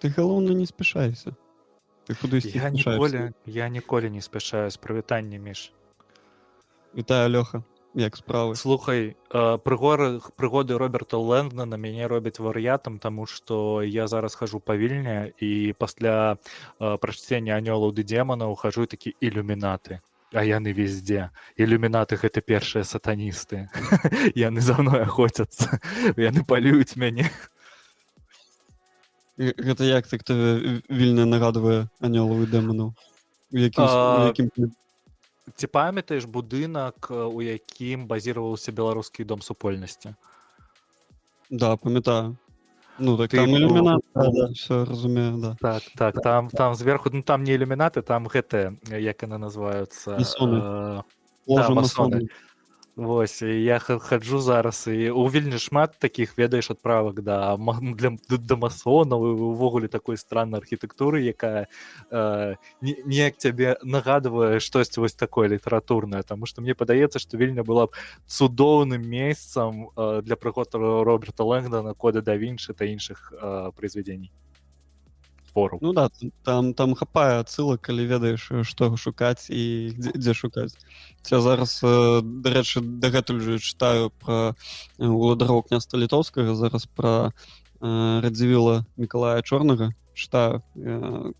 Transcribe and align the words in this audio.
ты 0.00 0.08
галоўна 0.08 0.52
не 0.52 0.66
спяшайся 0.66 1.36
ты 2.06 2.14
кудысьці 2.14 2.54
я 2.54 2.70
спяшаешся. 2.70 2.90
ніколі 2.90 3.32
я 3.46 3.68
ніколі 3.68 4.10
не 4.10 4.22
спяшаю 4.22 4.70
з 4.70 4.76
прывітанне 4.76 5.38
між 5.38 5.72
вітаю 6.94 7.30
лёха 7.30 7.62
як 7.96 8.16
справы 8.16 8.56
слухай 8.56 9.16
прыгоры 9.32 10.20
прыгоды 10.36 10.76
роберта 10.76 11.16
лэндна 11.16 11.64
на 11.64 11.76
мяне 11.76 12.06
робяць 12.06 12.38
вар'ятам 12.38 12.98
тому 12.98 13.26
что 13.26 13.82
я 13.82 14.06
зараз 14.06 14.34
хожу 14.34 14.60
павільня 14.60 15.32
і 15.40 15.74
пасля 15.78 16.36
прачцення 16.78 17.56
анёлаў 17.56 17.96
ды 17.96 18.04
демонаў 18.04 18.54
хожу 18.54 18.86
такі 18.86 19.16
ілюмінаты 19.20 20.00
а 20.34 20.42
яны 20.44 20.72
везде. 20.74 21.30
Ілюмінаты 21.56 22.18
гэта 22.20 22.42
першыя 22.42 22.84
сатаністы 22.84 23.70
яны 24.34 24.60
за 24.60 24.76
мной 24.76 25.08
охотяцца 25.08 25.80
яны 26.16 26.44
палююць 26.44 26.96
мяне 26.96 27.30
гэта 29.38 29.84
як 29.84 30.06
так 30.06 30.24
вільна 30.88 31.26
нагадвае 31.26 31.88
анёлавы 32.00 32.46
дэману 32.46 32.94
якім 33.52 34.72
ці 35.54 35.66
памятаеш 35.70 36.26
будынак 36.26 37.10
у 37.10 37.42
якім 37.42 38.06
базіраваўся 38.10 38.72
беларускі 38.72 39.24
дом 39.24 39.42
супольнасці? 39.42 40.14
Да 41.50 41.76
памятаю. 41.76 42.36
Ну 42.98 43.16
так 43.16 43.30
там 43.30 43.50
ілюмінат 43.50 44.00
да, 44.14 44.30
да, 44.30 44.46
все 44.52 44.84
разумею 44.84 45.36
да. 45.36 45.56
Так 45.60 45.82
так 45.96 46.22
там 46.22 46.48
там 46.48 46.74
зверху 46.74 47.10
ну 47.12 47.22
там 47.22 47.44
не 47.44 47.52
ілюмінаты 47.54 48.02
там 48.02 48.26
гэтыя 48.26 48.76
як 48.90 49.22
яны 49.22 49.38
называются 49.38 50.16
э, 50.16 51.02
да, 51.46 52.20
Вось 52.96 53.42
я 53.42 53.78
хаджу 53.78 54.38
зараз 54.40 54.86
і 54.88 55.10
у 55.10 55.26
вельмі 55.28 55.58
шмат 55.58 55.98
такіх 55.98 56.38
ведаеш 56.38 56.70
адправак 56.70 57.20
да 57.20 57.56
для 57.80 58.16
да 58.30 58.56
масонаў 58.56 59.20
увогуле 59.20 59.88
такой 59.88 60.16
страннай 60.16 60.64
архітэктуры 60.64 61.20
якая 61.20 61.68
э, 62.10 62.56
неяк 62.80 63.36
цябе 63.36 63.76
нагадвае 63.84 64.60
штосьці 64.60 65.00
вось 65.00 65.12
такое 65.12 65.48
літаратурнае 65.48 66.22
Таму 66.22 66.46
што 66.46 66.64
мне 66.64 66.72
падаецца 66.72 67.20
што 67.20 67.36
вельмі 67.36 67.60
была 67.60 67.86
б 67.86 67.92
цудоўным 68.24 69.04
месцам 69.04 69.92
э, 69.92 70.22
для 70.24 70.36
прыготу 70.40 71.04
роберта 71.04 71.44
лэнгдана 71.44 71.92
кода 71.92 72.22
да 72.22 72.32
вінчы 72.40 72.72
та 72.72 72.88
іншых 72.88 73.28
э, 73.36 73.72
произведзений 73.76 74.32
твору 75.56 75.78
ну 75.80 75.92
да 75.92 76.10
там 76.44 76.74
там 76.74 76.94
хапае 76.94 77.40
адсылак 77.40 77.80
калі 77.80 78.04
ведаеш 78.04 78.52
што 78.68 78.96
шукаць 78.96 79.48
і 79.48 79.92
дзе, 79.96 80.12
дзе 80.12 80.32
шукаць 80.36 80.76
я 81.30 81.40
зараз 81.40 81.80
дарэчы 81.80 82.84
дагэтуль 82.84 83.40
же 83.40 83.58
чытаю 83.58 84.12
про 84.20 84.52
уладароў 85.00 85.64
княста 85.64 85.96
літоўскага 85.96 86.54
зараз 86.54 86.84
про 86.86 87.32
радзівіла 87.80 88.84
мікалая 88.96 89.40
чорнага 89.40 89.92
чытаю 90.12 90.60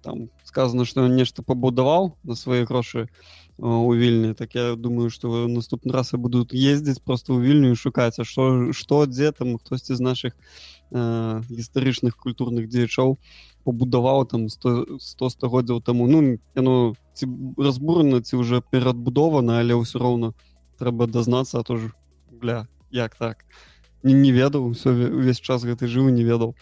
там 0.00 0.28
сказано 0.45 0.89
што 0.89 1.08
нешта 1.08 1.45
пабудаваў 1.45 2.17
на 2.25 2.34
свае 2.34 2.64
грошы 2.64 3.08
у 3.58 3.92
вільні 3.92 4.33
так 4.34 4.55
я 4.56 4.77
думаю 4.77 5.11
што 5.11 5.45
наступны 5.48 5.92
раз 5.92 6.12
я 6.12 6.19
будуць 6.19 6.56
ездзіць 6.56 7.05
просто 7.05 7.36
ў 7.36 7.45
вільню 7.45 7.77
шукаць 7.77 8.17
а 8.17 8.25
што 8.25 8.73
што 8.73 9.05
дзе 9.05 9.33
там 9.33 9.56
хтосьці 9.61 9.97
з 9.97 10.01
наших 10.01 10.33
гістарычных 10.92 12.17
культурных 12.17 12.69
дзеячоў 12.69 13.17
пабудаваў 13.67 14.25
там 14.31 14.47
100 14.48 15.03
стагоддзяў 15.34 15.83
таму. 15.83 16.06
Ну 16.06 16.39
яно 16.55 16.95
ці 17.19 17.27
разбурана 17.59 18.23
ці 18.23 18.39
уже 18.39 18.62
перадбудована 18.62 19.58
але 19.58 19.75
ўсё 19.75 19.98
роўна 19.98 20.33
трэба 20.78 21.11
дазнацца 21.11 21.67
то 21.67 21.77
ж 21.77 21.91
бля 22.31 22.67
як 22.91 23.19
так? 23.19 23.42
Не, 24.03 24.14
не 24.14 24.31
ведаў 24.31 24.70
все 24.73 24.95
увесь 24.95 25.42
час 25.42 25.67
гэты 25.67 25.91
жыў 25.91 26.14
не 26.14 26.23
ведаў. 26.23 26.55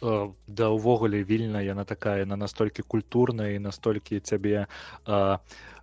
Да 0.00 0.68
увогуле 0.70 1.22
вільна 1.22 1.62
яна 1.62 1.84
такая 1.84 2.26
на 2.26 2.36
настолькі 2.36 2.82
культурная 2.82 3.54
і 3.54 3.58
настолькі 3.58 4.20
цябе 4.20 4.66
а, 5.06 5.38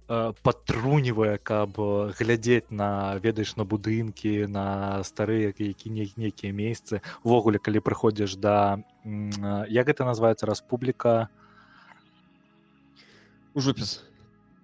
падтрунівае 0.08 1.38
каб 1.38 1.78
глядзець 2.20 2.70
на 2.70 3.18
ведаеш 3.18 3.56
на 3.56 3.66
будынкі 3.66 4.48
на 4.48 5.02
старыя 5.04 5.54
які 5.58 5.90
не 5.90 6.10
нейкія 6.18 6.54
месяцы. 6.54 7.02
Увогуле 7.24 7.58
калі 7.58 7.80
прыходзіш 7.80 8.38
да. 8.38 8.80
Як 9.70 9.88
гэта 9.88 10.06
называется? 10.06 10.46
Рэспубліка 10.46 11.30
ужупіс 13.56 14.04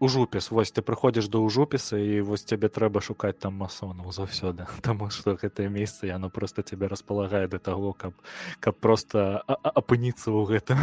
ужупіс 0.02 0.52
вось 0.52 0.72
ты 0.74 0.82
прыходзіш 0.82 1.30
да 1.30 1.40
ўжупіса 1.46 1.98
і 1.98 2.22
вось 2.22 2.44
цябе 2.44 2.68
трэба 2.68 3.02
шукаць 3.02 3.40
там 3.40 3.56
масонаў 3.56 4.12
заўсёды 4.12 4.68
Таму 4.82 5.10
што 5.10 5.38
гэтае 5.38 5.70
месца 5.70 6.06
яно 6.06 6.30
просто 6.30 6.62
цябе 6.62 6.92
располагае 6.92 7.48
да 7.48 7.58
таго 7.58 7.94
каб 7.94 8.14
каб 8.60 8.76
просто 8.76 9.42
апыніцца 9.48 10.34
ў 10.34 10.42
гэтым 10.58 10.82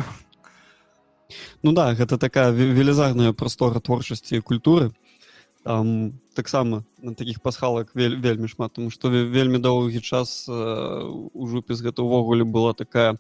Ну 1.62 1.72
да 1.72 1.92
гэта 1.94 2.18
такая 2.18 2.50
велізарная 2.50 3.32
прастора 3.32 3.80
творчасці 3.80 4.40
і 4.40 4.40
культуры. 4.40 4.92
Там 5.64 6.18
таксама 6.34 6.84
на 7.02 7.14
такіх 7.14 7.40
пасхалак 7.40 7.90
вель, 7.94 8.16
вельмі 8.16 8.48
шмат 8.48 8.72
тому 8.72 8.90
што 8.94 9.10
вельмі 9.10 9.58
доўгі 9.58 10.00
час 10.00 10.46
э, 10.48 10.54
у 11.34 11.46
жупіс 11.50 11.82
гэта 11.82 12.06
ўвогуле 12.06 12.46
была 12.46 12.72
такая 12.78 13.18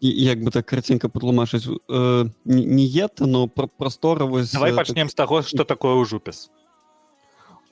як 0.00 0.38
бы 0.38 0.54
так 0.54 0.66
карцінка 0.70 1.10
патлумачыць 1.10 1.66
э, 1.66 2.30
не 2.44 2.86
ета 2.86 3.26
но 3.26 3.48
пра 3.48 3.66
прастора 3.66 4.24
вось 4.24 4.52
давай 4.52 4.72
пачнем 4.72 5.10
так... 5.10 5.10
з 5.10 5.14
таго 5.14 5.42
што 5.42 5.64
такое 5.66 5.98
ў 5.98 6.06
жупіс 6.06 6.48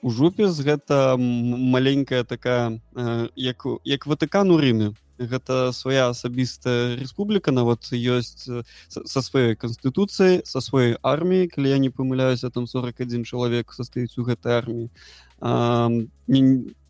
у 0.03 0.11
жупіс 0.11 0.59
гэта 0.59 1.15
маленькая 1.17 2.27
такая 2.27 2.81
э, 2.95 3.29
як 3.35 3.63
як 3.87 4.05
ватыкан 4.05 4.51
у 4.51 4.59
рыме 4.59 4.91
гэта 5.19 5.71
свая 5.73 6.09
асабістая 6.09 6.97
рэспубліка 6.97 7.51
нават 7.51 7.89
ёсць 7.93 8.49
са 8.89 9.21
сваёй 9.21 9.55
канстытуцыяй 9.55 10.41
са 10.45 10.61
сваёй 10.61 10.97
арміяй 11.03 11.47
калі 11.47 11.69
я 11.69 11.77
не 11.77 11.89
памыляюся 11.89 12.49
там 12.49 12.67
41 12.67 13.25
чалавек 13.25 13.73
састаюць 13.73 14.17
у 14.17 14.25
гэтай 14.25 14.57
арміі 14.57 14.89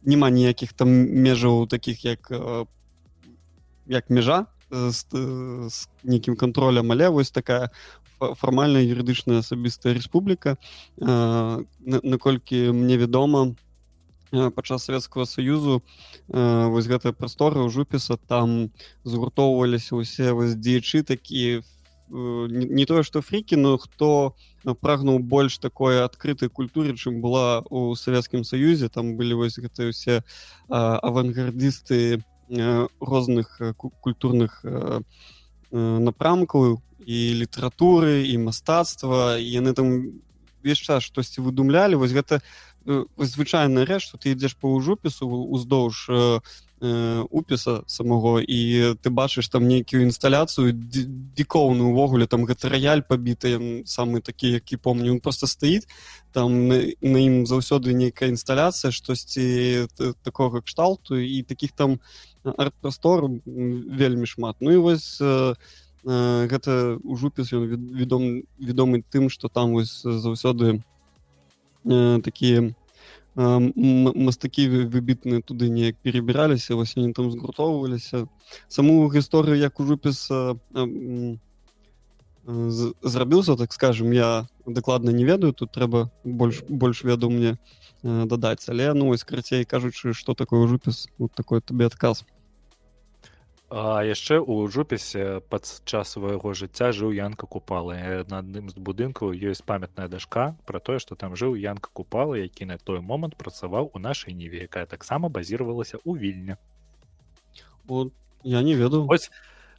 няма 0.04 0.30
ніякіх 0.30 0.74
там 0.74 0.90
межаў 1.24 1.68
таких 1.68 2.06
як 2.06 2.32
як 3.88 4.10
межа 4.10 4.46
з, 4.72 5.06
з 5.70 5.88
нейкім 6.04 6.36
контролем 6.36 6.92
але 6.92 7.10
вось 7.10 7.32
такая 7.32 7.72
фармальная 8.20 8.84
юрыдычная 8.88 9.40
асабістая 9.44 9.94
рэспубліка 9.94 10.58
наколькі 10.98 12.72
мне 12.72 12.98
вядома 12.98 13.52
то 13.52 13.73
падчас 14.34 14.90
савецкага 14.90 15.26
саюзу 15.30 15.84
вось 16.28 16.90
гэтая 16.90 17.14
прастора 17.14 17.62
ў 17.62 17.70
жупіса 17.70 18.18
там 18.18 18.74
згуртоўваліся 19.06 19.94
ўсе 19.94 20.34
вось 20.34 20.58
дзеячы 20.58 21.06
такі 21.06 21.62
не 22.10 22.86
тое 22.86 23.04
што 23.04 23.22
фрікі 23.22 23.58
но 23.58 23.78
хто 23.78 24.34
прагнуў 24.82 25.20
больш 25.20 25.58
такой 25.58 26.04
адкрытай 26.04 26.50
культуры 26.50 26.98
чым 26.98 27.22
была 27.22 27.62
у 27.70 27.96
савецкім 27.96 28.44
саюзе. 28.44 28.90
Там 28.90 29.16
былі 29.18 29.34
вось 29.34 29.58
гэтыя 29.58 29.90
ўсе 29.90 30.22
авангардысты 30.70 32.22
розных 33.00 33.62
культурных 33.78 34.62
напрамкаў 35.72 36.82
і 37.04 37.20
літаратуры 37.42 38.30
і 38.30 38.38
мастацтва. 38.46 39.38
Яны 39.42 39.74
там 39.74 40.22
весь 40.64 40.80
час 40.80 41.04
штосьці 41.04 41.42
выдумлялі. 41.42 42.00
Вось 42.00 42.14
гэта 42.14 42.40
Э, 42.40 42.73
звычайная 42.86 43.86
рэч 43.86 44.12
ты 44.20 44.36
ідзеш 44.36 44.56
по 44.60 44.76
ўжупісу 44.76 45.28
уздоўж 45.28 46.10
э, 46.10 46.40
э, 46.82 47.24
упіса 47.32 47.84
самого 47.88 48.40
і 48.44 48.96
ты 49.00 49.10
бачыш 49.10 49.48
там 49.48 49.68
нейкую 49.68 50.04
інсталяцыю 50.04 50.76
дзікоўную 50.76 51.96
увогуле 51.96 52.28
там 52.28 52.44
гэты 52.44 52.68
раяль 52.68 53.08
пабіты 53.08 53.84
самы 53.88 54.20
такі 54.20 54.60
які 54.60 54.78
помню 54.78 55.12
он 55.12 55.20
просто 55.20 55.48
стаіць 55.48 55.88
там 56.32 56.68
на, 56.68 56.84
на 57.02 57.18
ім 57.24 57.46
заўсёды 57.48 57.94
нейкая 57.94 58.30
інсталяцыя 58.30 58.92
штосьці 58.92 59.88
такога 60.24 60.62
кшталту 60.62 61.16
і 61.16 61.44
таких 61.44 61.72
там 61.72 62.00
арт-прастор 62.44 63.30
вельмі 63.46 64.26
шмат. 64.28 64.58
Ну 64.60 64.72
і 64.72 64.78
вось 64.78 65.22
э, 65.24 65.56
гэта 66.04 67.00
ўжупіс 67.00 67.54
ён 67.56 67.96
вядом 67.96 68.44
вядомы 68.60 69.04
тым 69.08 69.30
что 69.32 69.48
там 69.48 69.72
вось 69.72 70.04
заўсёды 70.04 70.84
э, 71.86 72.22
такія 72.22 72.74
мастакі 73.36 74.86
выбітныя 74.86 75.42
туды 75.42 75.70
неяк 75.70 75.98
перебіраліся 76.04 76.76
вось 76.76 76.94
они 76.98 77.14
там 77.14 77.32
згуртоўваліся 77.32 78.28
саму 78.68 79.10
гісторыю 79.10 79.58
як 79.58 79.80
ужупіс 79.80 80.30
зрабіўся 82.46 83.56
так 83.56 83.74
скажем 83.74 84.14
я 84.14 84.48
дакладна 84.68 85.10
не 85.12 85.26
ведаю 85.26 85.54
тут 85.54 85.72
трэба 85.72 86.12
больш 86.24 86.62
больш 86.70 87.04
веду 87.04 87.30
мне 87.30 87.58
дадаць 88.04 88.70
але 88.70 88.94
ну 88.94 89.08
вось 89.08 89.24
карацей 89.24 89.66
кажучы 89.66 90.14
что 90.14 90.36
такое 90.36 90.68
жупіс 90.68 91.10
вот 91.18 91.34
такой 91.34 91.62
табе 91.62 91.88
адказ 91.88 92.26
А 93.74 94.06
яшчэ 94.06 94.38
ў 94.38 94.70
жупісе 94.70 95.42
падчас 95.50 96.14
свайго 96.14 96.54
жыцця 96.54 96.92
жыў 96.94 97.10
янка 97.18 97.50
купалы 97.50 98.22
на 98.30 98.46
адным 98.46 98.70
з 98.70 98.78
будынкаў 98.78 99.34
ёсць 99.34 99.66
памятная 99.66 100.06
дашка 100.06 100.54
пра 100.70 100.78
тое 100.78 101.02
што 101.02 101.18
там 101.18 101.34
жыў 101.34 101.58
янка 101.58 101.90
купала 101.90 102.38
які 102.38 102.70
на 102.70 102.78
той 102.78 103.02
момант 103.02 103.34
працаваў 103.34 103.90
у 103.90 103.98
нашай 103.98 104.38
ніве 104.38 104.62
якая 104.70 104.86
таксама 104.86 105.26
базіравалася 105.34 105.98
ў 106.06 106.22
вільня 106.22 106.62
вот 107.90 108.14
я 108.46 108.62
не 108.62 108.78
ведаю 108.78 109.10
ось 109.10 109.34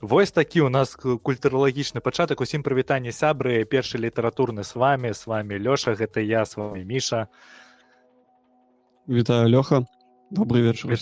Вось 0.04 0.32
такі 0.32 0.60
у 0.60 0.68
нас 0.68 0.98
культуралагічны 0.98 2.00
пачатак. 2.04 2.40
Усім 2.40 2.60
прывітанне 2.66 3.08
сябры 3.08 3.64
першы 3.64 3.96
літаратурны 3.96 4.64
с 4.64 4.74
вами 4.74 5.14
с 5.14 5.24
вами 5.26 5.54
лёша 5.54 5.94
гэта 5.94 6.20
я 6.20 6.44
с 6.44 6.56
вами 6.56 6.84
міша. 6.84 7.28
Вітаю 9.08 9.48
лёха. 9.48 9.86
Добрый 10.30 10.60
вечар 10.60 10.92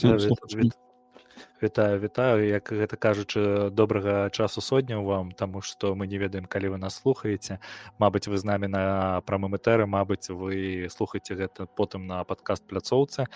вітаю 1.62 2.00
вітаю. 2.00 2.46
Як 2.48 2.72
гэта 2.72 2.96
кажучы 2.96 3.70
добрага 3.70 4.30
часу 4.30 4.60
сотняў 4.60 5.04
вам 5.04 5.30
таму 5.32 5.62
што 5.62 5.94
мы 5.94 6.06
не 6.06 6.18
ведаем 6.18 6.44
калі 6.44 6.74
вы 6.74 6.78
нас 6.78 6.98
слухаеце. 6.98 7.58
Мабыць 7.98 8.26
вы 8.26 8.36
з 8.36 8.44
намі 8.44 8.66
на 8.66 9.22
прамым 9.22 9.54
этэры 9.54 9.86
Мабыць 9.86 10.28
вы 10.30 10.88
слухаце 10.90 11.34
гэта 11.34 11.66
потым 11.78 12.06
на 12.06 12.24
падкаст 12.24 12.66
пляцоўцы 12.66 13.26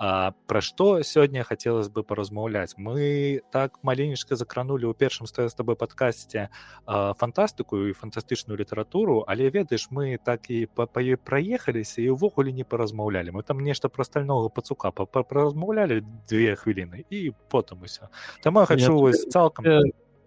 А 0.00 0.32
пра 0.48 0.62
што 0.64 1.02
сёння 1.04 1.44
хацелось 1.44 1.92
бы 1.92 2.00
паразмаўляць 2.00 2.72
мы 2.80 3.44
так 3.52 3.76
маленечка 3.84 4.32
закранули 4.32 4.88
ў 4.88 4.96
першым 4.96 5.28
стае 5.28 5.52
з 5.52 5.54
табой 5.54 5.76
падкасці 5.76 6.48
фантастыку 7.20 7.76
і 7.84 7.92
фантастычную 7.92 8.56
літаратуру 8.56 9.28
але 9.28 9.52
ведаеш 9.52 9.92
мы 9.92 10.16
так 10.16 10.48
і 10.48 10.72
па 10.72 10.88
ёй 11.04 11.20
праехаліся 11.20 12.00
і 12.00 12.16
ўвогуле 12.16 12.48
не 12.48 12.64
паразмаўлялі 12.64 13.36
мы 13.36 13.44
там 13.44 13.60
нешта 13.60 13.92
пра 13.92 14.08
стальнога 14.08 14.48
пацука 14.48 14.88
паразмаўлялі 14.88 16.00
две 16.32 16.56
хвіліны 16.56 17.04
і 17.12 17.36
потым 17.52 17.84
усё 17.84 18.08
там 18.40 18.56
хочу 18.64 19.12
цалкам 19.28 19.68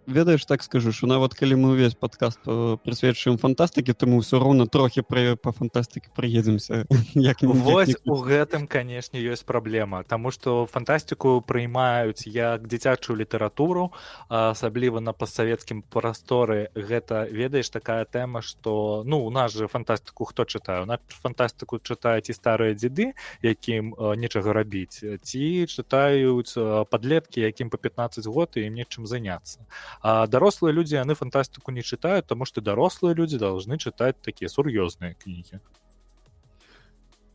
ведаеш 0.08 0.46
так 0.46 0.64
скажу 0.64 0.92
що 0.92 1.08
нават 1.08 1.34
калі 1.34 1.56
мы 1.56 1.72
увесь 1.72 1.94
падкаст 1.94 2.40
э, 2.46 2.78
прысвечваем 2.84 3.38
фантастыкі 3.38 3.94
то 3.94 4.06
мы 4.06 4.20
ўсё 4.20 4.40
роўна 4.40 4.68
трохі 4.68 5.02
пра 5.02 5.36
па 5.36 5.52
фантастыкі 5.52 6.12
прыедземся 6.16 6.86
як 7.16 7.44
у 7.44 8.16
гэтым 8.24 8.68
канешне 8.68 9.20
ёсць 9.20 9.44
праблема 9.46 10.04
Таму 10.04 10.32
што 10.32 10.66
фантастыку 10.66 11.42
прыймаюць 11.42 12.28
як 12.28 12.68
дзіцячую 12.68 13.18
літаратуру 13.18 13.92
асабліва 14.30 15.00
на 15.00 15.14
пастсавецкім 15.14 15.84
прасторы 15.84 16.70
гэта 16.76 17.28
ведаеш 17.32 17.70
такая 17.70 18.06
тэма 18.06 18.42
што 18.42 19.04
ну 19.06 19.24
у 19.26 19.30
нас 19.30 19.54
же 19.54 19.68
фантастыку 19.68 20.26
хто 20.26 20.44
чытаю 20.44 20.86
на 20.86 21.00
фантастыку 21.08 21.80
чытаюць 21.80 22.30
і 22.30 22.34
старыя 22.34 22.74
дзеды 22.76 23.14
якім 23.42 23.96
нечага 24.18 24.54
рабіць 24.54 25.00
ці 25.00 25.44
чытаюць 25.68 26.54
падлеткі 26.90 27.42
якім 27.42 27.70
по 27.70 27.78
15 27.78 28.26
год 28.28 28.56
і 28.56 28.68
ім 28.68 28.74
нечым 28.74 29.08
заняться 29.08 29.64
а 30.01 30.28
дарослыя 30.28 30.74
людзі 30.74 31.00
яны 31.01 31.16
фантастыку 31.16 31.72
не 31.72 31.81
чытаюць 31.81 32.28
таму 32.28 32.45
што 32.45 32.62
дарослыя 32.62 33.13
людзі 33.13 33.38
должны 33.38 33.78
чытаць 33.78 34.18
такія 34.22 34.50
сур'ёзныя 34.50 35.16
кнігі 35.19 35.60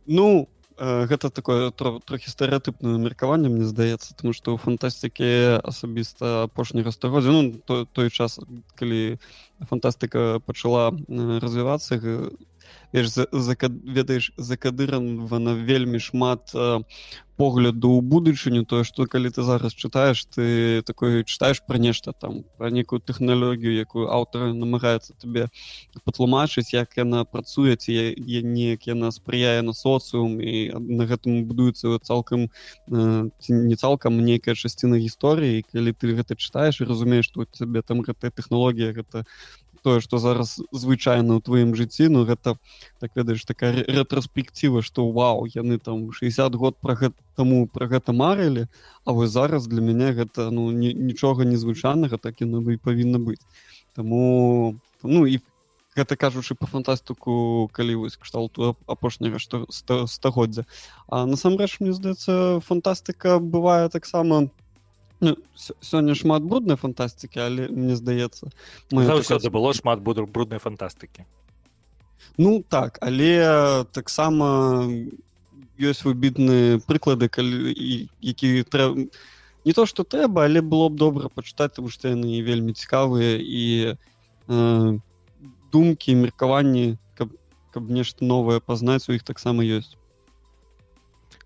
ну 0.06 0.48
гэта 0.78 1.30
такое 1.30 1.70
трохі 1.70 2.30
стэеатыпнае 2.30 2.98
меркаванне 3.02 3.50
мне 3.50 3.66
здаецца 3.66 4.14
тому 4.14 4.30
што 4.32 4.54
ў 4.54 4.62
фантастыкі 4.62 5.58
асабіста 5.66 6.46
апошняга 6.46 6.94
стагоддзя 6.94 7.34
ну 7.34 7.58
той, 7.66 7.86
той 7.90 8.10
час 8.10 8.38
калі 8.78 9.18
фантастыка 9.66 10.38
пачала 10.46 10.94
развівацца 11.42 11.98
ведаеш 12.92 14.32
закадыравана 14.36 15.54
вельмі 15.54 15.98
шмат 15.98 16.54
погляду 17.38 17.94
ў 17.94 18.02
будучыню. 18.02 18.66
Тое 18.66 18.82
што 18.82 19.06
калі 19.06 19.30
ты 19.30 19.46
зараз 19.46 19.70
чытаеш 19.70 20.26
ты 20.26 20.82
такой 20.82 21.22
чытаеш 21.22 21.62
пра 21.62 21.78
нешта 21.78 22.10
там 22.10 22.42
пра 22.58 22.74
некую 22.74 22.98
тэхналогію 22.98 23.78
якую 23.78 24.10
аўтар 24.10 24.50
намагаецца 24.58 25.14
табе 25.22 25.46
патлумачыць 26.02 26.74
як 26.74 26.98
яна 26.98 27.22
працуе 27.22 27.78
ці 27.78 27.94
неяк 28.18 28.90
яна 28.90 29.14
спрыяе 29.14 29.62
на 29.62 29.72
соцыум 29.72 30.42
і 30.42 30.74
на 30.74 31.06
гэтым 31.06 31.46
будуецца 31.46 32.02
цалкам 32.02 32.50
не 32.90 33.76
цалкам 33.78 34.18
нейкая 34.18 34.58
часціна 34.58 34.98
гісторыі. 34.98 35.62
Калі 35.70 35.94
ты 35.94 36.18
гэта 36.18 36.34
чытаеш 36.34 36.82
і 36.82 36.90
разумееш 36.90 37.30
што 37.30 37.46
цябе 37.46 37.86
там 37.86 38.02
гэтая 38.02 38.34
тэхналогія 38.34 38.90
гэта 38.98 39.22
тое 39.82 40.00
што 40.00 40.18
зараз 40.18 40.58
звычайна 40.72 41.38
ў 41.38 41.44
тваім 41.44 41.74
жыцці 41.78 42.08
ну 42.12 42.24
гэта 42.28 42.56
так 42.98 43.14
ведаеш 43.14 43.44
такая 43.44 43.84
рэтраспектыва 43.84 44.82
што 44.82 45.08
вау 45.10 45.46
яны 45.46 45.78
там 45.78 46.12
60 46.12 46.54
год 46.54 46.76
пра 46.80 46.94
гэта 46.94 47.16
таму 47.38 47.66
пра 47.66 47.86
гэта 47.86 48.12
марылі 48.12 48.66
А 49.04 49.12
вось 49.12 49.30
зараз 49.30 49.66
для 49.66 49.80
мяне 49.80 50.12
гэта 50.12 50.50
ну 50.50 50.70
ні, 50.70 50.92
нічога 50.92 51.44
незвычайнага 51.44 52.18
так 52.18 52.40
яно 52.44 52.60
бы 52.60 52.74
і 52.74 52.82
павінна 52.82 53.16
быць. 53.16 53.40
Таму 53.96 54.76
ну 55.02 55.24
і 55.24 55.40
гэта 55.96 56.16
кажучы 56.16 56.54
по 56.54 56.66
фантастыку 56.66 57.70
калі 57.72 58.04
вось 58.04 58.20
кшталту 58.20 58.76
апошняга 58.86 59.38
што 59.38 59.64
стагоддзя 59.70 60.66
А 61.08 61.24
насамрэч 61.26 61.80
мне 61.80 61.92
здаецца 61.92 62.60
фантастыка 62.60 63.38
бывае 63.38 63.88
таксама 63.88 64.50
у 64.52 64.57
Ну, 65.20 65.36
сёння 65.80 66.14
шмат 66.14 66.44
бруднай 66.46 66.76
фантастыкі 66.76 67.42
але 67.42 67.66
мне 67.68 67.96
здаецца 67.98 68.50
заўсёды 68.90 69.50
было 69.50 69.74
шмат 69.74 69.98
буду 70.00 70.26
бруднай 70.26 70.62
фантастыкі 70.62 71.26
ну 72.38 72.62
так 72.62 72.98
але 73.02 73.84
таксама 73.90 74.86
ёсць 75.78 76.06
выбітныя 76.06 76.78
прыклады 76.86 77.26
калі 77.26 77.74
які 78.22 78.62
трэба 78.62 79.10
не 79.66 79.72
то 79.74 79.86
што 79.90 80.06
трэба 80.06 80.46
але 80.46 80.62
было 80.62 80.88
б 80.88 80.94
добра 81.02 81.28
пачытаць 81.28 81.74
тому 81.74 81.90
што 81.90 82.14
яны 82.14 82.38
вельмі 82.46 82.78
цікавыя 82.78 83.42
і 83.42 83.98
э, 84.48 84.98
думкі 85.72 86.14
меркаванні 86.14 86.98
каб 87.18 87.34
каб 87.74 87.90
нешта 87.90 88.24
новае 88.24 88.60
пазнаць 88.60 89.10
у 89.10 89.18
іх 89.18 89.26
таксама 89.26 89.66
ёсць 89.66 89.98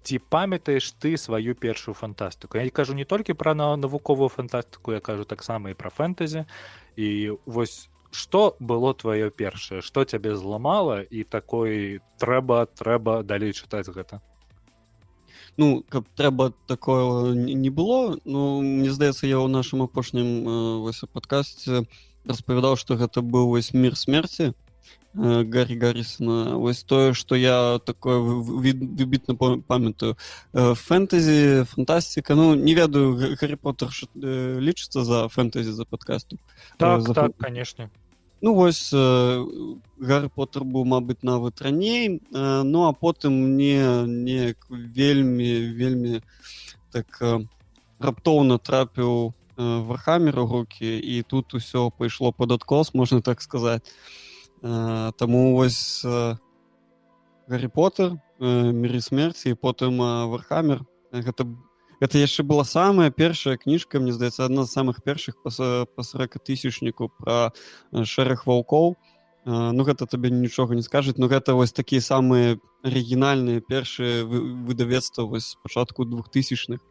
ці 0.02 0.18
памятаеш 0.18 0.92
ты 0.98 1.16
сваю 1.16 1.54
першую 1.54 1.94
фантастыку? 1.94 2.58
Я 2.58 2.70
кажу 2.70 2.94
не 2.94 3.04
толькі 3.04 3.32
пра 3.32 3.54
на 3.54 3.76
навуковую 3.76 4.28
фантастыку 4.28 4.92
я 4.92 5.00
кажу 5.00 5.24
таксама 5.24 5.70
і 5.70 5.74
пра 5.74 5.90
фэнтэзі. 5.90 6.46
І 6.96 7.38
вось 7.46 7.88
что 8.10 8.56
было 8.60 8.94
твоё 8.94 9.30
першае? 9.30 9.80
Что 9.80 10.04
цябе 10.04 10.36
зламала? 10.36 11.00
І 11.02 11.24
такой 11.24 12.00
трэба 12.18 12.66
трэба 12.66 13.22
далей 13.22 13.52
чытаць 13.52 13.88
гэта. 13.88 14.20
Ну 15.56 15.84
каб 15.88 16.04
трэба 16.16 16.52
такое 16.66 17.34
не 17.34 17.70
было 17.70 18.18
ну 18.24 18.60
мне 18.60 18.90
здаецца 18.90 19.26
я 19.26 19.38
ў 19.38 19.48
нашым 19.48 19.82
апошнім 19.82 20.82
вось 20.82 21.04
падкасці 21.12 21.86
распавядаў 22.24 22.76
што 22.76 22.96
гэта 22.96 23.22
быў 23.22 23.52
вось 23.52 23.74
мир 23.74 23.96
смерти 23.96 24.52
Э, 24.52 24.71
гарри 25.14 25.74
гаррисона 25.74 26.56
вось 26.56 26.82
тое 26.82 27.12
что 27.12 27.34
я 27.34 27.78
такое 27.84 28.18
выбітна 28.18 29.34
памятаю 29.34 30.16
э, 30.52 30.74
фэнтэзі 30.74 31.64
фантастика. 31.64 32.34
Ну 32.34 32.54
не 32.54 32.74
ведаю 32.74 33.36
гарри 33.36 33.56
поттер 33.56 33.88
э, 34.14 34.58
лічыцца 34.58 35.04
за 35.04 35.28
фэнтэзі 35.28 35.72
за 35.72 35.84
подкасту 35.84 36.38
так, 36.78 37.02
за 37.02 37.14
так 37.14 37.36
конечно. 37.36 37.90
Ну 38.40 38.54
вось 38.54 38.90
гарри 38.92 40.30
поттер 40.34 40.64
быў 40.64 40.84
мабыць 40.84 41.22
нават 41.22 41.60
раней 41.60 42.22
ну 42.32 42.88
а 42.88 42.92
потым 42.92 43.32
мне 43.32 44.06
не 44.06 44.54
вельмі 44.70 45.76
вельмі 45.76 46.22
так 46.90 47.20
раптоўна 48.00 48.58
трапіў 48.58 49.34
вархамеру 49.56 50.46
руки 50.46 50.98
і 50.98 51.22
тут 51.22 51.54
усё 51.54 51.90
пайшло 51.90 52.32
под 52.32 52.52
адкос 52.52 52.94
можна 52.94 53.20
так 53.20 53.42
сказать 53.42 53.82
Таму 54.62 55.54
вось 55.56 56.04
Гаррі 57.50 57.68
Поттер 57.74 58.16
міры 58.42 59.00
смерці 59.00 59.54
потым 59.54 59.98
вархамер 60.30 60.82
гэта 61.12 61.46
гэта 62.02 62.18
яшчэ 62.18 62.42
была 62.42 62.64
самая 62.64 63.10
першая 63.10 63.56
кніжка 63.56 64.00
мне 64.00 64.12
здаецца 64.12 64.46
адна 64.46 64.64
з 64.66 64.74
самых 64.74 65.02
першых 65.02 65.38
па 65.42 65.50
40 65.50 66.38
тысячніку 66.42 67.10
пра 67.18 67.52
шэраг 67.92 68.42
ваўкоў 68.46 68.96
ну 69.46 69.84
гэта 69.86 70.06
табе 70.06 70.30
нічога 70.30 70.74
не 70.74 70.82
скажуць 70.82 71.18
но 71.18 71.26
гэта 71.30 71.54
вось 71.54 71.72
такія 71.72 72.00
самыя 72.00 72.58
арыгінальныя 72.82 73.62
першыя 73.62 74.24
выдавецтва 74.26 75.26
вось 75.30 75.54
пачатку 75.62 76.04
двухтысячных 76.04 76.82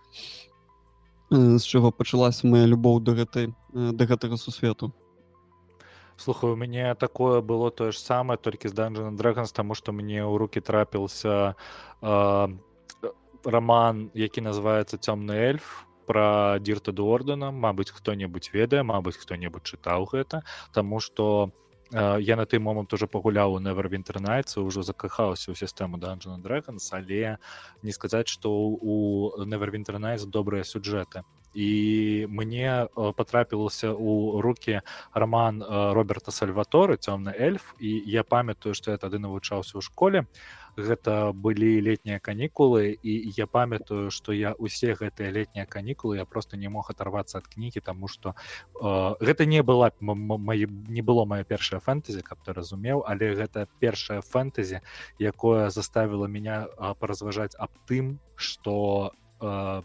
з 1.31 1.63
чаго 1.63 1.91
пачалася 1.91 2.47
моя 2.47 2.67
любоў 2.67 2.99
да 2.99 3.15
гэтай 3.15 3.51
да 3.71 4.03
гэтага 4.07 4.39
сусвету 4.39 4.91
слухай 6.21 6.51
у 6.51 6.55
мяне 6.55 6.93
такое 6.95 7.41
было 7.41 7.71
тое 7.71 7.91
ж 7.91 7.99
самае 7.99 8.37
толькі 8.37 8.69
з 8.69 8.73
данжан 8.77 9.17
дрэгонс 9.17 9.51
таму 9.51 9.73
што 9.75 9.91
мне 9.91 10.21
ў 10.21 10.37
руки 10.37 10.61
трапіўся 10.61 11.55
э, 12.01 12.47
роман 13.43 14.11
які 14.13 14.41
называется 14.45 15.01
цёмны 15.01 15.33
эльф 15.33 15.87
про 16.05 16.59
дирта 16.59 16.91
дуордена. 16.91 17.51
Мабыць 17.51 17.91
хто-небудзь 17.91 18.51
ведае 18.53 18.83
Мабыць 18.83 19.17
хто-небудзь 19.17 19.73
чытаў 19.73 20.05
гэта 20.11 20.43
Таму 20.73 20.99
что 20.99 21.51
э, 21.93 22.17
я 22.21 22.35
на 22.35 22.45
той 22.45 22.59
момант 22.59 22.93
уже 22.93 23.07
пагуляў 23.07 23.53
у 23.53 23.59
never 23.59 23.89
інтэрнайце 23.89 24.61
ўжо 24.61 24.83
закахаўся 24.83 25.51
ў 25.51 25.57
сістэму 25.57 25.97
данжана 25.97 26.37
дрэгонс 26.37 26.93
але 26.93 27.37
не 27.81 27.91
сказаць 27.91 28.27
што 28.27 28.51
у 28.51 29.33
never 29.45 29.73
інтэрнайз 29.73 30.25
добрыя 30.25 30.63
сюджэты 30.63 31.23
і 31.53 32.27
мне 32.29 32.87
патрапілася 32.95 33.91
ў 33.91 34.41
руки 34.41 34.81
роман 35.13 35.63
роберта 35.67 36.31
сальваторы 36.31 36.97
цёмны 36.97 37.35
эльф 37.35 37.75
і 37.79 37.91
я 38.05 38.23
памятаю 38.23 38.73
што 38.73 38.91
я 38.91 38.97
тады 38.97 39.19
навучаўся 39.19 39.77
ў 39.77 39.81
школе. 39.81 40.27
Гэта 40.79 41.35
былі 41.35 41.83
летнія 41.83 42.19
канікулы 42.23 42.95
і 42.95 43.13
я 43.35 43.47
памятаю 43.47 44.07
што 44.11 44.31
я 44.31 44.55
усе 44.55 44.95
гэтыя 44.95 45.31
летнія 45.31 45.65
канікулы 45.65 46.17
я 46.17 46.25
просто 46.25 46.55
не 46.55 46.69
мог 46.69 46.87
оторвацца 46.89 47.43
ад 47.43 47.47
кнігі 47.47 47.83
тому 47.83 48.07
что 48.07 48.35
э, 48.79 49.15
гэта 49.19 49.45
не 49.45 49.63
была 49.63 49.91
мае 49.99 50.67
не 50.87 51.01
было 51.01 51.25
маё 51.25 51.43
першае 51.43 51.83
фэнтэзі 51.83 52.23
каб 52.23 52.39
ты 52.47 52.53
разумеў 52.53 53.03
але 53.03 53.35
гэта 53.35 53.67
першае 53.79 54.21
фэнтэзі 54.21 54.79
якое 55.19 55.69
заставіла 55.69 56.27
меня 56.27 56.67
паразважаць 56.99 57.55
аб 57.59 57.71
тым 57.87 58.19
что 58.35 59.11
э, 59.41 59.81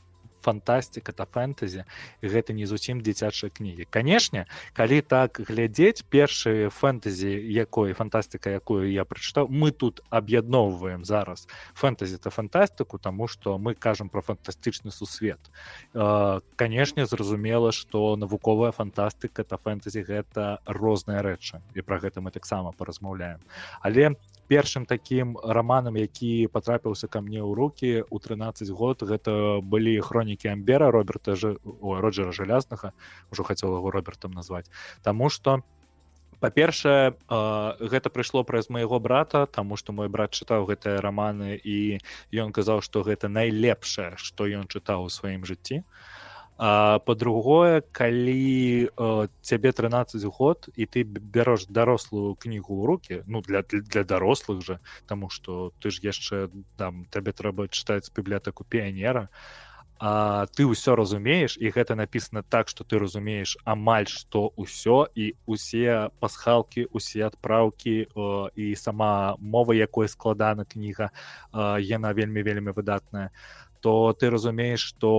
фантастика 0.47 1.11
это 1.11 1.27
фэнтэзі 1.27 1.83
гэта 2.23 2.55
не 2.55 2.67
зусім 2.71 3.03
дзіцячыя 3.03 3.51
кнігі. 3.51 3.91
Канешне 3.91 4.47
калі 4.79 5.03
так 5.03 5.43
глядзець 5.43 6.07
першыя 6.07 6.71
фэнтэзі 6.71 7.35
якой 7.51 7.93
фантастыка 7.99 8.55
якую 8.55 8.87
я 8.87 9.03
прачытаў 9.03 9.51
мы 9.51 9.75
тут 9.75 10.05
аб'ядноўваем 10.11 11.03
зараз 11.03 11.49
фэнтэзі 11.75 12.23
то 12.23 12.31
фантастыку 12.31 12.99
тому 13.03 13.27
что 13.27 13.59
мы 13.59 13.75
кажам 13.75 14.09
про 14.09 14.23
фантастычны 14.23 14.91
сусвет. 14.95 15.41
Канешне 16.57 17.07
зразумела 17.07 17.73
что 17.73 18.15
навуковая 18.17 18.71
фантастыка 18.71 19.43
это 19.43 19.59
фэнтэзі 19.59 20.07
гэта 20.07 20.63
розныя 20.67 21.23
рэчы 21.27 21.63
і 21.75 21.83
про 21.83 21.99
гэта 21.99 22.21
мы 22.21 22.31
таксама 22.31 22.73
паразмаўляем. 22.73 23.41
Але 23.81 24.15
першым 24.49 24.87
таким 24.87 25.37
романам 25.43 25.97
які 25.97 26.49
потрапіўся 26.53 27.09
ко 27.09 27.21
мне 27.21 27.43
ў 27.43 27.55
руки 27.55 28.05
у 28.11 28.19
13 28.19 28.71
год 28.71 29.03
гэта 29.03 29.61
былі 29.63 30.01
хронікі 30.01 30.49
амбера 30.49 30.91
роберта 30.91 31.35
же 31.37 31.59
роджера 31.83 32.33
жалязнага 32.33 32.93
ужо 33.31 33.43
хацела 33.43 33.79
его 33.79 33.91
робертам 33.91 34.31
назваць. 34.33 34.71
Тому 35.03 35.29
что 35.31 35.63
па-першае 36.41 37.17
гэта 37.81 38.09
прыйшло 38.11 38.45
праз 38.45 38.69
майго 38.71 39.01
брата 39.01 39.47
тому 39.47 39.77
что 39.77 39.93
мой 39.93 40.09
брат 40.09 40.33
чытаў 40.33 40.67
гэтыя 40.67 41.01
романы 41.01 41.57
і 41.57 41.99
ён 42.33 42.53
казаў 42.53 42.83
что 42.83 43.03
гэта 43.03 43.29
найлепшае 43.29 44.15
что 44.17 44.47
ён 44.47 44.67
чытаў 44.69 45.07
у 45.07 45.09
сваім 45.09 45.45
жыцці. 45.45 45.83
а 45.83 46.26
А 46.59 46.99
по-другое 47.01 47.83
калі 47.93 48.89
э, 48.89 49.29
цябе 49.43 49.73
13 49.73 50.25
год 50.25 50.69
і 50.75 50.87
ты 50.87 51.05
бярош 51.05 51.67
дарослую 51.69 52.35
кнігу 52.35 52.81
ў 52.81 52.87
руки 52.87 53.23
ну 53.27 53.43
для 53.43 53.61
для 53.63 54.05
дарослых 54.05 54.65
же 54.65 54.81
тому 55.07 55.29
что 55.29 55.77
ты 55.85 55.91
ж 55.91 56.01
яшчэ 56.01 56.49
там 56.81 57.05
табе 57.13 57.37
трэба 57.37 57.69
чытаць 57.69 58.09
бібліятэку 58.09 58.65
піянера 58.65 59.29
а 60.01 60.49
ты 60.57 60.65
ўсё 60.65 60.97
разумееш 60.97 61.61
і 61.61 61.69
гэта 61.69 61.93
написано 61.93 62.41
так 62.41 62.73
что 62.73 62.89
ты 62.89 62.97
разумееш 62.97 63.61
амаль 63.69 64.09
что 64.09 64.57
ўсё 64.57 65.13
і 65.13 65.37
усе 65.45 66.09
пасхалки 66.25 66.89
усе 66.89 67.29
адпраўкі 67.29 68.09
і 68.57 68.67
сама 68.81 69.37
мова 69.45 69.77
якой 69.77 70.09
складана 70.09 70.65
кніга 70.65 71.13
э, 71.53 71.81
яна 71.85 72.17
вельмі 72.17 72.41
вельмі 72.41 72.73
выдатная. 72.73 73.29
то 73.29 73.66
то 73.87 74.13
ты 74.19 74.31
разумееш 74.35 74.83
што 74.91 75.11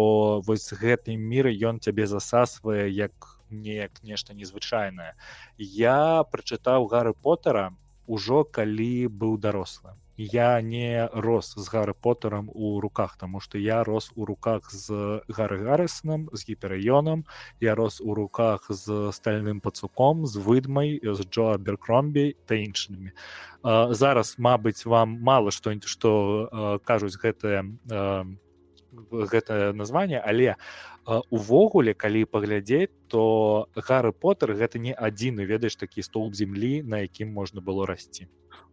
вось 0.48 0.76
гэтым 0.80 1.22
міры 1.34 1.54
ён 1.70 1.80
цябе 1.80 2.08
засасвае 2.12 2.92
як 2.92 3.30
неяк 3.50 4.04
нешта 4.04 4.36
незвычайнае. 4.36 5.14
Я 5.58 6.28
прачытаў 6.34 6.90
гары 6.92 7.14
поттера 7.16 7.72
ужо 8.08 8.44
калі 8.44 9.08
быў 9.08 9.40
дарослы 9.40 9.96
я 10.18 10.62
не 10.62 11.08
рос 11.14 11.54
з 11.56 11.70
гары 11.70 11.94
поттером 11.94 12.50
у 12.54 12.82
руках 12.82 13.18
тому 13.18 13.40
что 13.40 13.58
я 13.58 13.84
рос 13.84 14.12
у 14.16 14.26
руках 14.26 14.72
з 14.72 15.22
гары 15.28 15.62
гарысным 15.62 16.28
з 16.34 16.50
гіперыёнам 16.50 17.26
я 17.60 17.76
рос 17.76 18.02
у 18.02 18.14
руках 18.14 18.66
з 18.70 19.12
стальным 19.14 19.62
пацуком 19.62 20.26
з 20.26 20.38
выдмай 20.38 21.00
з 21.04 21.22
джо 21.30 21.58
беркромбі 21.58 22.36
та 22.46 22.56
іншымі. 22.56 23.12
Зараз 23.64 24.36
мабыць 24.40 24.86
вам 24.86 25.22
мало 25.22 25.52
што 25.52 25.78
што 25.86 26.82
кажуць 26.84 27.18
гэтыя 27.22 27.64
гэтае 29.12 29.74
название 29.74 30.20
але 30.20 30.56
увогуле 31.30 31.94
калі 31.94 32.26
паглядзець 32.26 32.92
то 33.08 33.68
гары 33.76 34.12
поттер 34.12 34.54
гэта 34.54 34.80
не 34.80 34.92
адзіны 34.92 35.46
ведаеш 35.46 35.76
такі 35.76 36.04
столб 36.04 36.36
землі 36.36 36.84
на 36.84 37.04
якім 37.06 37.32
можна 37.32 37.62
было 37.62 37.88
расці. 37.88 38.28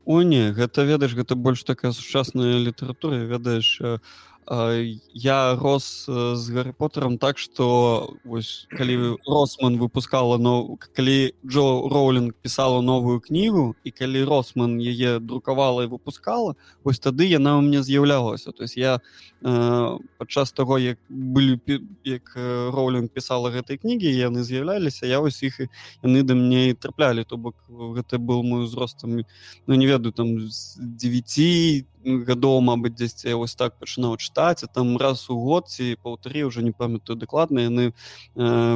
О 0.05 0.23
не 0.23 0.53
гэта 0.53 0.85
ведаеш 0.85 1.15
гэта 1.15 1.35
больш 1.35 1.63
такая 1.65 1.93
сучасная 1.93 2.59
літаратура 2.59 3.23
ведаеш 3.25 3.81
а 3.81 3.99
я 4.47 5.57
рос 5.57 6.07
з 6.35 6.51
гарри 6.51 6.73
поттером 6.73 7.19
так 7.19 7.39
что 7.39 8.17
вось 8.25 8.67
калі 8.71 9.17
росман 9.27 9.79
выпускала 9.79 10.39
но 10.39 10.77
калі 10.97 11.35
джо 11.47 11.89
роулинг 11.89 12.35
писала 12.43 12.83
новую 12.83 13.21
кнігу 13.21 13.75
і 13.85 13.91
калі 13.91 14.25
росман 14.25 14.81
яе 14.81 15.19
друкавала 15.19 15.85
і 15.85 15.87
выпускала 15.87 16.55
вось 16.85 16.99
тады 16.99 17.25
яна 17.25 17.59
у 17.59 17.63
мне 17.63 17.83
з'яўлялася. 17.83 18.53
То 18.53 18.63
есть 18.65 18.77
я 18.77 19.01
э, 19.43 19.99
падчас 20.19 20.53
того 20.53 20.79
як 20.79 20.99
былі 21.09 21.61
як 22.05 22.33
роулинг 22.37 23.09
писала 23.09 23.51
гэтай 23.51 23.79
кнігі 23.79 24.13
яны 24.13 24.45
з'яўляліся 24.45 25.07
я 25.07 25.21
вось 25.21 25.43
іх 25.43 25.61
яны 26.03 26.23
да 26.23 26.35
мне 26.35 26.75
траплялі. 26.75 27.25
То 27.25 27.37
бок 27.37 27.57
гэта 27.69 28.19
был 28.19 28.43
мой 28.43 28.65
узростам 28.65 29.25
ну 29.67 29.75
не 29.75 29.87
ведаю 29.87 30.13
там 30.13 30.41
з 30.51 30.77
9 30.79 31.87
гадоў 32.05 32.61
мабыць 32.61 32.95
дзесьці 32.95 33.35
вось 33.41 33.57
так 33.57 33.79
пачынаў 33.81 34.17
чытаць 34.21 34.65
там 34.73 34.97
раз 35.01 35.27
у 35.31 35.37
год 35.41 35.69
ці 35.73 35.97
паўтары 36.03 36.45
ўжо 36.47 36.61
не 36.61 36.73
памятаю 36.73 37.17
дакладна 37.17 37.65
яны 37.65 37.91
э, 37.91 37.93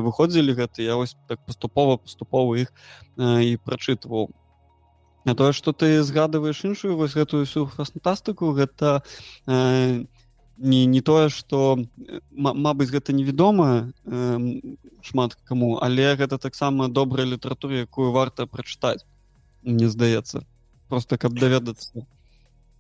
выходзілі 0.01 0.57
гэта 0.57 0.83
я 0.83 0.97
вось 0.97 1.17
так 1.29 1.45
паступова 1.45 1.97
паступова 1.97 2.57
іх 2.57 2.73
э, 3.17 3.53
і 3.53 3.57
прачытваў 3.61 4.33
а 5.29 5.35
тое 5.35 5.53
што 5.53 5.73
ты 5.73 6.03
згадваеш 6.03 6.65
іншую 6.65 6.97
вось 6.97 7.15
гэтую 7.15 7.45
всю 7.45 7.67
фантастыку 7.67 8.53
гэта 8.57 9.03
э, 9.47 10.05
не 10.59 10.87
не 10.87 11.01
тое 11.01 11.29
што 11.29 11.79
мабыць 12.33 12.91
гэта 12.91 13.13
невядома 13.13 13.93
э, 14.05 14.61
шмат 15.03 15.37
каму 15.45 15.79
але 15.83 16.17
гэта 16.17 16.39
таксама 16.39 16.89
добрая 16.89 17.27
літаратура 17.27 17.85
якую 17.85 18.13
варта 18.13 18.47
прачытаць 18.47 19.05
мне 19.63 19.89
здаецца 19.89 20.47
просто 20.89 21.19
каб 21.19 21.39
даведацца 21.39 22.07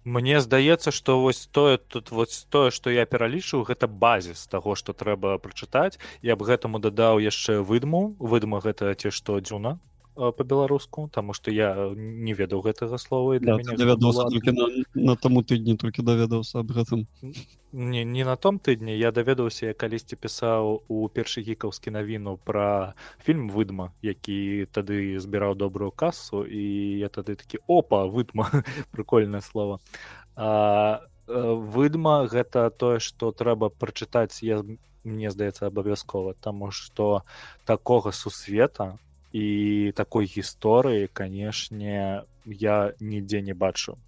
Мне 0.08 0.40
здаецца 0.40 0.92
што 0.98 1.18
вось 1.20 1.40
тое 1.52 1.76
тут 1.76 2.10
вось 2.18 2.36
тое 2.54 2.70
што 2.76 2.92
я 2.94 3.04
пералічыў 3.14 3.64
гэта 3.70 3.88
базіс 4.04 4.46
таго 4.54 4.76
што 4.80 4.94
трэба 5.02 5.36
прачытаць. 5.46 6.00
Я 6.24 6.36
б 6.40 6.48
гэтаму 6.48 6.80
дадаў 6.80 7.20
яшчэ 7.20 7.60
выдму. 7.60 8.16
Выдма 8.32 8.62
гэта 8.64 8.94
ці 8.94 9.12
што 9.12 9.36
дзюна 9.44 9.76
по-беларуску 10.18 11.08
тому 11.12 11.32
что 11.32 11.50
я 11.50 11.92
не 11.94 12.34
ведаў 12.34 12.62
гэтага 12.66 12.98
слова 12.98 13.38
для 13.38 13.56
да, 13.56 13.76
давядаўся 13.76 14.26
на, 14.52 14.66
на 14.94 15.16
таму 15.16 15.42
тыдні 15.42 15.76
толькі 15.76 16.02
даведаўся 16.02 16.60
аб 16.60 16.72
гэтым 16.74 17.06
не 17.72 18.04
не 18.04 18.24
на 18.24 18.36
том 18.36 18.58
тыдні 18.58 18.98
я 18.98 19.12
даведаўся 19.12 19.70
я 19.70 19.74
калісьці 19.74 20.16
пісаў 20.16 20.82
у 20.88 21.08
першы 21.08 21.42
гікаўскі 21.46 21.94
навіну 21.94 22.36
пра 22.42 22.94
фільм 23.22 23.46
выдма 23.48 23.92
які 24.02 24.66
тады 24.72 25.20
збіраў 25.22 25.54
добрую 25.54 25.90
касу 25.90 26.42
і 26.44 26.98
я 26.98 27.08
тады 27.08 27.36
такі 27.36 27.62
опа 27.66 28.06
выдма 28.06 28.50
прикольнае 28.90 29.40
слово. 29.40 29.80
А, 30.34 31.06
выдма 31.26 32.26
гэта 32.26 32.70
тое 32.70 32.98
што 32.98 33.30
трэба 33.32 33.68
прачытаць 33.70 34.42
я 34.42 34.62
мне 35.04 35.30
здаецца 35.30 35.68
абавязкова 35.68 36.34
таму 36.40 36.70
што 36.70 37.22
такога 37.64 38.12
сусвета 38.12 38.98
і 39.32 39.92
такой 39.96 40.26
гісторыі 40.26 41.08
канешне 41.12 42.24
я 42.46 42.92
нідзе 43.00 43.42
не 43.42 43.54
бачу. 43.54 43.98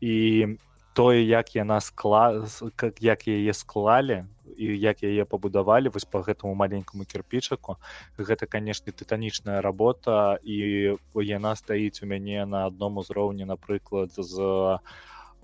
І 0.00 0.46
тое 0.92 1.22
як 1.22 1.54
яна 1.56 1.80
скла 1.80 2.46
как 2.76 3.02
як 3.02 3.28
яе 3.28 3.54
склалі 3.54 4.24
і 4.56 4.66
як 4.78 5.02
яе 5.02 5.24
пабудавалі 5.24 5.88
вось 5.88 6.04
по 6.04 6.20
гэтаму 6.20 6.54
маленькаму 6.54 7.04
кірпічаку 7.04 7.76
гэта 8.18 8.46
канешне 8.46 8.92
тытанічная 8.92 9.60
работа 9.62 10.38
і 10.42 10.98
яна 11.14 11.54
стаіць 11.56 12.02
у 12.02 12.06
мяне 12.06 12.46
на 12.46 12.66
адном 12.66 12.98
узроўні 12.98 13.46
напрыклад 13.46 14.10
з 14.18 14.36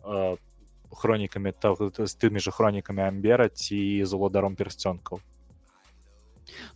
э, 0.02 0.36
хронікамі 0.90 1.52
з 1.98 2.14
тымі 2.14 2.40
ж 2.40 2.50
хронікамі 2.50 3.02
амбера 3.02 3.48
ці 3.48 4.04
з 4.04 4.12
уладаром 4.12 4.56
персцёнкаў 4.56 5.22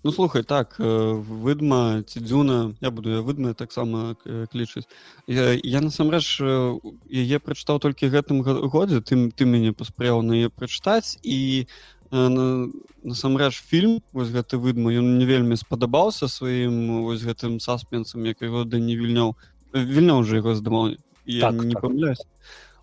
Ну 0.02 0.12
слухай 0.12 0.42
так 0.42 0.76
выдма 0.78 2.02
ці 2.06 2.20
дзюна 2.20 2.74
я 2.80 2.90
буду 2.90 3.10
я 3.10 3.20
выдма 3.20 3.54
таксама 3.54 4.16
клічыць 4.24 4.88
я, 5.26 5.52
я 5.52 5.80
насамрэч 5.80 6.40
яе 6.40 7.38
прачытаў 7.38 7.80
толькі 7.80 8.10
гэтым 8.10 8.42
годзе 8.42 9.00
тым 9.00 9.30
ты 9.30 9.44
мяне 9.44 9.72
паспрыяў 9.72 10.22
на 10.22 10.40
яе 10.40 10.48
прачытаць 10.50 11.18
і 11.22 11.66
насамрэч 12.10 13.60
фільм 13.62 14.00
вось 14.12 14.34
гэты 14.34 14.58
выдма 14.58 14.90
ён 14.90 15.18
не 15.18 15.26
вельмі 15.26 15.56
спадабаўся 15.56 16.26
сваім 16.26 17.06
вось 17.06 17.22
гэтым 17.22 17.60
саспенсам 17.60 18.26
як 18.26 18.42
яго 18.42 18.64
да 18.64 18.78
не 18.78 18.96
вільняў 18.96 19.36
вільняў 19.72 20.26
уже 20.26 20.42
яго 20.42 20.54
здымаў 20.54 20.98
я 21.26 21.50
так, 21.50 21.62
не 21.62 21.74
так. 21.74 21.82
памыляюсь 21.82 22.26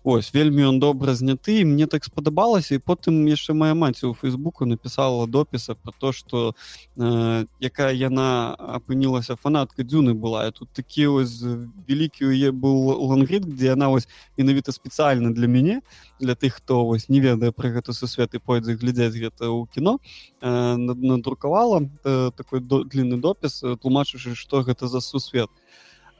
ось 0.08 0.32
вельмі 0.32 0.64
ён 0.72 0.78
добра 0.80 1.14
зняты 1.14 1.64
мне 1.64 1.86
так 1.86 2.04
спадабалася 2.04 2.74
і 2.74 2.80
потым 2.80 3.28
яшчэ 3.28 3.52
моя 3.52 3.74
маці 3.76 4.08
ў 4.08 4.14
фейсбуку 4.16 4.64
написала 4.64 5.26
допіса 5.26 5.74
про 5.74 5.92
то 5.92 6.12
что 6.12 6.54
э, 6.96 7.44
якая 7.60 7.92
яна 7.92 8.56
апынілася 8.56 9.36
фанатка 9.36 9.84
дзюны 9.84 10.14
была. 10.14 10.50
Тут 10.50 10.70
такі 10.72 11.06
ось 11.06 11.44
вялікі 11.88 12.24
е 12.32 12.52
был 12.52 12.96
лангрид 13.10 13.44
где 13.44 13.76
яна 13.76 13.88
вось 13.88 14.08
менавіта 14.36 14.72
спецыяльна 14.72 15.34
для 15.34 15.46
мяне 15.46 15.82
для 16.20 16.34
тых 16.34 16.58
хто 16.64 16.84
вось 16.84 17.08
не 17.08 17.20
ведае 17.20 17.52
про 17.52 17.68
гэта 17.68 17.92
сусвет 17.92 18.34
і 18.34 18.38
пойдзе 18.38 18.80
глядзець 18.80 19.14
гэта 19.14 19.52
ў 19.52 19.68
кіно 19.68 20.00
э, 20.40 20.76
надрукавала 20.76 21.84
э, 22.04 22.30
такой 22.36 22.60
до, 22.60 22.84
длинны 22.84 23.20
допіс 23.20 23.60
тлумачышы 23.82 24.34
что 24.34 24.62
гэта 24.62 24.88
за 24.88 25.00
сусвет 25.00 25.50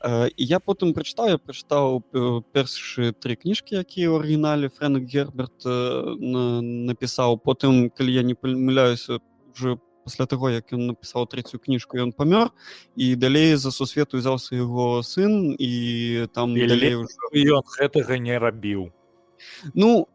і 0.04 0.44
я 0.44 0.60
потым 0.60 0.94
прачытаў 0.94 1.34
я 1.34 1.38
прачытаў 1.38 2.02
першы 2.54 3.10
тры 3.18 3.34
кніжкі 3.34 3.82
якія 3.82 4.14
ў 4.14 4.22
арыгінале 4.22 4.70
фрэнк 4.70 5.10
герберт 5.10 5.66
напісаў 5.66 7.38
потым 7.42 7.90
калі 7.90 8.14
я 8.14 8.22
не 8.22 8.38
памыляюся 8.38 9.18
уже 9.54 9.78
пасля 10.06 10.26
таго 10.30 10.50
як 10.54 10.70
ён 10.72 10.94
напісаў 10.94 11.26
трэцюю 11.26 11.58
кніжку 11.58 11.98
ён 11.98 12.14
памёр 12.14 12.54
і 12.94 13.18
далей 13.18 13.58
за 13.58 13.74
сусвету 13.74 14.22
узяўся 14.22 14.54
яго 14.54 15.02
сын 15.02 15.58
і 15.58 16.26
там 16.32 16.54
ён 16.54 17.62
гэтага 17.66 18.22
не 18.22 18.38
рабіў 18.38 18.94
ну 19.74 20.06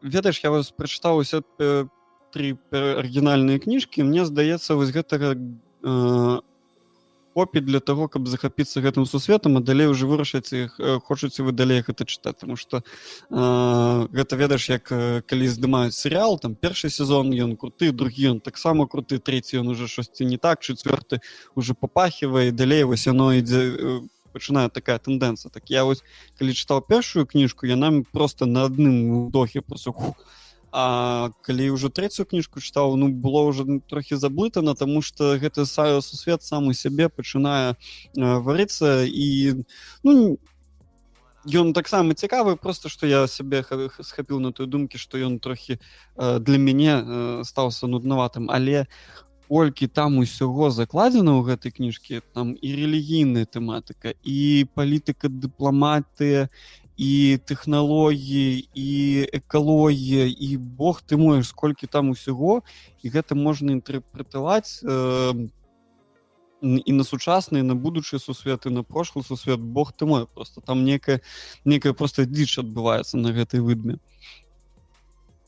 ведаеш 0.00 0.40
я 0.46 0.54
вас 0.54 0.70
прачытаўся 0.70 1.42
тры 1.58 2.54
арыгінальныя 2.70 3.58
кніжкі 3.58 4.06
мне 4.06 4.24
здаецца 4.24 4.78
вось 4.78 4.94
гэтага 4.94 5.34
копій 7.34 7.60
для 7.60 7.80
того 7.80 8.08
каб 8.08 8.28
захапіцца 8.28 8.80
гэтым 8.80 9.06
сусветам 9.06 9.56
а 9.56 9.60
далей 9.60 9.86
уже 9.86 10.06
вырашаць 10.06 10.52
іх 10.52 10.78
хочаце 11.04 11.42
вы 11.42 11.52
далей 11.52 11.82
гэта 11.82 12.06
чытаць. 12.06 12.38
Тому 12.40 12.56
что 12.56 12.78
э, 12.78 14.08
гэта 14.12 14.36
ведаеш 14.36 14.68
як 14.70 14.88
калі 15.26 15.46
здымаюць 15.48 15.98
серыал 15.98 16.38
там 16.38 16.54
першы 16.54 16.90
сезон 16.90 17.34
ён 17.34 17.56
круты 17.56 17.92
другі 17.92 18.38
ён 18.38 18.40
таксама 18.40 18.86
круты 18.86 19.18
третий 19.18 19.58
ён 19.58 19.68
уже 19.68 19.88
штосьці 19.88 20.24
не 20.24 20.38
так 20.38 20.60
четверты 20.60 21.20
уже 21.54 21.74
папахивае 21.74 22.52
далей 22.52 22.84
вось 22.84 23.06
яно 23.06 23.34
ідзе 23.34 24.02
пачынае 24.34 24.68
такая 24.68 24.98
тэндэнцыя. 24.98 25.50
Так 25.54 25.70
я 25.70 25.86
вось 25.86 26.02
калі 26.38 26.52
чытаў 26.58 26.82
першую 26.82 27.26
кніжку 27.26 27.70
яна 27.70 28.02
просто 28.10 28.46
на 28.50 28.66
адным 28.66 29.30
дохе 29.30 29.62
просто 29.62 29.94
ху, 29.94 30.14
А 30.74 31.30
калі 31.46 31.70
ўжо 31.78 31.86
трэцюю 31.86 32.26
кніжку 32.26 32.58
чытаў 32.58 32.98
ну 32.98 33.06
было 33.06 33.46
ўжо 33.46 33.62
трохі 33.86 34.18
заблытана 34.18 34.74
тому 34.74 35.06
что 35.06 35.38
гэты 35.38 35.70
са 35.70 36.02
сусвет 36.02 36.42
сам 36.42 36.66
у 36.66 36.74
сябе 36.74 37.06
пачынае 37.06 37.78
варыцца 38.18 39.06
і 39.06 39.62
ну 40.02 40.34
ён 41.46 41.70
таксама 41.78 42.18
цікавы 42.18 42.56
просто 42.56 42.90
что 42.90 43.06
я 43.06 43.30
сябе 43.30 43.62
схапіў 44.02 44.42
на 44.42 44.50
той 44.50 44.66
думкі 44.66 44.98
что 44.98 45.14
ён 45.14 45.38
трохі 45.38 45.78
для 46.18 46.58
мяне 46.58 47.44
стаўся 47.46 47.86
нуднаватым. 47.86 48.50
Але 48.50 48.90
колькі 49.48 49.86
там 49.86 50.18
усяго 50.18 50.70
закладзена 50.74 51.38
ў 51.38 51.54
гэтай 51.54 51.70
кніжкі 51.70 52.22
там 52.34 52.58
і 52.58 52.68
рэлігійная 52.74 53.46
тэматыка 53.46 54.18
і 54.24 54.66
палітыка 54.74 55.28
дыпламатыя 55.28 56.48
і 56.96 57.38
тэхналогіі 57.42 58.68
і 58.74 58.90
экалогія 59.32 60.30
і 60.30 60.56
Бог 60.56 61.02
ты 61.02 61.16
можаш 61.16 61.50
сколькі 61.50 61.86
там 61.86 62.10
усяго 62.10 62.62
і 63.02 63.10
гэта 63.10 63.34
можна 63.34 63.74
інтэрпрэтаваць 63.74 64.82
э, 64.86 65.48
і 66.62 66.92
на 66.92 67.04
сучасны 67.04 67.62
на 67.62 67.74
будучы 67.74 68.18
сусветы 68.18 68.70
на 68.70 68.82
прошлы 68.82 69.22
сусвет. 69.22 69.60
Бог 69.60 69.92
ты 69.92 70.06
мой 70.06 70.26
просто 70.26 70.60
там 70.60 70.84
некая 70.84 71.20
некая 71.64 71.92
просто 71.92 72.24
дзіч 72.24 72.58
адбываецца 72.58 73.18
на 73.18 73.32
гэтай 73.32 73.60
выдме. 73.60 73.98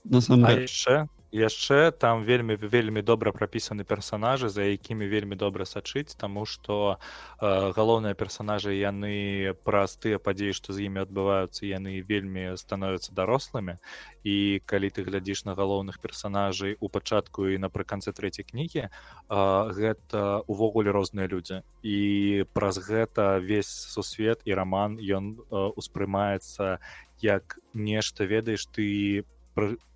На 0.04 0.20
самом 0.20 0.50
яшчэ 0.50 1.08
яшчэ 1.32 1.90
там 1.90 2.24
вельмі 2.24 2.56
вельмі 2.56 3.02
добра 3.02 3.32
прапісаны 3.32 3.84
персонажы 3.84 4.48
за 4.48 4.62
якімі 4.62 5.06
вельмі 5.06 5.36
добра 5.36 5.64
сачыць 5.64 6.16
таму 6.16 6.46
што 6.46 6.98
э, 7.40 7.72
галоўныя 7.76 8.14
персонажы 8.14 8.74
яны 8.74 9.54
праз 9.64 9.96
тыя 9.96 10.18
падзеі 10.18 10.54
што 10.54 10.72
з 10.72 10.86
імі 10.86 11.02
адбываюцца 11.02 11.66
яны 11.66 12.00
вельмі 12.02 12.56
становятся 12.56 13.12
дарослымі. 13.12 13.78
І 14.24 14.62
калі 14.66 14.90
ты 14.90 15.02
глядзіш 15.02 15.44
на 15.44 15.54
галоўных 15.54 16.00
персонажай 16.00 16.76
у 16.80 16.88
пачатку 16.88 17.46
і 17.46 17.58
напрыканцы 17.58 18.12
трэцяй 18.12 18.46
кнігі 18.46 18.86
э, 18.86 18.90
гэта 19.28 20.42
увогуле 20.46 20.90
розныя 20.90 21.26
людзі. 21.26 21.62
І 21.82 22.44
праз 22.52 22.78
гэта 22.78 23.38
весь 23.38 23.70
сусвет 23.70 24.40
і 24.44 24.54
роман 24.54 24.98
ён 24.98 25.36
э, 25.36 25.70
успрымаецца 25.76 26.78
як 27.20 27.58
нешта 27.72 28.24
ведаеш 28.24 28.66
ты 28.66 29.22
по 29.22 29.35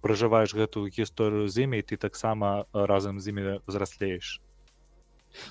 пражываеш 0.01 0.55
гэтую 0.55 0.89
гісторыю 0.89 1.49
з 1.49 1.69
імі 1.69 1.83
ты 1.85 1.97
таксама 1.97 2.65
разам 2.73 3.21
з 3.21 3.29
імі 3.29 3.43
взраслееш 3.67 4.41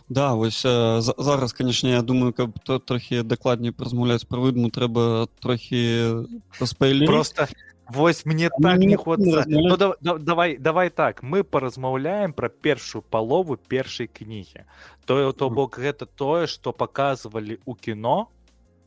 да 0.10 0.34
вось 0.34 0.66
э, 0.66 1.02
зараз 1.02 1.54
канешне 1.54 1.92
я 1.92 2.02
думаю 2.02 2.34
каб 2.34 2.60
то 2.60 2.80
трохі 2.80 3.24
дакладней 3.24 3.72
празмаўляць 3.72 4.26
пра 4.26 4.40
выдму 4.40 4.70
трэба 4.70 5.28
трохі 5.40 6.26
паспайлі 6.60 7.06
просто 7.06 7.48
Вось 7.90 8.24
мне 8.24 8.50
так 8.62 8.78
не 8.78 8.96
хочется 8.96 9.46
ну, 9.48 9.76
да, 9.76 9.96
да, 10.00 10.18
давай 10.18 10.58
давай 10.58 10.90
так 10.90 11.24
мы 11.24 11.44
паразмаўляем 11.44 12.34
пра 12.34 12.50
першую 12.50 13.02
палову 13.02 13.58
першай 13.58 14.06
кнігі. 14.06 14.70
Тое 15.06 15.34
то 15.34 15.50
бок 15.50 15.80
гэта 15.80 16.06
тое 16.06 16.46
што 16.46 16.72
паказвалі 16.72 17.58
ў 17.66 17.74
кіно 17.82 18.30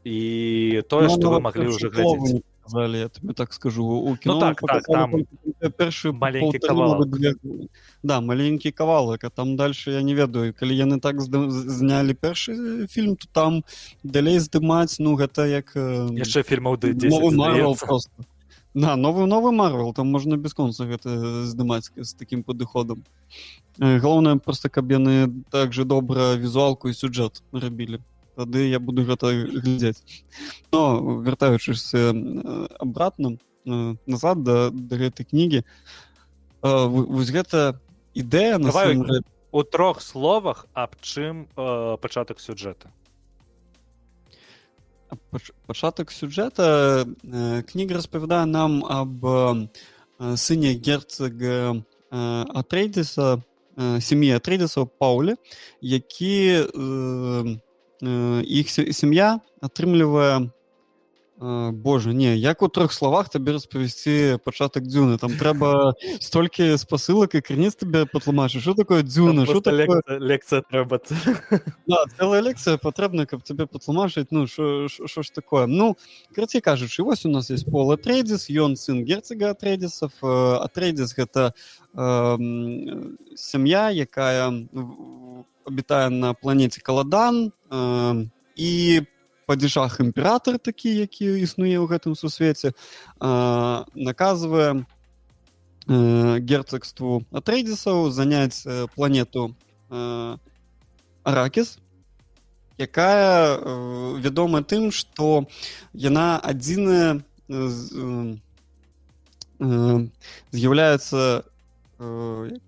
і 0.05 0.83
тое 0.87 1.11
што 1.11 1.19
ну, 1.19 1.31
вы 1.35 1.41
маглі 1.41 1.75
ўжо 1.75 1.91
глядзець 1.91 2.47
сказали 2.63 2.99
я 2.99 3.09
тебе 3.09 3.35
так 3.35 3.53
скажу 3.53 3.85
у 3.85 4.17
кино 4.17 4.35
ну, 4.35 4.41
так, 4.41 4.61
так, 4.61 4.85
там 4.85 5.27
першы 5.77 6.13
маленький 6.13 6.59
кавалок 6.59 7.09
да 8.03 8.21
маленькі 8.21 8.71
кавалак 8.71 9.25
а 9.25 9.31
там 9.31 9.57
дальше 9.57 9.93
я 9.93 10.03
не 10.03 10.15
ведаю. 10.15 10.55
Калі 10.55 10.75
яны 10.77 11.01
так 11.01 11.21
знялі 11.21 12.15
першы 12.15 12.87
фільм 12.87 13.17
то 13.17 13.27
там 13.33 13.65
далей 14.03 14.39
здымаць 14.39 14.99
ну 14.99 15.15
гэта 15.17 15.47
як 15.47 15.75
яшчэ 15.77 16.43
фільмаў 16.43 16.79
просто. 17.79 18.11
На 18.75 18.97
новы 18.97 19.27
новы 19.27 19.53
марвел 19.53 19.93
там 19.93 20.09
можна 20.09 20.37
бясконца 20.37 20.87
гэта 20.87 21.45
здымаць 21.45 21.91
з 21.97 22.15
таким 22.15 22.43
падыходам 22.43 23.05
галоўнае 23.79 24.37
просто 24.39 24.69
каб 24.69 24.91
яны 24.93 25.45
так 25.51 25.73
же 25.73 25.85
добра 25.85 26.35
візуалку 26.37 26.89
і 26.89 26.95
сюджэт 26.95 27.43
рабілі 27.53 28.01
тады 28.37 28.69
я 28.69 28.81
буду 28.81 29.05
гэта 29.05 29.33
глядзець. 29.33 30.03
Но 30.73 31.21
вяртаючыся 31.23 32.15
обратно 32.79 33.39
назад 33.65 34.43
да, 34.43 34.71
да 34.71 34.97
гэтай 34.97 35.27
кнігі 35.27 35.63
вось 36.63 37.31
гэта 37.31 37.79
ідэя 38.15 38.59
на 38.59 38.71
у 39.53 39.63
трох 39.63 40.01
словах 40.01 40.67
аб 40.73 40.97
чым 41.01 41.49
э, 41.57 41.97
пачатак 42.01 42.41
сюджэта 42.41 42.91
пачатак 45.67 46.11
сюджэта 46.11 47.05
э, 47.05 47.63
кніга 47.69 48.01
распавядае 48.01 48.47
нам 48.47 48.81
аб 48.85 49.69
сыне 50.41 50.73
герцага 50.75 51.85
атрейдзіса 52.11 53.43
сям'і 53.77 54.33
атрейдзісаў 54.39 54.89
пауле 54.99 55.37
які 55.81 56.65
э, 56.65 57.57
іх 58.03 58.71
сям'я 58.71 59.41
атрымлівае 59.63 60.51
Боже 61.73 62.15
не 62.15 62.37
як 62.37 62.63
у 62.63 62.69
трох 62.69 62.93
словах 62.93 63.29
табе 63.29 63.53
распавесці 63.53 64.39
пачатак 64.45 64.87
дзюны. 64.87 65.19
Там 65.19 65.35
трэба 65.35 65.95
столькі 66.23 66.79
спасылак 66.79 67.35
і 67.35 67.43
крыніц 67.43 67.75
табе 67.75 68.07
патлумачыш 68.07 68.63
что 68.63 68.75
такое 68.75 69.03
дзюна? 69.03 69.43
Что 69.43 69.61
такое... 69.61 70.03
лекцыя 70.07 70.63
трэба 70.63 71.03
да, 71.87 72.05
целая 72.15 72.43
лекцыя 72.47 72.79
патрэбна 72.79 73.27
каб 73.27 73.43
тебе 73.43 73.67
патлумачыць 73.67 74.31
ну 74.31 74.47
що 74.47 74.87
ж 74.87 75.35
такое? 75.35 75.67
Ну 75.67 75.97
краці 76.35 76.61
кажучы 76.61 77.03
вось 77.03 77.27
у 77.27 77.29
нас 77.29 77.51
есть 77.51 77.67
пола 77.67 77.97
трейдзіс 77.97 78.47
ён 78.51 78.77
сын 78.77 79.03
герцага 79.03 79.51
атрейдзісов 79.51 80.15
атрейдзіс 80.23 81.11
гэта 81.19 81.55
э, 81.95 82.39
сям'я 83.35 83.91
якая 83.91 84.47
в 85.65 85.69
обітае 85.69 86.11
на 86.11 86.35
планеце 86.35 86.81
каладан 86.81 87.53
э, 87.71 88.27
і 88.57 89.03
падзяжах 89.47 90.01
імператор 90.01 90.59
такі 90.59 90.95
які 90.95 91.39
існуе 91.43 91.79
ў 91.79 91.87
гэтым 91.87 92.15
сусвеце 92.15 92.73
э, 92.73 92.75
наказвае 93.95 94.83
э, 95.89 96.39
герцагству 96.41 97.25
атрейдзісаў 97.33 98.11
заняць 98.11 98.67
э, 98.67 98.87
планету 98.95 99.55
э, 99.91 100.37
аракіс 101.23 101.79
якая 102.79 103.57
э, 103.57 104.19
вядома 104.19 104.63
тым 104.63 104.91
што 104.91 105.47
яна 105.95 106.39
адзіная 106.43 107.23
э, 107.49 107.71
э, 109.61 110.09
з'яўляецца 110.51 111.47
Э, 111.47 111.52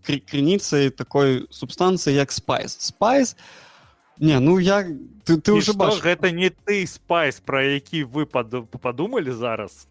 крыніцай 0.05 0.91
такой 0.91 1.47
субстанцыі 1.51 2.15
як 2.15 2.33
спайс. 2.33 2.77
Спайс? 2.79 3.37
Не 4.19 4.39
ну 4.39 4.59
я 4.59 4.87
ты, 5.25 5.41
ты 5.41 5.53
уже 5.53 5.73
бачыш 5.73 6.03
гэта 6.03 6.31
не 6.31 6.51
ты 6.51 6.87
спайс 6.87 7.41
про 7.41 7.65
які 7.65 8.05
вы 8.05 8.27
пад, 8.27 8.55
подумали 8.81 9.31
зараз? 9.31 9.89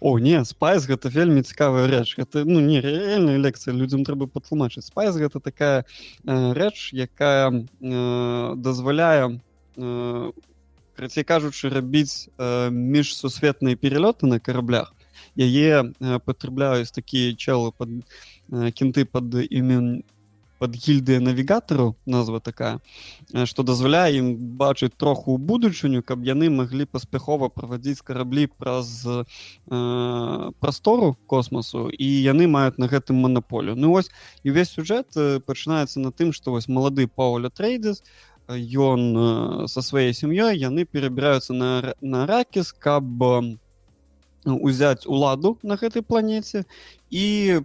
О 0.00 0.18
не 0.18 0.44
спайс 0.44 0.84
гэта 0.86 1.08
вельмі 1.08 1.42
цікавая 1.42 1.86
рэч 1.88 2.16
гэта 2.16 2.44
ну 2.44 2.60
не 2.60 2.80
рэальная 2.80 3.36
лекцыя 3.40 3.72
людзям 3.72 4.04
трэба 4.04 4.26
патлумачыць 4.26 4.88
спайс 4.88 5.16
гэта 5.16 5.40
такая 5.40 5.84
э, 6.24 6.52
рэч 6.52 6.92
якая 6.92 7.64
э, 7.80 8.54
дазваляе 8.56 9.40
э, 9.76 10.32
крацей 10.96 11.24
кажучы 11.24 11.68
рабіць 11.68 12.28
э, 12.36 12.68
міжсусветныя 12.70 13.76
пералёты 13.76 14.26
на 14.26 14.40
караблях 14.40 14.95
яе 15.36 15.92
э, 15.92 16.18
патрабляюць 16.24 16.90
такія 16.90 17.36
челы 17.36 17.72
под 17.76 17.88
э, 18.50 18.70
кенты 18.72 19.04
под 19.04 19.34
імен 19.50 20.02
под 20.58 20.76
гільдыя 20.76 21.20
навігатару 21.20 21.96
назва 22.06 22.40
такая 22.40 22.80
што 23.44 23.62
дазваляе 23.62 24.16
ім 24.16 24.56
бачыць 24.56 24.96
троху 24.96 25.36
ў 25.36 25.38
будучыню 25.38 26.00
каб 26.00 26.24
яны 26.24 26.48
маглі 26.48 26.88
паспяхова 26.88 27.52
правадзіць 27.52 28.00
караблі 28.00 28.48
праз 28.56 29.04
э, 29.04 29.24
прастору 30.60 31.16
космосу 31.26 31.90
і 31.92 32.08
яны 32.08 32.48
маюць 32.48 32.80
на 32.80 32.88
гэтым 32.88 33.20
манаполю. 33.20 33.76
Ну 33.76 33.92
вось 33.92 34.08
і 34.44 34.50
увесь 34.50 34.72
сюжэт 34.72 35.12
пачынаецца 35.44 36.00
на 36.00 36.12
тым 36.12 36.32
што 36.32 36.56
вось 36.56 36.68
малады 36.68 37.06
пауля 37.06 37.52
трейдес 37.52 38.02
ён 38.48 39.68
со 39.68 39.82
сваёй 39.82 40.14
сям'ёй 40.14 40.56
яны 40.56 40.88
перабіраюцца 40.88 41.52
на 41.52 41.94
на 42.00 42.26
ракіс 42.26 42.72
каб 42.72 43.04
узяць 44.46 45.06
уладу 45.06 45.58
на 45.62 45.74
гэтай 45.74 46.02
планеце 46.02 46.64
і 47.10 47.62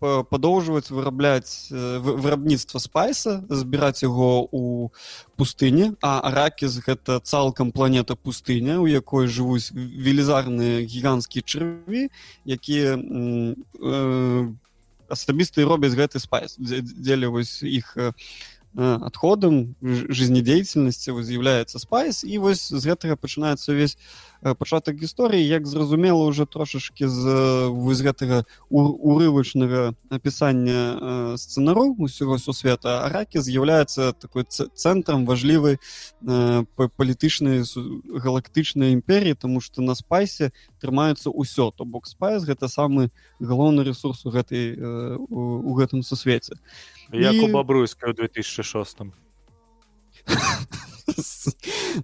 падоўжваць 0.00 0.90
вырабляць 0.90 1.72
вырабніцтва 1.72 2.80
спайса 2.80 3.40
збіраць 3.48 4.02
яго 4.02 4.44
у 4.52 4.90
пустыне 5.36 5.94
а 6.02 6.20
аракіз 6.20 6.78
гэта 6.84 7.20
цалкам 7.20 7.72
планета 7.72 8.14
пустыня 8.14 8.76
у 8.80 8.86
якой 8.86 9.26
жывуць 9.26 9.72
велізарныя 9.72 10.84
гіганцкія 10.84 11.42
чырві 11.42 12.12
якія 12.44 13.00
э, 13.00 14.52
асабістыя 15.08 15.66
робяць 15.66 15.96
гэты 15.96 16.20
спайс 16.20 16.56
дзеля 16.60 17.32
вось 17.32 17.62
іх 17.62 17.96
адходам 18.76 19.74
жизнедзейнасці 19.82 21.16
з'яўляецца 21.16 21.80
спайс 21.80 22.22
і 22.24 22.38
вось 22.44 22.68
з 22.68 22.82
гэтага 22.84 23.16
пачынаецца 23.16 23.72
увесь 23.72 23.96
Э, 24.46 24.54
пачатак 24.54 25.00
гісторыі 25.00 25.46
як 25.46 25.66
зразумела 25.66 26.24
уже 26.24 26.46
трошашки 26.46 27.08
з 27.08 27.24
вось 27.72 28.00
гэтага 28.04 28.44
урывачнага 28.70 29.94
апісання 30.10 31.34
э, 31.34 31.36
сцэнароў 31.40 31.96
усяго 31.98 32.38
сусвета 32.38 33.02
аракі 33.08 33.40
з'яўляецца 33.40 34.12
такой 34.12 34.44
цэнтрам 34.46 35.24
важлівай 35.24 35.80
э, 35.80 36.64
палітычнай 36.76 37.64
галактычнай 38.12 38.92
імперіі 38.92 39.34
тому 39.34 39.60
что 39.60 39.82
на 39.82 39.94
спайсе 39.96 40.52
трымаецца 40.78 41.32
ўсё 41.32 41.72
то 41.72 41.88
бок 41.88 42.06
спайс 42.06 42.44
гэта 42.44 42.68
самы 42.68 43.10
галоўны 43.40 43.82
ресурс 43.82 44.26
у 44.26 44.30
гэтай 44.30 44.76
у 44.76 45.72
гэтым 45.74 46.04
сусвеце 46.04 46.60
як 47.12 47.36
у 47.42 47.48
бабруйска 47.52 48.10
ў 48.10 48.14
2006 48.14 49.06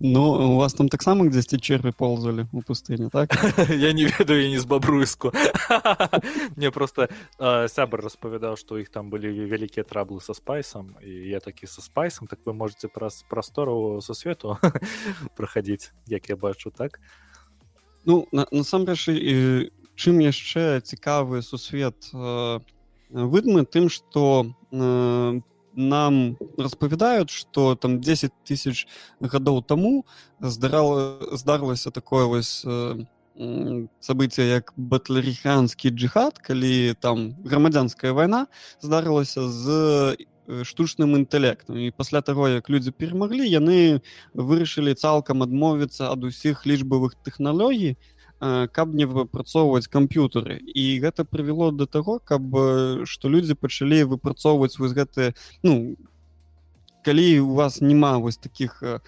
Ну 0.01 0.55
у 0.55 0.57
вас 0.57 0.75
там 0.75 0.89
таксама 0.89 1.27
дзесьці 1.27 1.59
черві 1.59 1.91
ползалі 1.91 2.47
у 2.53 2.63
пустыне 2.63 3.11
так? 3.11 3.35
Я 3.69 3.93
не 3.93 4.07
ведаю 4.07 4.49
не 4.49 4.59
з 4.61 4.65
бабруйску 4.65 5.33
мне 6.57 6.71
просто 6.71 7.09
сябр 7.69 8.01
распавядаў 8.01 8.57
што 8.57 8.79
іх 8.79 8.91
там 8.91 9.11
былі 9.11 9.29
вялікія 9.47 9.85
траблы 9.85 10.21
са 10.23 10.35
спайсам 10.35 10.97
і 11.03 11.11
я 11.11 11.41
такі 11.41 11.67
са 11.67 11.83
спайсам 11.83 12.27
так 12.27 12.39
вы 12.47 12.55
можете 12.55 12.89
праз 12.89 13.25
прастору 13.29 14.01
са 14.01 14.15
свету 14.15 14.59
праходзіць 15.37 15.93
як 16.07 16.29
я 16.29 16.37
бачу 16.37 16.71
так? 16.71 17.01
Ну 18.07 18.27
насамрэч 18.33 19.11
і 19.11 19.35
чым 19.99 20.23
яшчэ 20.23 20.81
цікавы 20.81 21.43
сусвет 21.43 22.11
выдмы 23.13 23.65
тым 23.65 23.89
што 23.89 24.53
по 24.73 25.43
нам 25.75 26.37
распавядаюць 26.59 27.31
что 27.31 27.75
там 27.75 28.01
10 28.01 28.33
тысяч 28.45 28.87
гадоў 29.21 29.63
таму 29.63 30.07
здарала 30.41 31.19
здарылася 31.33 31.91
такое 31.91 32.27
вось 32.27 32.63
э, 32.65 33.05
событие 34.01 34.49
як 34.49 34.73
батлериханскі 34.77 35.91
джихад 35.91 36.39
калі 36.39 36.95
там 37.01 37.35
грамадзянская 37.45 38.13
вайна 38.13 38.47
здарылася 38.81 39.49
з 39.49 40.17
э, 40.47 40.65
штучным 40.65 41.17
інтэлектам 41.17 41.79
і 41.79 41.91
пасля 41.91 42.21
таго 42.21 42.49
як 42.49 42.69
людзі 42.69 42.91
перамаглі 42.91 43.49
яны 43.49 44.03
вырашылі 44.35 44.95
цалкам 44.95 45.43
адмовіцца 45.43 46.13
ад 46.13 46.25
усіх 46.25 46.67
лічбавых 46.67 47.17
тэхналогій 47.25 47.97
каб 48.43 48.95
не 48.95 49.07
выпрацоўваць 49.07 49.87
камп'ютары. 49.87 50.59
І 50.59 50.99
гэта 50.99 51.25
прывяло 51.25 51.71
да 51.71 51.87
таго 51.87 52.19
каб 52.19 52.43
што 53.07 53.29
людзі 53.31 53.55
пачалі 53.55 54.03
выпрацоўваць 54.15 54.79
вось 54.79 54.97
гэты 54.97 55.35
ну 55.63 55.95
калі 57.03 57.41
у 57.41 57.55
вас 57.55 57.81
няма 57.81 58.19
вось 58.19 58.37
таких 58.37 58.83
э, 58.83 58.99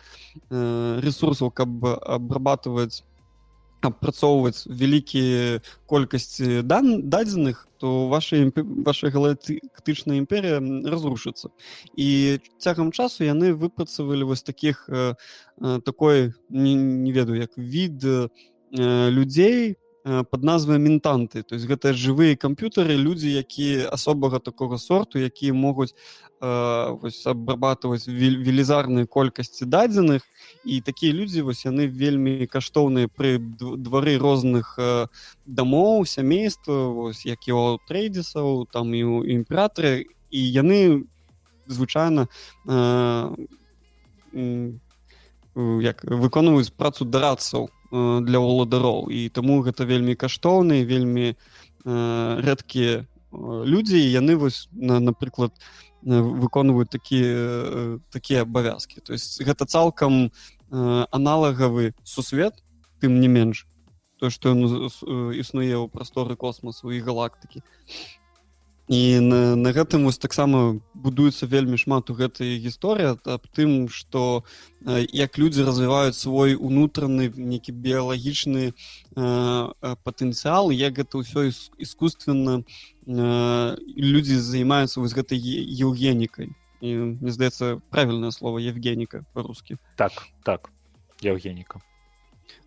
ресурсаў 1.00 1.50
каб 1.50 1.84
абрабатываць 1.84 3.02
апрацоўваць 3.84 4.64
вялікія 4.66 5.60
колькасці 5.86 6.62
дан 6.62 7.08
дадзеных 7.08 7.68
то 7.78 8.08
ваша 8.08 8.50
ваша 8.56 9.10
галактычная 9.12 10.16
імперія 10.16 10.58
разрушыцца. 10.88 11.52
І 11.96 12.40
цягам 12.58 12.92
часу 12.92 13.28
яны 13.28 13.52
выпрацавалі 13.52 14.24
вось 14.24 14.42
таких 14.42 14.88
э, 14.88 15.14
такой 15.84 16.32
не, 16.48 16.74
не 16.74 17.12
ведаю 17.12 17.40
як 17.40 17.58
від 17.58 18.04
Э, 18.04 18.28
людзей 18.74 19.76
э, 20.04 20.24
под 20.24 20.42
назвай 20.42 20.78
ментанты 20.78 21.42
то 21.42 21.54
есть 21.54 21.66
гэта 21.66 21.94
жывыя 21.94 22.36
камп'ютары 22.36 22.96
людзі 22.98 23.30
якія 23.30 23.88
асобага 23.88 24.40
такога 24.42 24.78
сорту 24.78 25.18
якія 25.18 25.54
могуць 25.54 25.94
э, 26.42 27.10
абрабатываць 27.30 28.06
велізарныя 28.08 29.06
колькасці 29.06 29.64
дадзеных. 29.64 30.22
І 30.64 30.80
такія 30.80 31.12
людзі 31.12 31.42
вось 31.42 31.64
яны 31.64 31.86
вельмі 31.86 32.46
каштоўныя 32.46 33.08
пры 33.08 33.38
двары 33.38 34.18
розных 34.18 34.74
э, 34.78 35.06
дамоў 35.46 36.04
сямейства 36.06 37.12
як 37.24 37.48
его 37.48 37.78
трейдзісаў 37.88 38.66
там 38.72 38.94
і 38.94 39.04
у 39.04 39.24
імператоры 39.24 40.06
і 40.30 40.40
яны 40.40 41.06
звычайна 41.66 42.26
э, 42.66 43.46
як 45.54 46.02
выконваюць 46.02 46.74
працу 46.74 47.04
дарадцаў. 47.04 47.70
Э, 47.70 47.83
для 47.94 48.38
ўладароў 48.42 49.10
і 49.14 49.28
таму 49.30 49.62
гэта 49.62 49.86
вельмі 49.86 50.18
каштоўныя 50.18 50.82
вельмі 50.82 51.34
э, 51.34 51.36
рэдкія 52.42 52.94
э, 53.00 53.04
людзі. 53.64 54.00
Яны 54.02 54.36
вось 54.36 54.66
на 54.72 54.98
напрыклад 54.98 55.54
выконваюць 56.04 56.90
такія 56.92 57.98
такія 58.12 58.42
абавязкі. 58.42 59.00
То 59.00 59.14
есть 59.16 59.40
гэта 59.40 59.64
цалкам 59.64 60.32
аналагавы 60.68 61.94
сусвет 62.04 62.60
тым 63.00 63.20
не 63.20 63.28
менш 63.28 63.66
то 64.20 64.30
што 64.30 64.54
ён 64.54 64.64
існуе 65.36 65.76
ў 65.76 65.88
прасторы 65.92 66.36
космасу 66.36 66.90
і 66.90 67.00
галактыкі 67.04 67.60
і 68.88 69.20
на, 69.20 69.56
на 69.56 69.72
гэтым 69.72 70.04
вось 70.04 70.20
таксама 70.20 70.80
будуецца 70.92 71.48
вельмі 71.48 71.80
шмат 71.80 72.10
у 72.12 72.14
гэтай 72.14 72.60
гісторыі 72.60 73.16
аб 73.24 73.46
тым 73.56 73.88
што 73.88 74.44
як 74.84 75.38
людзі 75.40 75.64
развіваюць 75.64 76.18
свой 76.20 76.52
унутраны 76.52 77.32
нейкі 77.32 77.72
біялагічны 77.72 78.72
э, 78.72 78.74
патэнцыял 80.04 80.68
як 80.68 81.00
гэта 81.00 81.24
ўсё 81.24 81.48
искусственно 81.80 82.60
э, 82.60 83.76
людзі 83.96 84.36
займаюцца 84.36 85.00
вось 85.00 85.16
гэтай 85.16 85.40
еўгенікай. 85.40 86.52
І 86.84 87.16
мне 87.16 87.32
здаецца 87.32 87.80
правільнае 87.88 88.32
слово 88.32 88.60
евгеніка 88.60 89.24
по-рускі 89.32 89.80
так 89.96 90.12
так 90.44 90.68
евгеніка 91.24 91.80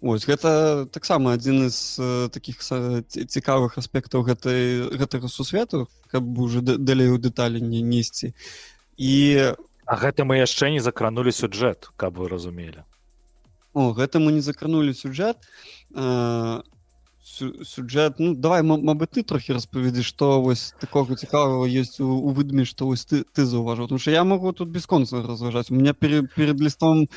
Ось 0.01 0.27
гэта 0.27 0.85
таксама 0.91 1.33
адзін 1.33 1.69
з 1.69 1.97
э, 1.99 2.29
таких 2.29 2.61
цікавых 2.61 3.77
аспектаў 3.77 4.21
гэтай 4.23 4.93
гэтага 4.93 5.27
сусвету 5.27 5.87
каб 6.07 6.23
уже 6.39 6.61
далей 6.61 7.09
у 7.09 7.17
дэталі 7.17 7.61
не 7.61 7.81
несці 7.81 8.33
і 8.97 9.53
А 9.87 9.95
гэта 9.95 10.25
мы 10.27 10.35
яшчэ 10.35 10.69
не 10.69 10.79
закранули 10.83 11.31
сюджэт 11.31 11.95
каб 11.95 12.19
вы 12.19 12.27
разумелі. 12.27 12.83
О 13.73 13.93
гэта 13.95 14.19
мы 14.19 14.33
не 14.35 14.41
закранули 14.41 14.91
сюджэт. 14.91 15.37
Э, 15.95 16.59
сюджэт 17.23 18.19
ну 18.19 18.35
давай 18.35 18.63
Мабыць 18.67 19.15
ты 19.15 19.23
трохі 19.23 19.55
распавядзі 19.55 20.03
што 20.03 20.41
вось 20.41 20.75
такога 20.81 21.15
цікавого 21.15 21.63
есть 21.65 22.01
у, 22.01 22.19
у 22.19 22.35
выдме 22.35 22.65
што 22.65 22.85
вось 22.85 23.05
ты 23.05 23.23
ты 23.23 23.45
заўважыў. 23.45 23.87
Тому 23.87 23.99
что 23.99 24.11
я 24.11 24.23
могу 24.23 24.51
тут 24.51 24.67
бесконца 24.67 25.23
разважаць 25.23 25.71
у 25.71 25.75
меня 25.75 25.93
перед 25.93 26.33
перед 26.35 26.59
лістом 26.59 27.07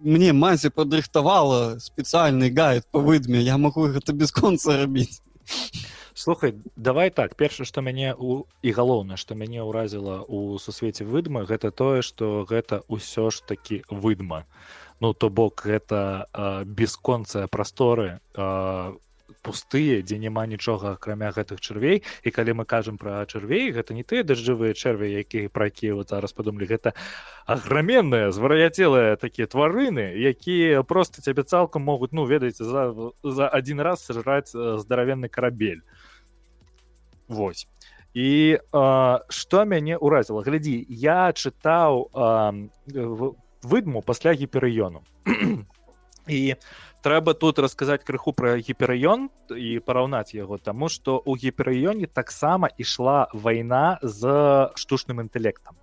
мне 0.00 0.32
мазе 0.32 0.70
падрыхтавала 0.70 1.78
спецыяльны 1.78 2.50
гайд 2.50 2.86
по 2.90 3.00
выдме. 3.00 3.40
Я 3.40 3.58
могу 3.58 3.86
гэта 3.88 4.12
бесконца 4.12 4.76
рабіць 4.76 5.20
слухай 6.20 6.54
давай 6.76 7.10
так. 7.10 7.34
Перша 7.36 7.64
што 7.64 7.80
мяне 7.80 8.14
у 8.14 8.44
і 8.62 8.72
галоўна 8.72 9.16
што 9.16 9.34
мяне 9.34 9.64
ўразіла 9.64 10.20
у 10.28 10.58
сусвеце 10.58 11.04
выдма 11.04 11.44
гэта 11.48 11.70
тое 11.70 12.02
што 12.02 12.44
гэта 12.44 12.84
ўсё 12.88 13.30
ж 13.30 13.42
такі 13.46 13.82
выдма 13.88 14.44
ну 15.00 15.12
то 15.14 15.30
бок 15.30 15.64
гэта 15.64 16.28
бесконцыя 16.66 17.48
прасторы 17.48 18.20
пустыя 19.42 20.02
дзе 20.02 20.18
няма 20.18 20.46
нічога 20.46 20.96
акрамя 20.98 21.30
гэтых 21.30 21.60
чырвей 21.60 22.02
і 22.24 22.30
калі 22.30 22.60
мы 22.60 22.64
кажам 22.64 22.98
пра 22.98 23.24
чырвей 23.26 23.70
гэта 23.72 23.94
не 23.94 24.02
тыя 24.02 24.22
дажджавыя 24.26 24.74
чэрві 24.74 25.10
якія 25.22 25.48
пра 25.48 25.70
якія 25.70 25.94
вот 25.94 26.10
зараз 26.10 26.32
падумалі 26.32 26.66
гэта 26.66 26.94
аграменныя 27.46 28.30
звар'яцелыя 28.30 29.16
такія 29.16 29.46
тварыны 29.46 30.12
якія 30.16 30.82
просто 30.82 31.22
цябе 31.22 31.42
цалкам 31.42 31.82
могуць 31.82 32.12
ну 32.12 32.24
ведаеце 32.24 32.64
за 32.64 32.94
за 33.22 33.48
адзін 33.48 33.80
раз 33.80 34.04
сажраць 34.04 34.52
здаравенны 34.54 35.28
карабель. 35.28 35.82
Вось. 37.28 37.68
І 38.14 38.58
што 39.30 39.64
мяне 39.64 39.94
ўразіла? 39.94 40.42
Глядзі 40.42 40.82
я 40.88 41.30
чытаў 41.30 42.10
выдму 43.62 44.02
пасля 44.02 44.34
гіперыёну. 44.34 45.06
І 46.26 46.54
трэба 47.02 47.34
тут 47.34 47.58
расказаць 47.58 48.04
крыху 48.04 48.32
пра 48.36 48.56
гіперыён 48.60 49.30
і 49.52 49.70
параўнаць 49.80 50.34
яго 50.36 50.58
таму 50.58 50.88
што 50.88 51.16
ў 51.20 51.40
гіперыёне 51.40 52.06
таксама 52.06 52.68
ішла 52.76 53.28
вайна 53.32 53.98
з 54.02 54.70
штучным 54.76 55.20
інтэлектам. 55.24 55.76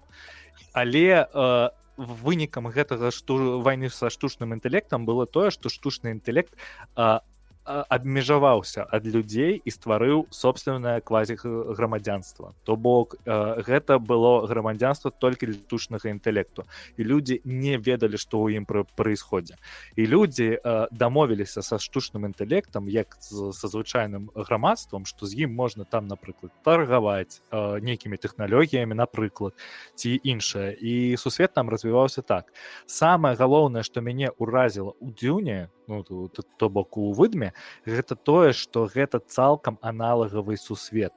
Але 0.74 1.26
э, 1.26 1.70
вынікам 1.98 2.70
гэтага 2.70 3.10
шту 3.12 3.60
вайны 3.66 3.90
са 3.90 4.14
штучным 4.14 4.54
інтэлектам 4.54 5.06
было 5.06 5.26
тое 5.26 5.50
што 5.50 5.70
штучны 5.70 6.14
інтэлект 6.14 6.54
э, 6.96 7.20
абмежаваўся 7.68 8.88
ад 8.88 9.06
людзей 9.06 9.62
і 9.64 9.70
стварыў 9.72 10.26
собственное 10.32 11.02
квазі 11.02 11.36
грамадзянства 11.44 12.56
то 12.64 12.76
бок 12.76 13.16
гэта 13.26 14.00
было 14.00 14.48
грамадзянства 14.48 15.12
толькі 15.12 15.52
летушнага 15.52 16.10
інтэлекту 16.10 16.64
і 16.98 17.04
людзі 17.04 17.42
не 17.44 17.78
ведалі 17.78 18.18
што 18.18 18.40
ў 18.40 18.58
ім 18.58 18.66
происходзе 18.96 19.60
і 19.96 20.08
людзі 20.08 20.64
дамовіліся 20.92 21.62
са 21.62 21.80
штучным 21.80 22.26
інтэлектам 22.26 22.88
як 22.88 23.20
са 23.20 23.68
звычайным 23.68 24.32
грамадствам 24.34 25.06
што 25.06 25.28
з 25.28 25.44
ім 25.44 25.54
можна 25.54 25.84
там 25.84 26.08
напрыклад 26.08 26.56
таргаваць 26.64 27.44
нейкімі 27.52 28.18
тэхналогіямі 28.18 28.96
напрыклад 28.96 29.54
ці 29.96 30.20
іншае 30.24 30.74
і 30.80 31.18
сусвет 31.18 31.54
там 31.54 31.70
развіваўся 31.70 32.22
так. 32.22 32.54
Самае 32.86 33.36
галоўнае 33.36 33.84
што 33.84 34.02
мяне 34.02 34.32
ўразіла 34.40 34.94
у 35.00 35.12
дзюне 35.12 35.70
ну, 35.88 36.04
то, 36.04 36.70
бок 36.70 36.98
у 36.98 37.12
выдме 37.14 37.54
гэта 37.86 38.16
тое 38.16 38.54
што 38.54 38.86
гэта 38.86 39.20
цалкам 39.20 39.80
аналагавы 39.82 40.58
сусвет. 40.58 41.14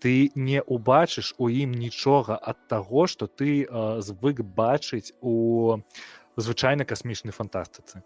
Ты 0.00 0.30
не 0.34 0.62
убачыш 0.62 1.34
у 1.38 1.48
ім 1.50 1.74
нічога 1.74 2.38
ад 2.38 2.58
таго 2.68 3.06
што 3.06 3.26
ты 3.26 3.66
э, 3.66 4.00
звык 4.00 4.42
бачыць 4.42 5.12
у 5.20 5.82
звычайна 6.36 6.84
касмічнай 6.84 7.32
фантастыцы. 7.32 8.02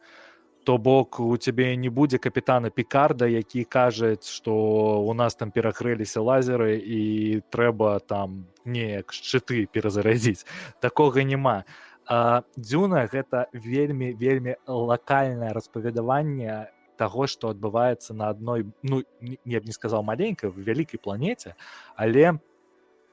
То 0.64 0.78
бок 0.78 1.18
у 1.20 1.36
цябе 1.36 1.74
не 1.76 1.90
будзе 1.90 2.18
капітана 2.18 2.70
пікарда 2.70 3.26
які 3.26 3.64
кажаць 3.64 4.30
што 4.30 4.54
у 5.02 5.12
нас 5.12 5.34
там 5.34 5.50
перагрэліся 5.50 6.22
лазеры 6.22 6.78
і 6.78 7.42
трэба 7.50 8.00
там 8.00 8.46
неяк 8.64 9.12
шчыты 9.12 9.66
перазарадзіць. 9.66 10.46
Такога 10.80 11.22
няма 11.22 11.64
дзюна 12.08 13.06
гэта 13.06 13.46
вельмі 13.52 14.12
вельмі 14.12 14.56
лакальнае 14.66 15.52
распавядаванне 15.52 16.68
таго 16.96 17.26
што 17.26 17.50
адбываецца 17.50 18.14
на 18.14 18.30
адной 18.34 18.66
ну 18.82 19.02
я 19.44 19.60
б 19.60 19.64
не 19.66 19.72
сказаў 19.72 20.02
маленькай 20.02 20.50
вялікай 20.50 20.98
планеце 20.98 21.54
але 21.96 22.38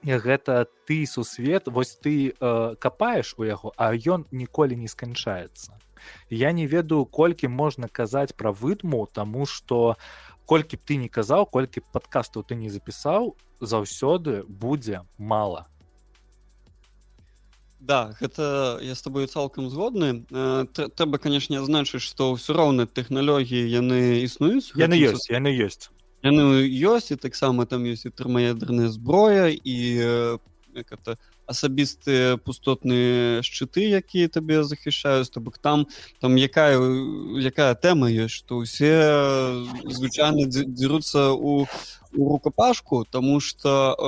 гэта 0.04 0.68
ты 0.86 1.06
сусвет 1.06 1.68
вось 1.68 1.96
ты 1.96 2.32
э, 2.32 2.76
капаеш 2.80 3.36
у 3.38 3.44
яго 3.44 3.74
а 3.76 3.94
ён 3.94 4.26
ніколі 4.32 4.76
не 4.76 4.88
сканчаецца. 4.88 5.80
Я 6.30 6.52
не 6.52 6.68
ведаю 6.68 7.06
колькі 7.06 7.48
можна 7.48 7.88
казаць 7.88 8.34
пра 8.34 8.52
выдму 8.52 9.08
таму 9.12 9.46
што 9.46 9.98
колькі 10.46 10.78
б 10.78 10.82
ты 10.86 10.96
не 10.96 11.10
казаў 11.10 11.46
колькі 11.46 11.84
падкастаў 11.92 12.44
ты 12.44 12.56
не 12.56 12.70
запісаў 12.70 13.36
заўсёды 13.60 14.44
будзе 14.48 15.04
мала 15.18 15.68
Да 17.80 18.16
гэта 18.20 18.80
я 18.84 18.96
с 18.96 19.02
тобой 19.02 19.28
цалкам 19.28 19.70
згодны. 19.70 20.26
Э, 20.32 20.66
трэба 20.68 21.18
канешне 21.18 21.60
адзначыць 21.60 22.04
што 22.04 22.36
ўсё 22.36 22.54
роўна 22.54 22.86
тэхналогіі 22.86 23.64
яны 23.72 24.24
існуюць 24.28 24.76
яны 24.76 25.00
ёсць 25.00 25.32
яны 25.32 25.56
ёсць. 25.56 25.88
Яны 26.20 26.68
ёсць 26.68 27.16
і 27.16 27.16
таксама 27.16 27.66
там 27.66 27.88
ёсць 27.88 28.04
і 28.04 28.12
тэрмаядерная 28.12 28.92
зброя 28.92 29.48
і 29.48 29.78
это 30.76 31.18
асабістыя 31.50 32.38
пустотныя 32.38 33.42
шчыты 33.42 33.90
якія 33.90 34.30
табе 34.30 34.64
захішаюць 34.64 35.30
то 35.34 35.42
бок 35.42 35.58
там 35.58 35.88
там 36.20 36.38
якая 36.38 36.78
якая 37.42 37.74
тэма 37.74 38.12
ёсць 38.12 38.44
што 38.44 38.62
ўсе 38.62 38.94
звычайна 39.88 40.46
дзеруцца 40.46 41.34
у, 41.34 41.66
у 42.14 42.22
рукапашку 42.30 43.06
тому 43.10 43.40
что 43.40 43.72
э, 43.96 44.04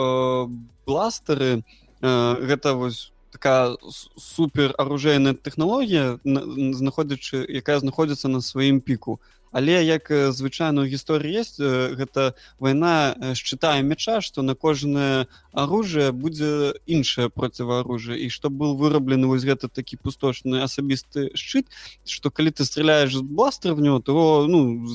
бластары 0.86 1.64
э, 2.02 2.36
гэта 2.46 2.76
вось 2.76 3.11
такая 3.32 3.78
супер 4.18 4.76
оружейная 4.78 5.34
тэхналогія 5.34 6.20
знаходзячы 6.24 7.46
якая 7.48 7.80
знаходзіцца 7.80 8.28
на 8.28 8.42
сваім 8.42 8.82
піку. 8.82 9.20
Але 9.52 9.84
як 9.84 10.08
звычайную 10.08 10.88
гісторыю 10.88 11.36
есть 11.36 11.60
гэта 11.60 12.36
вайна 12.60 13.16
считаем 13.36 13.88
мяча 13.88 14.22
что 14.22 14.42
на 14.42 14.56
кожнае 14.56 15.28
оружие 15.52 16.12
будзе 16.12 16.80
іншае 16.88 17.28
процівааружжа 17.30 18.16
і 18.16 18.30
што 18.30 18.50
был 18.50 18.76
выраблены 18.80 19.28
вось 19.28 19.44
гэта 19.44 19.68
такі 19.68 19.98
пусточны 19.98 20.64
асабісты 20.64 21.36
шчыт 21.36 21.68
что 22.06 22.32
калі 22.32 22.52
ты 22.52 22.64
стреляешь 22.64 23.16
бластер 23.20 23.74
в 23.74 23.82
него 23.82 24.00
то 24.00 24.48
ну 24.48 24.88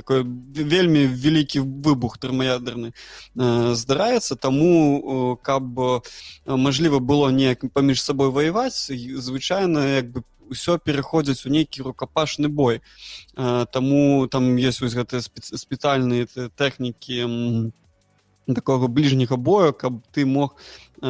такой 0.00 0.24
вельмі 0.24 1.04
вялікі 1.06 1.62
выбух 1.62 2.18
тэрмаядерны 2.18 2.90
э, 2.90 3.74
здараецца 3.76 4.40
таму 4.40 5.38
каб 5.44 5.64
мажліва 6.46 6.98
было 6.98 7.30
неяк 7.30 7.68
паміж 7.72 8.02
сабой 8.02 8.34
ваяваць 8.34 8.88
звычайна 8.90 10.00
як 10.00 10.12
бы 10.12 10.24
ўсё 10.50 10.78
пераходзіць 10.82 11.46
у 11.46 11.50
нейкі 11.54 11.86
рукапашны 11.86 12.48
бой. 12.48 12.82
Э, 13.36 13.66
таму 13.72 14.26
там 14.26 14.56
есть 14.56 14.80
вось 14.80 14.98
гэтыя 14.98 15.22
спецыяльныя 15.22 16.26
тэхнікі 16.58 17.70
такого 18.50 18.88
бліжняга 18.88 19.36
бою 19.36 19.72
каб 19.72 20.02
ты 20.10 20.26
мог 20.26 20.58
э, 21.00 21.06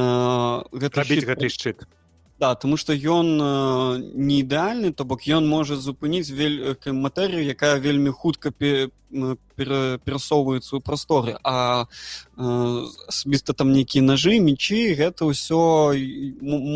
гэта 0.72 1.05
гэты 1.09 1.48
шчыт 1.48 1.88
Да, 2.40 2.55
тому 2.55 2.79
што 2.81 2.94
ён 2.96 3.37
э, 3.37 4.00
не 4.16 4.40
ідэальны 4.40 4.96
то 4.96 5.05
бок 5.05 5.29
ён 5.29 5.44
можа 5.44 5.76
зупыніць 5.76 6.33
вель... 6.33 6.72
матэрыю 6.88 7.44
якая 7.44 7.76
вельмі 7.76 8.16
хутка 8.16 8.48
перасоўваецца 8.48 10.72
ў 10.72 10.81
прасторы 10.81 11.37
а 11.44 11.85
асабіста 12.40 13.53
там 13.53 13.76
нейкія 13.76 14.00
нажы 14.00 14.40
мечы 14.40 14.96
гэта 14.96 15.29
ўсё 15.29 15.92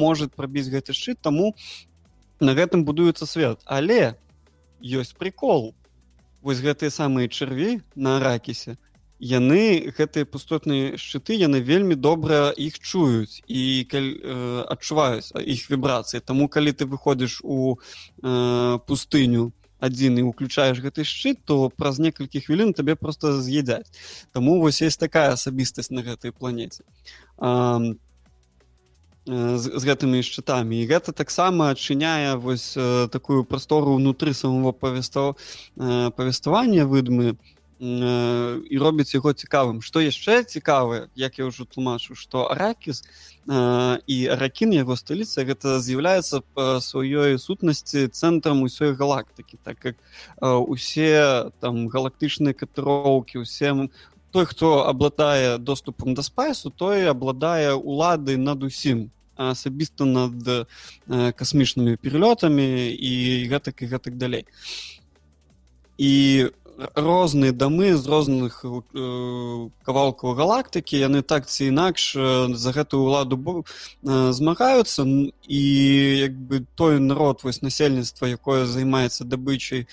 можа 0.05 0.29
прабіць 0.29 0.68
гэты 0.68 0.92
шчыт 0.92 1.24
таму 1.24 1.57
на 2.44 2.53
гэтым 2.53 2.85
будуецца 2.85 3.24
свет 3.24 3.64
але 3.64 4.20
ёсць 4.85 5.16
прикол 5.16 5.72
вось 6.44 6.61
гэтыя 6.61 6.92
самыя 6.92 7.33
чырві 7.33 7.81
на 7.96 8.20
ракісе 8.20 8.77
яны 9.20 9.92
гэтыя 9.96 10.27
пустотныя 10.27 10.96
шчыты 10.98 11.38
яны 11.38 11.61
вельмі 11.61 11.94
добра 11.94 12.53
іх 12.57 12.79
чуюць 12.79 13.42
і 13.46 13.87
каль, 13.90 14.11
э, 14.18 14.64
адчуваюць 14.68 15.33
іх 15.38 15.70
вібрацыі. 15.70 16.20
Таму 16.20 16.48
калі 16.48 16.72
ты 16.72 16.85
выходзіш 16.85 17.40
у 17.44 17.79
э, 18.22 18.79
пустыню 18.87 19.53
адзін 19.85 20.18
і 20.18 20.22
уключаеш 20.31 20.81
гэты 20.81 21.05
шчыт 21.05 21.44
то 21.44 21.68
праз 21.68 21.98
некалькі 21.98 22.40
хвілін 22.40 22.72
табе 22.72 22.96
просто 22.96 23.40
з'едзяць. 23.40 23.92
Таму 24.33 24.61
вось 24.61 24.83
есть 24.83 25.00
такая 25.00 25.33
асабістасць 25.33 25.90
на 25.90 26.03
гэтай 26.03 26.33
планеце. 26.33 26.85
А, 27.38 27.94
з, 29.27 29.64
з 29.81 29.83
гэтымі 29.85 30.20
шчытамі. 30.20 30.77
І 30.85 30.88
гэта 30.88 31.12
таксама 31.16 31.72
адчыняе 31.72 32.37
вось 32.37 32.77
э, 32.77 33.09
такую 33.09 33.44
прастору 33.44 33.96
ўнутры 33.96 34.35
самого 34.37 34.72
павестаў 34.72 35.37
э, 35.37 36.11
павеставання 36.12 36.85
выдмы 36.85 37.37
і 37.85 38.79
робіць 38.79 39.12
яго 39.14 39.33
цікавым. 39.37 39.83
Што 39.85 40.01
яшчэ 40.01 40.44
цікавы 40.49 41.12
як 41.14 41.38
я 41.38 41.44
ўжо 41.51 41.68
тлумачу 41.68 42.16
што 42.16 42.49
аракіс 42.49 43.05
і 43.44 44.16
ракін 44.40 44.73
яго 44.73 44.97
сталіца 44.97 45.44
гэта 45.44 45.77
з'яўляецца 45.85 46.40
па 46.57 46.81
сваёй 46.81 47.37
сутнасці 47.37 48.09
цэнтрам 48.09 48.64
усёй 48.64 48.97
галактыкі 48.97 49.61
так 49.61 49.77
как 49.79 49.97
усе 50.40 51.53
там 51.61 51.88
галактычныя 51.92 52.57
катыроўкі 52.57 53.44
усе 53.44 53.75
той 54.33 54.44
хто 54.49 54.88
абладае 54.88 55.59
доступам 55.59 56.14
да 56.14 56.23
спайсу 56.23 56.70
той 56.70 57.05
абладае 57.07 57.77
улады 57.77 58.40
над 58.40 58.64
усім 58.64 59.11
асабіста 59.37 60.09
над 60.09 60.66
касмічнымі 61.37 62.01
пералётамі 62.01 62.90
і 62.94 63.12
гэтак 63.51 63.83
і 63.83 63.87
гэтак 63.92 64.16
далей. 64.16 64.47
І 65.99 66.51
розныя 66.76 67.52
дамы 67.52 67.94
з 67.94 68.06
розных 68.06 68.64
э, 68.64 69.68
кавалкаў 69.87 70.34
галактыкі. 70.34 70.98
Яны 70.98 71.22
так 71.22 71.46
ці 71.46 71.70
інакш 71.70 72.16
за 72.54 72.70
гэтую 72.74 73.06
ўладу 73.06 73.64
змагаюцца. 74.02 75.06
І 75.48 75.62
як 76.18 76.34
бы 76.34 76.66
той 76.74 76.98
народ 76.98 77.40
вось 77.44 77.62
насельніцтва 77.62 78.34
якое 78.34 78.66
займаецца 78.66 79.24
дабычай 79.24 79.87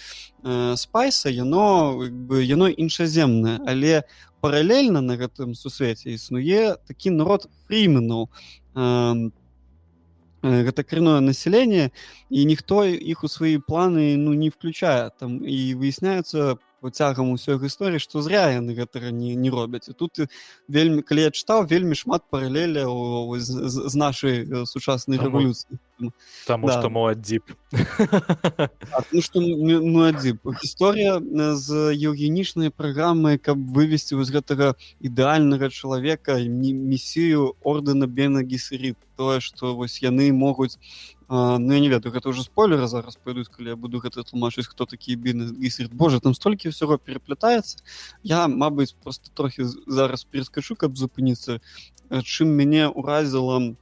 спайса 0.76 1.30
яно 1.30 2.02
бы 2.10 2.42
яно 2.42 2.68
іншаземнае. 2.68 3.62
Але 3.68 4.04
паралельна 4.42 5.02
на 5.02 5.18
гэтым 5.18 5.54
сусвеце 5.54 6.18
існуе 6.18 6.76
такі 6.88 7.14
народ 7.14 7.46
фріменаў 7.68 8.30
гэта 10.42 10.84
крыное 10.84 11.20
население 11.22 11.92
і 12.30 12.46
ніхто 12.46 12.86
іх 12.86 13.24
у 13.24 13.30
свае 13.30 13.62
планы 13.62 14.18
ну 14.18 14.34
не 14.34 14.50
включае 14.50 15.12
там 15.20 15.46
і 15.46 15.76
выясняецца 15.78 16.58
цягам 16.90 17.30
усёй 17.36 17.60
гісторыі 17.62 18.02
што 18.02 18.22
зря 18.26 18.50
яны 18.50 18.74
гэтага 18.74 19.12
не, 19.12 19.36
не 19.36 19.52
робяць 19.54 19.90
і 19.90 19.94
тут 19.94 20.26
вельмі 20.68 21.06
калі 21.06 21.30
я 21.30 21.32
чытаў 21.32 21.68
вельмі 21.70 21.94
шмат 21.94 22.26
паралеля 22.30 22.88
з, 23.38 23.70
з, 23.70 23.76
з 23.92 23.96
нашай 23.96 24.48
сучаснай 24.66 25.22
рэвалюцыі 25.22 25.78
Таму 26.48 26.66
да. 26.66 26.80
што 26.80 26.90
моадзіп 26.90 27.54
ну, 29.14 29.22
што 29.22 29.42
моадзіп 29.42 30.42
гісторыя 30.64 31.22
з 31.54 31.94
еўгенічнай 31.94 32.74
праграмы 32.74 33.38
каб 33.38 33.62
вывесці 33.62 34.18
вось 34.18 34.34
гэтага 34.34 34.74
ідэальнага 34.98 35.70
чалавека 35.70 36.42
місію 36.42 37.54
ордэна 37.62 38.10
бена 38.10 38.42
гісерит 38.42 38.98
тое 39.14 39.38
што 39.46 39.76
вось 39.78 40.02
яны 40.02 40.34
могуць 40.34 40.82
ну 41.32 41.74
я 41.74 41.80
не 41.80 41.88
ведаю 41.88 42.12
гэта 42.12 42.28
ўжо 42.28 42.44
спойлеры 42.44 42.92
зараз 42.92 43.16
пойдуць 43.16 43.48
калі 43.48 43.72
я 43.72 43.78
буду 43.80 44.04
гэта 44.04 44.20
тлумачыць 44.28 44.68
хто 44.68 44.84
такі 44.86 45.16
бізнес 45.16 45.88
Боже 45.88 46.20
там 46.20 46.36
столькі 46.36 46.76
ўсяго 46.76 47.00
пераплятаецца 47.00 47.80
я 48.24 48.52
Мабыць 48.52 48.92
просто 48.92 49.32
трохі 49.32 49.64
зараз 49.88 50.28
перескачу 50.28 50.76
каб 50.76 51.00
запыніцца 51.00 51.64
чым 52.28 52.52
мяне 52.52 52.92
ўразіла 52.92 53.80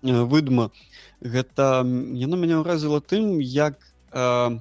выдма 0.00 0.72
гэта 1.20 1.84
яно 2.16 2.40
мяне 2.40 2.64
ўразіла 2.64 3.04
тым 3.04 3.36
як 3.44 3.76
э, 4.16 4.56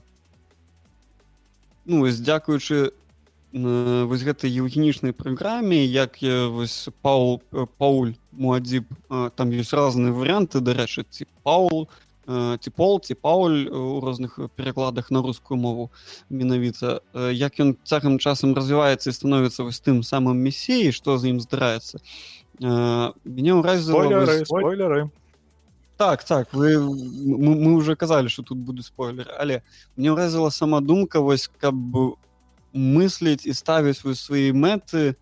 ну 1.86 2.08
дзякуючы 2.12 2.92
вось 3.54 4.24
гэтай 4.24 4.48
еўгенічнай 4.48 5.12
праграме 5.12 5.84
як 5.84 6.18
вось 6.22 6.88
паул 7.02 7.42
пауль 7.78 8.16
муадзіб 8.32 8.88
там 9.36 9.52
ёсць 9.52 9.76
разныя 9.76 10.16
варианты 10.16 10.64
дарэчы 10.64 11.04
ці 11.10 11.28
паул 11.44 11.90
ці 12.28 12.70
пол 12.72 13.02
ці 13.04 13.14
пауль 13.16 13.68
у 13.68 14.00
розных 14.00 14.40
перакладах 14.56 15.12
на 15.12 15.22
рускую 15.22 15.60
мову 15.60 15.92
менавіта 16.30 17.02
як 17.32 17.60
ён 17.60 17.76
цягам 17.84 18.20
часам 18.20 18.56
развіваецца 18.56 19.10
і 19.10 19.14
становіцца 19.14 19.68
вось 19.68 19.84
тым 19.84 20.00
самым 20.04 20.40
месеі 20.40 20.96
што 20.96 21.18
з 21.18 21.36
ім 21.36 21.42
здараецца. 21.44 22.00
Мяне 22.62 23.52
ўразілі 23.60 24.46
спойлеры 24.48 25.10
так 25.98 26.24
так 26.24 26.54
вы 26.54 26.80
мы, 26.80 27.56
мы 27.56 27.76
уже 27.76 27.96
казалі 27.96 28.30
что 28.30 28.44
тут 28.44 28.58
буду 28.58 28.82
спойлер 28.82 29.28
але 29.38 29.62
мне 29.98 30.12
ўразіла 30.12 30.50
сама 30.50 30.80
думка 30.80 31.20
вось 31.20 31.52
каб 31.60 31.76
мысліць 32.74 33.46
і 33.46 33.54
ставіць 33.54 34.04
вы 34.04 34.16
свае 34.16 34.54
мэты 34.54 35.16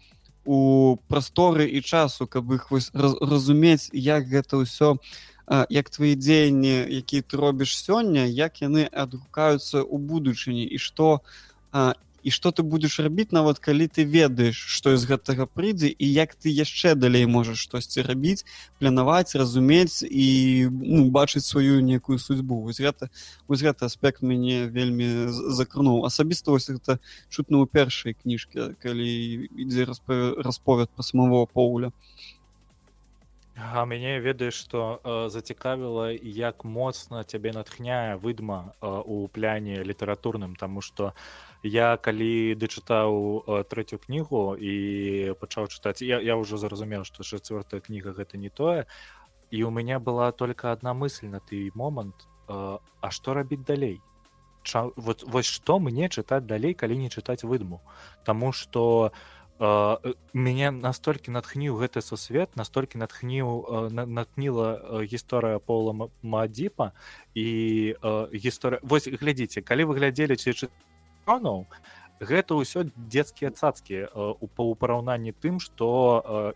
у 0.46 0.98
прасторы 1.08 1.68
і 1.68 1.82
часу 1.82 2.28
каб 2.28 2.52
іх 2.54 2.72
вось 2.72 2.90
разумець 2.94 3.90
як 3.94 4.30
гэта 4.30 4.62
ўсё 4.62 4.98
як 5.70 5.90
твои 5.90 6.14
дзеянні 6.16 6.86
які 6.90 7.22
ты 7.22 7.38
робіш 7.38 7.74
сёння 7.78 8.26
як 8.26 8.62
яны 8.62 8.86
адгукаюцца 8.86 9.82
ў 9.82 9.98
будучыні 9.98 10.66
і 10.66 10.78
што 10.78 11.22
і 12.24 12.32
што 12.32 12.52
ты 12.52 12.64
будзеш 12.64 13.00
рабіць 13.00 13.32
нават 13.36 13.60
калі 13.60 13.88
ты 13.88 14.04
ведаеш 14.04 14.56
што 14.56 14.96
з 14.98 15.10
гэтага 15.10 15.46
прыйдзе 15.46 15.92
і 15.92 16.08
як 16.08 16.36
ты 16.36 16.50
яшчэ 16.50 16.96
далей 16.96 17.26
можаш 17.26 17.64
штосьці 17.64 18.06
рабіць 18.08 18.46
планаваць 18.80 19.36
разумець 19.36 20.04
і 20.04 20.28
ну, 20.72 21.10
бачыць 21.10 21.46
сваю 21.46 21.82
некую 21.82 22.20
судьбу. 22.20 22.62
Вось 22.64 22.80
гэта 22.80 23.10
вось 23.48 23.64
гэты 23.64 23.86
аспект 23.86 24.22
мяне 24.22 24.68
вельмі 24.68 25.32
закрнуў 25.32 26.06
асабіста 26.06 26.52
вось 26.52 26.70
гэта 26.70 27.00
чутна 27.30 27.64
ў 27.64 27.66
першай 27.68 28.18
кніжкі 28.18 28.76
калі 28.84 29.10
ідзе 29.56 29.88
расповед 29.88 30.90
па 30.96 31.04
самого 31.04 31.46
поуля 31.46 31.92
А 33.60 33.84
мяне 33.86 34.20
ведаеш 34.24 34.56
што 34.56 35.02
э, 35.04 35.30
зацікавіла 35.30 36.16
як 36.24 36.64
моцна 36.64 37.24
цябе 37.24 37.52
натхняе 37.52 38.16
выдма 38.16 38.72
э, 38.80 38.88
у 38.88 39.28
пляне 39.28 39.84
літаратурным 39.84 40.56
таму 40.56 40.82
што 40.82 41.12
я 41.64 41.98
калі 41.98 42.56
дачытаў 42.56 43.12
э, 43.48 43.64
трэцюю 43.68 44.00
кнігу 44.00 44.56
і 44.56 44.74
пачаў 45.40 45.68
чытаць 45.68 46.02
я, 46.02 46.20
я 46.20 46.36
ўжо 46.40 46.58
зразумеў 46.58 47.04
што 47.04 47.24
чацвёртая 47.24 47.82
кніга 47.82 48.14
гэта 48.14 48.38
не 48.38 48.50
тое. 48.50 48.86
І 49.52 49.64
у 49.64 49.72
мяне 49.72 49.98
была 49.98 50.32
только 50.32 50.72
одна 50.72 50.94
мысль 50.94 51.28
на 51.28 51.40
ты 51.40 51.72
момант 51.74 52.28
э, 52.48 52.78
А 53.02 53.12
што 53.12 53.34
рабіць 53.34 53.66
далей? 53.66 54.02
Ча, 54.64 54.92
вот, 54.96 55.24
вось 55.24 55.48
што 55.48 55.80
мне 55.80 56.10
чытаць 56.10 56.46
далей 56.46 56.74
калі 56.74 56.98
не 56.98 57.10
чытаць 57.10 57.44
выдму? 57.44 57.82
Таму 58.24 58.52
што 58.52 59.12
Э, 59.60 59.98
мяне 60.32 60.72
настолькі 60.72 61.36
натхніў 61.36 61.76
гэты 61.84 62.00
сусвет 62.00 62.56
настолькі 62.56 63.02
натхніў 63.02 63.92
натхніла 63.92 65.04
гісторыя 65.04 65.60
пола 65.60 66.08
мадзіпа 66.24 66.96
і 67.36 67.48
гісторыя 68.32 68.80
вось 68.84 69.12
глядзіце 69.12 69.60
калі 69.60 69.92
вы 69.92 70.00
глядзелі 70.00 70.40
чычыноў 71.30 71.66
гэта 72.20 72.52
ўсё 72.60 72.84
дзецкія 72.98 73.52
цацкі 73.56 74.12
у 74.12 74.48
па 74.52 74.64
параўнанні 74.76 75.32
тым 75.32 75.64
што 75.64 75.88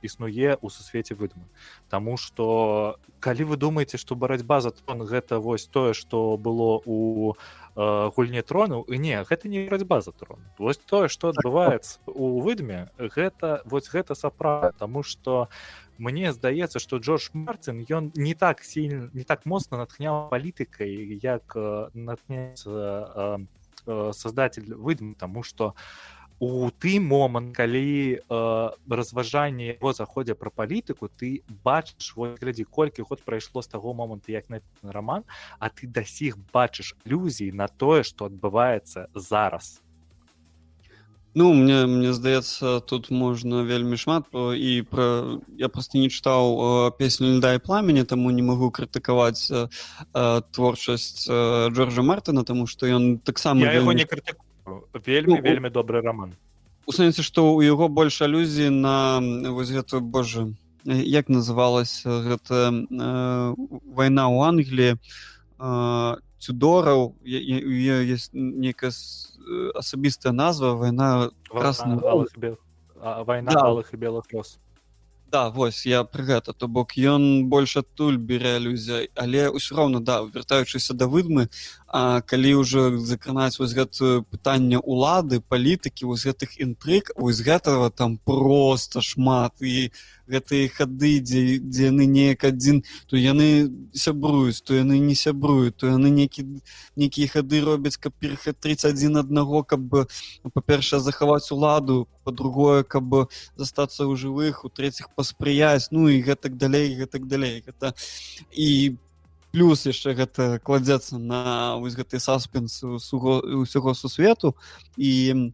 існуе 0.04 0.60
ў 0.60 0.68
сусвеце 0.68 1.16
выдмы 1.16 1.48
Таму 1.88 2.18
што 2.20 3.00
калі 3.24 3.48
вы 3.48 3.56
думаеце 3.56 3.96
што 3.96 4.20
барацьба 4.20 4.60
за 4.60 4.76
трон 4.76 5.08
гэта 5.08 5.40
вось 5.40 5.68
тое 5.72 5.94
што 5.96 6.36
было 6.36 6.84
у 6.84 7.36
Э, 7.76 8.12
гульне 8.16 8.44
трону 8.44 8.86
і 8.88 9.00
не 9.00 9.24
гэта 9.24 9.50
не 9.50 9.66
барацьба 9.66 10.02
за 10.02 10.12
трон. 10.12 10.38
Вось 10.60 10.78
тое 10.78 11.10
што 11.10 11.34
адбываецца 11.34 12.06
у 12.06 12.38
выдме 12.40 12.92
гэта 13.00 13.66
вось 13.66 13.90
гэта 13.90 14.14
сапра 14.14 14.74
Таму 14.78 15.02
што 15.02 15.50
мне 15.98 16.32
здаецца 16.34 16.78
што 16.78 17.02
Джордж 17.02 17.34
Марцін 17.34 17.82
ён 17.90 18.12
не 18.14 18.36
так 18.36 18.62
сильно 18.62 19.10
не 19.14 19.24
так 19.24 19.48
моцна 19.50 19.82
натхняў 19.82 20.30
палітыкай 20.30 21.18
як 21.18 21.58
э, 21.58 21.90
натхняецца 21.98 22.70
э, 22.70 23.38
создатель 23.86 24.74
выдм 24.74 25.14
тому 25.16 25.44
что 25.44 25.76
у 26.40 26.70
ты 26.72 27.00
момант 27.00 27.56
калі 27.56 28.20
э, 28.20 28.70
разважанне 28.90 29.78
его 29.80 29.94
заходзе 29.94 30.36
пра 30.36 30.50
палітыку 30.50 31.08
ты 31.08 31.44
бачыш 31.64 32.16
вот 32.16 32.40
глядзі 32.40 32.64
колькі 32.64 33.04
год 33.04 33.24
прайшло 33.24 33.62
з 33.62 33.68
таго 33.68 33.94
моманту 33.94 34.32
як 34.32 34.50
на 34.50 34.60
роман 34.84 35.24
а 35.60 35.70
ты 35.70 35.88
дасіх 35.88 36.38
бачыш 36.54 36.96
ілюзій 37.06 37.52
на 37.52 37.68
тое 37.68 38.04
что 38.04 38.26
адбываецца 38.26 39.08
зараз 39.16 39.83
ну 41.36 41.54
мне 41.54 41.86
мне 41.86 42.14
здаецца 42.14 42.80
тут 42.82 43.10
можна 43.12 43.64
вельмі 43.64 43.98
шмат 43.98 44.30
і 44.34 44.86
про 44.90 45.40
я 45.58 45.70
просто 45.70 45.98
не 45.98 46.10
чытаў 46.10 46.96
песню 46.98 47.38
льда 47.38 47.54
і 47.54 47.60
пламені 47.60 48.04
таму 48.04 48.32
не 48.32 48.42
магу 48.42 48.70
крытыкаваць 48.70 49.50
творчасць 50.52 51.28
джорджа 51.28 52.02
мартына 52.02 52.44
тому 52.44 52.68
что 52.68 52.88
ён 52.88 53.20
таксама 53.20 53.62
яго 53.66 53.94
не 53.94 54.06
крытыкую 54.06 54.54
вельмі 55.06 55.36
ну, 55.36 55.42
вельмі 55.42 55.70
добры 55.70 56.02
роман. 56.02 56.34
У 56.86 56.92
сэнсе 56.92 57.24
што 57.24 57.48
ў 57.56 57.64
яго 57.68 57.88
больш 57.88 58.22
алюзіі 58.22 58.70
на 58.70 59.20
вось 59.56 59.72
гэтую 59.72 60.02
Боже 60.02 60.54
як 60.86 61.30
называлась 61.30 62.04
гэта 62.04 62.76
э, 62.76 63.56
вайна 63.88 64.28
ў 64.28 64.38
Англіі 64.44 64.92
э, 64.96 66.16
цюдораў 66.44 67.16
есть 67.24 68.32
некая 68.34 68.92
асабістая 69.76 70.34
назва 70.34 70.76
вайна 70.76 71.30
вайна 71.52 72.00
алых 73.52 73.94
і 73.94 73.98
белых 73.98 74.26
лёс 74.34 74.60
да 75.34 75.50
вось 75.50 75.86
я 75.90 76.04
пры 76.04 76.24
гэта 76.24 76.54
то 76.54 76.68
бок 76.68 76.94
ён 76.98 77.50
больш 77.50 77.78
адтуль 77.82 78.18
бере 78.18 78.56
алюзія 78.62 79.10
але 79.18 79.50
ўсё 79.50 79.76
роўна 79.76 80.00
да 80.00 80.22
вяртаючыся 80.24 80.94
да 80.94 81.08
выдмы 81.08 81.50
а 81.94 82.22
калі 82.26 82.66
ўжо 82.66 82.98
закранаць 82.98 83.62
вось 83.62 83.78
гэтую 83.78 84.26
пытанне 84.26 84.82
улады 84.82 85.38
палітыкі 85.46 86.10
вось 86.10 86.26
гэтых 86.26 86.58
інтрыг 86.58 87.14
вось 87.14 87.38
гэтага 87.46 87.94
там 87.94 88.18
просто 88.18 88.98
шмат. 89.06 89.62
І 89.62 89.94
гэтыя 90.26 90.72
хады 90.74 91.22
дзе 91.22 91.62
дзе 91.62 91.94
яны 91.94 92.10
неяк 92.10 92.50
адзін 92.50 92.82
то 93.06 93.14
яны 93.14 93.70
сябруюць 93.94 94.66
то 94.66 94.74
яны 94.74 94.98
не 94.98 95.14
сябруюць 95.14 95.78
то 95.78 95.94
яны 95.94 96.10
некі 96.10 96.48
нейкія 96.98 97.30
хады 97.30 97.62
робяць 97.62 98.02
каб 98.02 98.18
перахатрыць 98.18 98.90
адзін 98.90 99.22
аднаго 99.22 99.62
каб 99.62 99.86
па-першае 100.50 100.98
захаваць 100.98 101.54
уладу 101.54 102.08
по-другое 102.26 102.82
каб 102.82 103.30
застацца 103.54 104.10
ў 104.10 104.18
жывых 104.18 104.66
у 104.66 104.74
трэціх 104.74 105.14
паспрыяць 105.14 105.94
ну 105.94 106.10
і 106.10 106.26
гэтак 106.26 106.58
далей 106.58 106.98
гэтак 106.98 107.30
далей. 107.30 107.62
Гэта 107.62 107.94
і 108.50 108.98
плюс 109.54 109.86
яшчэ 109.86 110.18
гэта 110.18 110.58
кладзецца 110.66 111.22
на 111.22 111.78
вось 111.78 111.94
гэты 111.94 112.18
саспенс 112.18 112.82
усяго 112.84 113.94
сусвету. 113.94 114.58
І 114.98 115.54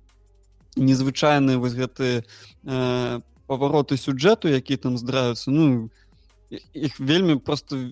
незвычайныя 0.80 1.60
вось 1.60 1.76
гэты 1.76 2.24
э, 2.24 3.20
павароты 3.48 3.98
сюджэту 3.98 4.48
які 4.48 4.78
там 4.78 4.96
здраюцца 4.96 5.52
ну 5.52 5.90
іх 6.50 6.96
вельмі 7.00 7.44
просто 7.44 7.92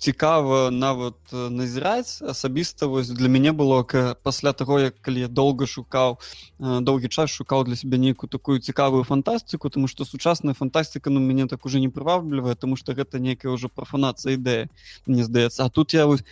цікава 0.00 0.70
нават 0.70 1.14
назіраць. 1.32 2.24
Асабіста 2.24 2.88
вось 2.88 3.12
для 3.12 3.28
мяне 3.28 3.52
было 3.52 3.84
пасля 4.24 4.52
таго 4.52 4.80
як 4.80 4.96
калі 5.04 5.20
я 5.20 5.28
доўга 5.28 5.68
шукаў 5.68 6.16
доўгі 6.58 7.08
час 7.12 7.30
шукаў 7.30 7.68
для 7.68 7.76
себе 7.76 8.00
нейкую 8.00 8.32
такую 8.32 8.64
цікавую 8.64 9.04
фантастыку 9.04 9.68
тому 9.68 9.88
что 9.88 10.04
сучасная 10.04 10.54
фантастыка 10.54 11.10
ну 11.10 11.20
мяне 11.20 11.46
так 11.46 11.66
уже 11.66 11.80
не 11.80 11.88
прываблівае 11.92 12.56
тому 12.56 12.76
что 12.76 12.96
гэта 12.96 13.20
некая 13.20 13.52
ўжо 13.52 13.68
прафанацыя 13.68 14.40
ідэя 14.40 14.72
мне 15.06 15.24
здаецца. 15.24 15.64
А 15.64 15.68
тут 15.68 15.92
я 15.92 16.08
вось 16.08 16.24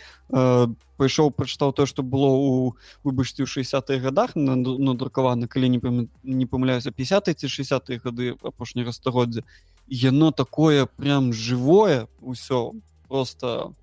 пайшоў 0.97 1.29
прачытаў 1.29 1.71
то 1.71 1.85
что 1.85 2.01
было 2.01 2.33
у 2.33 2.75
выбачце 3.05 3.45
ў 3.45 3.47
60-х 3.47 4.01
годах 4.01 4.33
надрукавана 4.35 5.45
калі 5.45 5.69
не 5.69 5.79
пам... 5.79 6.09
не 6.23 6.45
памыляюся 6.49 6.89
50 6.89 7.37
ці 7.37 7.47
60 7.47 8.01
гады 8.01 8.33
апошняга 8.41 8.91
стагоддзя. 8.91 9.45
Яно 9.87 10.31
такое 10.31 10.85
прям 10.85 11.33
живое 11.33 12.09
ўсё 12.21 12.73
просто 13.09 13.73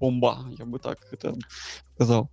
бомба 0.00 0.38
я 0.58 0.64
бы 0.64 0.78
так 0.78 0.98
сказал. 1.94 2.28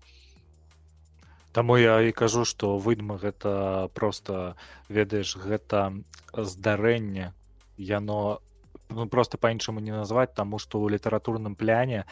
Таму 1.51 1.77
я 1.77 2.01
і 2.01 2.11
кажу 2.11 2.43
что 2.43 2.77
выдма 2.77 3.17
гэта 3.17 3.89
просто 3.93 4.55
ведаеш 4.89 5.37
гэта 5.37 6.03
здарэнне. 6.35 7.33
Яно 7.77 8.41
ну, 8.89 9.07
просто 9.07 9.37
по-іншаму 9.37 9.79
не 9.79 9.91
назваць 9.91 10.33
таму 10.35 10.59
что 10.59 10.83
ў 10.83 10.99
літаратурным 10.99 11.55
пляне 11.55 12.05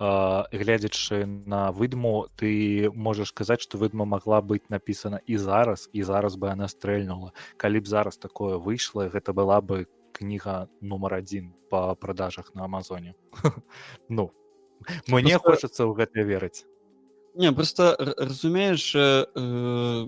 э, 0.00 0.42
гледзячы 0.50 1.26
на 1.26 1.70
выдму 1.70 2.26
ты 2.36 2.90
можаш 2.90 3.32
казаць 3.32 3.62
что 3.62 3.78
выдма 3.78 4.04
могла 4.04 4.42
быць 4.42 4.66
напісана 4.68 5.20
і 5.26 5.38
зараз 5.38 5.88
і 5.92 6.02
зараз 6.02 6.34
бы 6.34 6.50
она 6.50 6.66
стрэльнула. 6.68 7.32
Калі 7.56 7.80
б 7.80 7.86
зараз 7.86 8.18
такое 8.18 8.58
выйшла 8.58 9.08
гэта 9.08 9.32
была 9.32 9.60
бы 9.60 9.86
кніга 10.18 10.66
нумар 10.80 11.22
адзін 11.22 11.54
по 11.70 11.94
продажах 11.94 12.54
на 12.54 12.64
амазоне. 12.64 13.14
Ну 14.08 14.32
мне 15.06 15.38
просто... 15.38 15.50
хочется 15.50 15.82
ў 15.84 15.94
гэта 15.94 16.22
верыць 16.22 16.66
не 17.34 17.52
просто 17.52 17.96
разумееш 17.98 18.94
э, 18.94 19.26
э, 19.34 20.06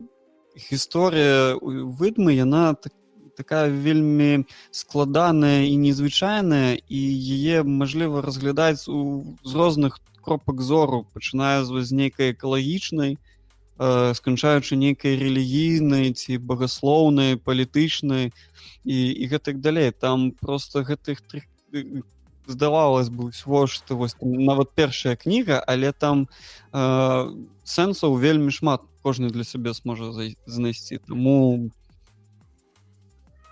гісторыя 0.70 1.58
выдмы 1.62 2.34
яна 2.34 2.74
так 2.74 2.92
такая 3.36 3.70
вельмі 3.70 4.44
складаная 4.70 5.64
і 5.64 5.76
незвычайная 5.80 6.76
і 6.76 7.00
яе 7.00 7.62
мажліва 7.62 8.20
разглядаць 8.20 8.84
у 8.88 9.24
з 9.44 9.54
розных 9.54 10.00
кропак 10.20 10.60
зору 10.60 11.06
пачынае 11.14 11.64
з 11.64 11.92
нейкай 11.92 12.34
экалагічнай 12.34 13.16
э, 13.80 14.12
сканчаючы 14.14 14.76
нейкай 14.76 15.16
рэлігійнай 15.16 16.12
ці 16.12 16.36
багаслоўнай 16.36 17.40
палітычнай 17.40 18.28
і, 18.84 18.98
і 19.08 19.24
гэтак 19.32 19.64
далей. 19.64 19.90
Там 19.90 20.32
просто 20.36 20.84
гэтых 20.84 21.24
трых 21.24 21.48
здавалось 22.46 23.08
бы 23.08 23.30
всего 23.30 23.66
что 23.66 23.96
вось 23.96 24.16
нават 24.20 24.74
першая 24.74 25.16
кніга 25.16 25.62
але 25.66 25.92
там 25.92 26.28
э, 26.72 26.78
сэнсаў 27.64 28.20
вельмі 28.20 28.50
шмат 28.50 28.82
кожны 29.02 29.30
для 29.30 29.44
сябе 29.44 29.72
зможа 29.72 30.12
знайсці. 30.46 31.00
Тому 31.08 31.70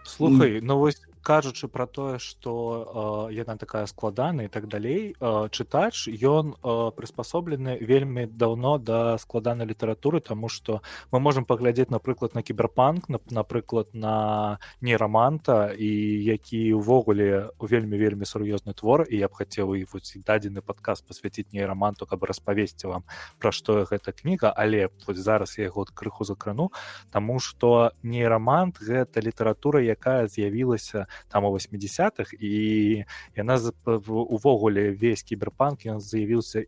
слухай 0.04 0.60
ну 0.60 0.78
вось 0.78 1.00
кажучы 1.28 1.68
про 1.68 1.86
тое 1.86 2.18
что 2.18 3.28
э, 3.28 3.34
яна 3.34 3.56
такая 3.56 3.84
складаная 3.86 4.46
і 4.46 4.48
так 4.48 4.66
далей 4.66 5.12
э, 5.20 5.48
чытач 5.52 6.08
ён 6.08 6.56
э, 6.56 6.90
прыспасоблены 6.96 7.76
вельмі 7.84 8.24
даўно 8.24 8.78
да 8.78 9.18
складанай 9.18 9.66
літаратуры 9.66 10.20
тому 10.20 10.48
что 10.48 10.80
мы 11.12 11.20
можем 11.20 11.44
паглядзець 11.44 11.90
напрыклад 11.90 12.34
на 12.34 12.42
кіберпанк 12.42 13.12
напрыклад 13.28 13.92
на 13.92 14.58
нейраманта 14.80 15.76
і 15.76 16.24
які 16.24 16.72
увогуле 16.72 17.50
вельмі 17.60 17.98
вельмі 17.98 18.24
сур'ёзны 18.24 18.72
твор 18.72 19.04
і 19.04 19.20
я 19.20 19.28
б 19.28 19.36
хацеў 19.36 19.76
і 19.76 19.84
вось 19.84 20.16
дадзены 20.16 20.64
падказ 20.64 21.04
посвяціць 21.04 21.52
нейраманту 21.52 22.06
каб 22.06 22.24
распавесці 22.24 22.88
вам 22.88 23.04
пра 23.38 23.52
што 23.52 23.84
гэта 23.84 24.16
кніга. 24.16 24.48
Але 24.56 24.88
вось 25.04 25.20
зараз 25.20 25.58
я 25.58 25.68
яго 25.68 25.84
крыху 25.92 26.24
закрану 26.24 26.72
тому 27.12 27.38
что 27.38 27.92
нейрамант 28.02 28.80
гэта 28.80 29.20
літаратура 29.20 29.84
якая 29.84 30.24
з'явілася 30.26 31.04
там 31.28 31.44
у 31.44 31.52
80-х 31.52 32.36
і 32.38 33.04
яна 33.34 33.58
увогуле 34.06 34.90
весь 34.92 35.22
кіберпанк 35.22 35.86
ён 35.86 36.00
заявіўся 36.00 36.64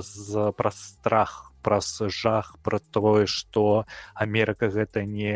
з 0.00 0.52
праз 0.56 0.76
страх 0.76 1.53
праз 1.64 2.04
жах 2.12 2.56
про 2.62 2.78
тое 2.78 3.24
что 3.26 3.86
Амерыка 4.14 4.68
гэта 4.68 5.08
не 5.08 5.32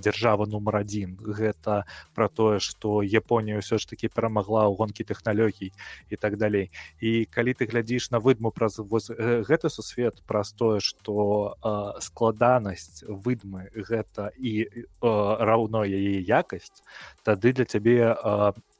дзяржава 0.00 0.48
нумар 0.48 0.80
один 0.80 1.20
гэта 1.20 1.84
про 2.16 2.28
тое 2.28 2.58
что 2.58 3.02
Японія 3.04 3.60
ўсё 3.60 3.76
ж 3.76 3.84
таки 3.84 4.08
перамагла 4.08 4.64
ў 4.66 4.76
гонкі 4.80 5.04
тэхналогій 5.04 5.72
і 6.08 6.16
так 6.16 6.40
далей. 6.40 6.72
І 7.00 7.28
калі 7.28 7.52
ты 7.52 7.68
глядзіш 7.68 8.10
на 8.10 8.18
выдму 8.18 8.50
праз 8.50 8.80
гэты 8.80 9.68
сусвет 9.68 10.24
праз 10.24 10.56
тое 10.56 10.80
что 10.80 11.54
складанасць 12.00 13.04
выдмы 13.04 13.68
гэта 13.76 14.32
і 14.40 14.66
раўно 15.00 15.84
яе 15.84 16.24
якасць 16.24 16.80
тады 17.22 17.52
для 17.52 17.68
цябе 17.68 18.16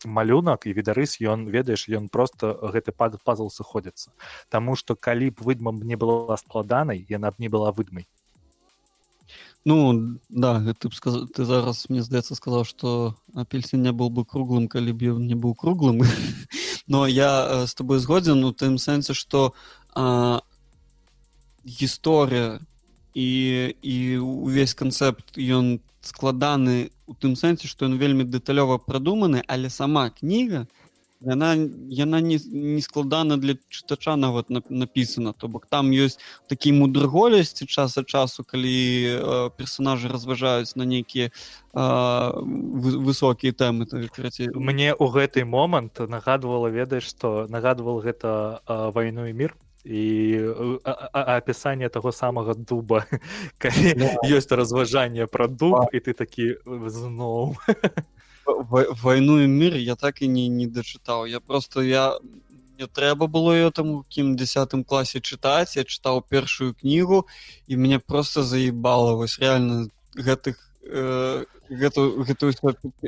малюнак 0.07 0.66
і 0.66 0.72
відарыс 0.72 1.18
ён 1.20 1.46
ведаеш 1.46 1.88
ён 1.88 2.09
просто 2.09 2.59
гэты 2.62 2.92
пад 2.92 3.18
пазл 3.24 3.48
сыходзіцца. 3.48 4.11
Таму 4.48 4.76
что 4.76 4.96
калі 4.96 5.30
б 5.30 5.42
выдмам 5.42 5.82
не 5.82 5.96
была 5.96 6.36
складанай 6.36 7.07
яна 7.09 7.30
б 7.30 7.34
не 7.38 7.48
была 7.48 7.72
выдмай. 7.72 8.09
Ну 9.64 10.18
да 10.28 10.59
ты 10.74 10.88
б 10.88 10.94
сказ... 10.94 11.30
ты 11.30 11.44
зараз 11.44 11.88
мне 11.88 12.03
здаецца 12.03 12.34
сказаў 12.34 12.64
что 12.64 13.16
апельсин 13.34 13.82
не 13.82 13.92
был 13.92 14.11
бы 14.11 14.24
круглым 14.24 14.68
калі 14.68 14.92
б 14.92 15.14
ён 15.14 15.26
не 15.26 15.34
быў 15.34 15.55
круглым. 15.55 16.03
Но 16.86 17.07
я 17.07 17.66
с 17.66 17.74
тобой 17.74 17.98
згодзін 17.98 18.44
у 18.44 18.53
тым 18.53 18.78
сэнсе 18.78 19.14
что 19.14 19.55
гісторыя 21.64 22.61
і 23.14 23.74
і 23.82 24.16
увесь 24.18 24.74
канцэпт 24.74 25.38
ён 25.38 25.78
складаны 26.03 26.90
у 27.07 27.14
тым 27.14 27.36
сэнсе 27.36 27.68
што 27.70 27.86
ён 27.86 27.98
вельмі 27.98 28.24
дэталёва 28.28 28.78
прадуманы 28.82 29.42
але 29.46 29.70
сама 29.70 30.11
кніга 30.11 30.66
яна 31.22 31.55
яна 31.90 32.20
не, 32.20 32.38
не 32.50 32.80
складана 32.82 33.36
для 33.36 33.55
чытача 33.70 34.16
нават 34.16 34.50
напісана. 34.50 35.32
То 35.32 35.48
бок 35.48 35.66
там 35.66 35.90
ёсць 35.90 36.18
такі 36.48 36.72
мудрыголесці 36.72 37.66
час 37.66 37.98
ад 37.98 38.07
часу 38.11 38.44
калі 38.44 38.74
э, 39.07 39.50
персонажы 39.57 40.09
разважаюць 40.09 40.74
на 40.76 40.84
нейкія 40.84 41.30
э, 41.30 42.30
высокія 43.07 43.53
тэмы 43.53 43.86
мне 44.55 44.90
ў 44.94 45.07
гэты 45.14 45.44
момант 45.44 46.03
нагадвала 46.03 46.68
ведаеш 46.68 47.07
што 47.07 47.46
нагадвал 47.48 48.03
гэта 48.03 48.62
э, 48.66 48.90
вайну 48.90 49.26
і 49.30 49.32
мір 49.32 49.55
і 49.84 50.38
апісанне 51.12 51.88
таго 51.88 52.12
самага 52.12 52.54
дуба. 52.54 53.06
Ёсць 54.30 54.50
разважанне 54.50 55.26
пра 55.26 55.48
дуб 55.48 55.90
і 55.92 55.98
ты 55.98 56.14
такі 56.14 56.62
зноў 56.86 57.58
вайну 59.02 59.42
і 59.42 59.46
мір 59.46 59.76
я 59.76 59.94
так 59.94 60.22
і 60.22 60.28
не 60.28 60.48
не 60.48 60.66
дачытаў 60.66 61.26
я 61.26 61.40
просто 61.40 61.82
я 61.82 62.18
не 62.78 62.86
трэба 62.86 63.26
было 63.26 63.54
ее 63.54 63.70
там 63.70 64.04
кім 64.08 64.36
десятым 64.36 64.84
класе 64.84 65.20
чытаць 65.20 65.76
я 65.76 65.84
чытаў 65.84 66.22
першую 66.22 66.74
кнігу 66.74 67.26
і 67.66 67.76
мне 67.76 67.98
просто 67.98 68.42
заебала 68.42 69.14
вось 69.14 69.38
реально 69.38 69.88
гэтых 70.14 70.58
э, 70.82 71.44
гэту 71.70 72.24
гэтую 72.24 72.54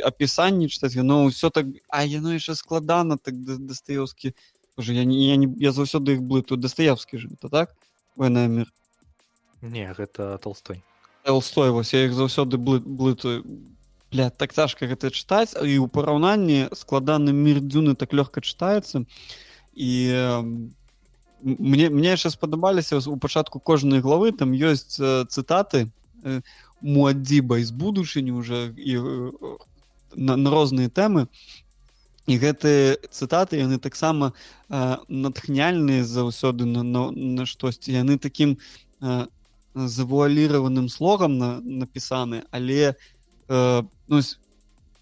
апісанне 0.02 0.68
чытаць 0.68 0.94
яно 0.94 1.26
ўсё 1.26 1.50
так 1.50 1.66
а 1.88 2.04
яно 2.04 2.34
яшчэ 2.34 2.54
складана 2.54 3.18
так 3.18 3.34
дастаёўскі 3.42 4.30
да 4.30 4.63
Боже, 4.76 4.94
я 4.94 5.04
не, 5.04 5.28
я, 5.28 5.36
не, 5.36 5.48
я 5.58 5.72
заўсёды 5.72 6.18
іх 6.18 6.22
блыту 6.22 6.56
дастаявскі 6.56 7.18
ж 7.18 7.28
это 7.30 7.48
так? 7.48 7.76
Война 8.16 8.46
мир 8.46 8.72
не 9.62 9.92
гэта 9.92 10.38
толстой. 10.38 10.82
Толстой 11.24 11.70
вось 11.70 11.94
я 11.94 12.04
іх 12.04 12.12
заўсёды 12.12 12.58
блытую 12.58 13.44
бля 14.14 14.30
так 14.30 14.52
цяжка 14.54 14.86
гэта 14.86 15.10
чытаць 15.10 15.54
і 15.58 15.74
ў 15.78 15.86
параўнанні 15.90 16.70
складаны 16.78 17.32
мир 17.32 17.58
дзюны 17.58 17.94
так 17.98 18.12
лёгка 18.14 18.40
чытаецца 18.44 19.06
і 19.74 19.90
мне 21.42 21.90
мне 21.90 22.08
яшчэ 22.14 22.30
спадабаліся 22.30 23.02
у 23.10 23.16
пачатку 23.16 23.58
кожнай 23.58 24.00
главы 24.00 24.30
там 24.30 24.54
ёсць 24.54 25.00
цытаты 25.00 25.90
муадзіба 26.80 27.58
з 27.64 27.70
будучыні 27.74 28.32
уже 28.32 28.70
і 28.76 28.94
на, 30.14 30.36
на 30.36 30.48
розныя 30.50 30.88
тэмы 30.88 31.26
і 32.26 32.38
гэтыя 32.40 32.96
цытаты 33.10 33.60
яны 33.60 33.78
таксама 33.78 34.32
натхняльныя 34.68 36.04
заўсёды 36.04 36.64
на, 36.64 36.82
на, 36.82 37.10
на 37.10 37.46
штосьці. 37.46 37.92
Яны 37.92 38.18
такім 38.18 38.56
завуаліраваным 39.74 40.88
слогам 40.88 41.38
на, 41.38 41.60
напісаны 41.60 42.44
але 42.50 42.94
э, 43.48 43.82
ну, 44.06 44.20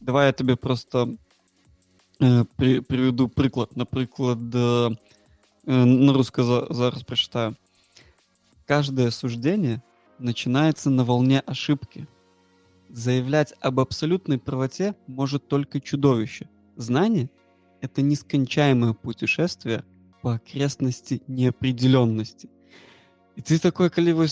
давай 0.01 0.27
я 0.27 0.33
табе 0.33 0.57
просто 0.57 1.17
э, 2.21 2.45
при, 2.57 2.81
приведу 2.81 3.29
прыклад. 3.29 3.77
Напрыклад 3.77 4.39
э, 4.55 4.91
на 5.67 6.13
руска 6.13 6.43
за, 6.43 6.67
зараз 6.71 7.05
прачытаю. 7.05 7.57
Каждое 8.67 9.11
суждение 9.11 9.83
начинается 10.19 10.91
на 10.91 11.05
волне 11.05 11.41
ошибки. 11.41 12.07
Заявлять 12.89 13.55
об 13.61 13.81
абсолютной 13.81 14.39
правоте 14.39 14.95
может 15.07 15.49
только 15.49 15.81
чудовище. 15.81 16.49
Знание— 16.77 17.31
это 17.81 18.03
нескончаемое 18.03 18.93
путешествие 18.93 19.85
по 20.23 20.35
окрестности 20.35 21.23
неопределенности. 21.27 22.49
И 23.37 23.43
ты 23.43 23.59
такой, 23.59 23.91
когда 23.91 24.25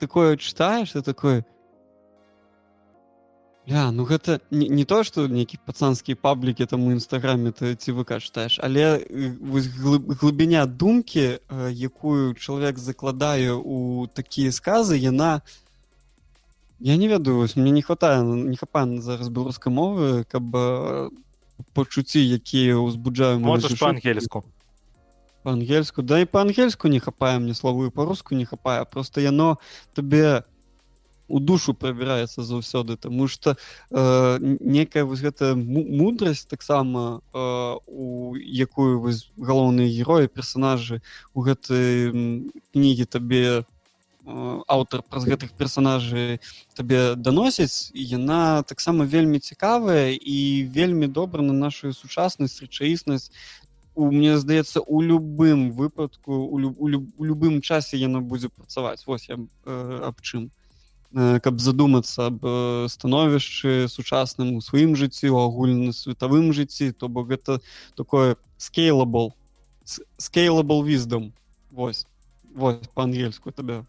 такое 0.00 0.36
читаешь, 0.36 0.92
ты 0.92 1.02
такой, 1.02 1.44
Ля, 3.68 3.90
ну 3.92 4.04
гэта 4.04 4.40
не, 4.50 4.66
не 4.68 4.84
то 4.88 5.02
што 5.04 5.26
нейкі 5.28 5.58
пацанскія 5.68 6.16
паблікі 6.16 6.64
там 6.64 6.88
у 6.88 6.92
нстаграме 6.96 7.52
ты 7.52 7.76
ці 7.76 7.92
вы 7.92 8.08
чытаеш 8.08 8.56
але 8.64 9.04
глыбіня 9.12 10.64
думкі 10.64 11.44
якую 11.68 12.32
чалавек 12.32 12.78
закладае 12.80 13.52
у 13.52 14.08
такія 14.08 14.56
сказы 14.56 14.96
яна 14.96 15.42
я 16.80 16.96
не 16.96 17.08
ведаю 17.12 17.44
мне 17.56 17.70
не 17.70 17.82
хватае 17.82 18.24
не 18.24 18.56
хапан 18.56 19.02
зараз 19.04 19.28
беларускай 19.28 19.68
мовы 19.68 20.24
каб 20.24 20.48
пачуцці 21.72 22.20
якія 22.20 22.78
ўзбуджаю 22.78 23.40
можаш 23.40 23.78
па-ангельску 23.80 24.44
па-ангельску 25.42 26.02
да 26.02 26.20
і 26.22 26.26
па-ангельску 26.26 26.88
не 26.88 27.00
хапае 27.00 27.38
мне 27.38 27.54
славу 27.54 27.90
па-руску 27.90 28.34
не 28.34 28.44
хапае 28.44 28.84
просто 28.84 29.20
яно 29.20 29.58
табе 29.94 30.44
у 31.28 31.40
душу 31.40 31.74
прабіраецца 31.74 32.42
заўсёды 32.42 32.96
тому 32.96 33.28
что 33.28 33.56
э, 33.90 34.38
некая 34.60 35.04
вось 35.04 35.20
гэта 35.20 35.54
мудрасць 35.54 36.44
таксама 36.44 37.20
э, 37.32 37.76
у 37.86 38.34
якую 38.36 39.00
вось 39.00 39.30
галоўныя 39.36 39.88
героі 39.88 40.28
персонажы 40.28 41.02
у 41.34 41.44
гэтай 41.44 42.10
кнігі 42.72 43.04
табе 43.04 43.44
э, 43.60 43.64
аўтар 44.68 45.02
праз 45.02 45.24
гэтых 45.24 45.52
персонажай 45.56 46.40
табе 46.76 47.14
даносіць 47.16 47.90
яна 47.94 48.62
таксама 48.62 49.04
вельмі 49.04 49.40
цікавая 49.40 50.12
і 50.12 50.68
вельмі 50.68 51.08
добра 51.08 51.42
на 51.42 51.52
нашу 51.52 51.92
сучаснасць 51.92 52.60
рэчаіснасць. 52.60 53.32
Мне 53.96 54.38
здаецца 54.38 54.80
у 54.80 55.00
любым 55.02 55.72
выпадку 55.72 56.46
у, 56.46 56.58
люб, 56.58 56.76
у, 56.78 56.86
люб, 56.86 57.08
у 57.16 57.24
любым 57.24 57.60
часе 57.62 57.98
яна 57.98 58.20
будзе 58.20 58.48
працаваць. 58.48 59.02
Вось 59.06 59.28
я 59.28 59.38
э, 59.38 60.00
аб 60.04 60.20
чым. 60.22 60.50
Каб 61.10 61.58
задумацца 61.58 62.28
аб 62.28 62.44
становішчы 62.92 63.88
сучасным 63.88 64.60
у 64.60 64.60
сваім 64.60 64.92
жыцці 64.92 65.32
у 65.32 65.40
агульнасветавым 65.40 66.52
жыцці 66.52 66.92
то 66.92 67.08
бок 67.08 67.32
гэта 67.32 67.64
такое 67.96 68.36
скейлабл 68.60 69.32
скейлабл 70.20 70.84
віздом 70.84 71.32
вось 71.72 72.04
вось 72.52 72.84
па-ангельску 72.92 73.56
табе 73.56 73.88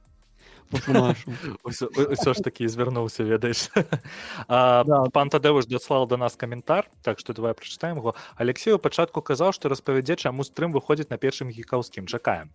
ўсё 0.72 2.34
ж 2.36 2.42
такі 2.44 2.68
звярнуўся 2.70 3.24
ведаеш 3.24 3.70
пан 4.48 5.30
тадэвыш 5.30 5.66
даслал 5.66 6.06
да 6.06 6.18
нас 6.18 6.38
каментар 6.38 6.86
так 7.02 7.20
што 7.20 7.34
давай 7.34 7.54
прачытаем 7.54 7.98
его. 7.98 8.14
Алексею 8.36 8.78
пачатку 8.78 9.22
казаў 9.22 9.52
што 9.52 9.70
распавядзе 9.70 10.16
чаму 10.16 10.44
стрым 10.44 10.72
выходзіць 10.72 11.10
на 11.10 11.18
першым 11.18 11.50
гікаўскім 11.50 12.06
чакаем 12.06 12.54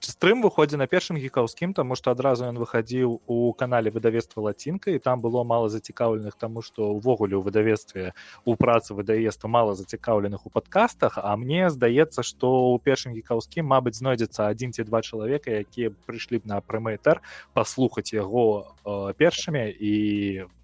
стрым 0.00 0.42
выходзе 0.42 0.76
на 0.76 0.86
першым 0.86 1.16
гікаўскім 1.16 1.72
таму 1.72 1.96
што 1.96 2.12
адразу 2.12 2.44
ён 2.44 2.60
выхадзіў 2.60 3.24
у 3.26 3.52
канале 3.56 3.88
выдавецтва 3.88 4.52
лацінка 4.52 4.92
і 4.92 4.98
там 4.98 5.20
было 5.24 5.44
мала 5.44 5.72
зацікаўленых 5.72 6.36
таму 6.36 6.60
што 6.60 6.92
ўвогуле 6.92 7.40
ў 7.40 7.42
выдавецтве 7.42 8.12
у 8.44 8.56
працы 8.56 8.92
выдаества 8.92 9.48
мала 9.48 9.72
зацікаўленых 9.72 10.44
у 10.44 10.50
падкастах 10.52 11.16
а 11.16 11.36
мне 11.40 11.70
здаецца 11.70 12.20
што 12.20 12.76
ў 12.76 12.84
першым 12.84 13.16
гікаўскім 13.16 13.64
мабыць 13.64 13.96
знойдзецца 13.96 14.52
адзін 14.52 14.76
ці 14.76 14.84
два 14.84 15.00
чалавека 15.00 15.48
якія 15.48 15.96
прыйшлі 16.04 16.44
б 16.44 16.52
на 16.52 16.60
прямы 16.60 16.81
мэтр 16.82 17.22
паслухаць 17.54 18.10
яго 18.12 18.74
э, 18.82 19.14
першымі 19.14 19.70
і 19.70 19.94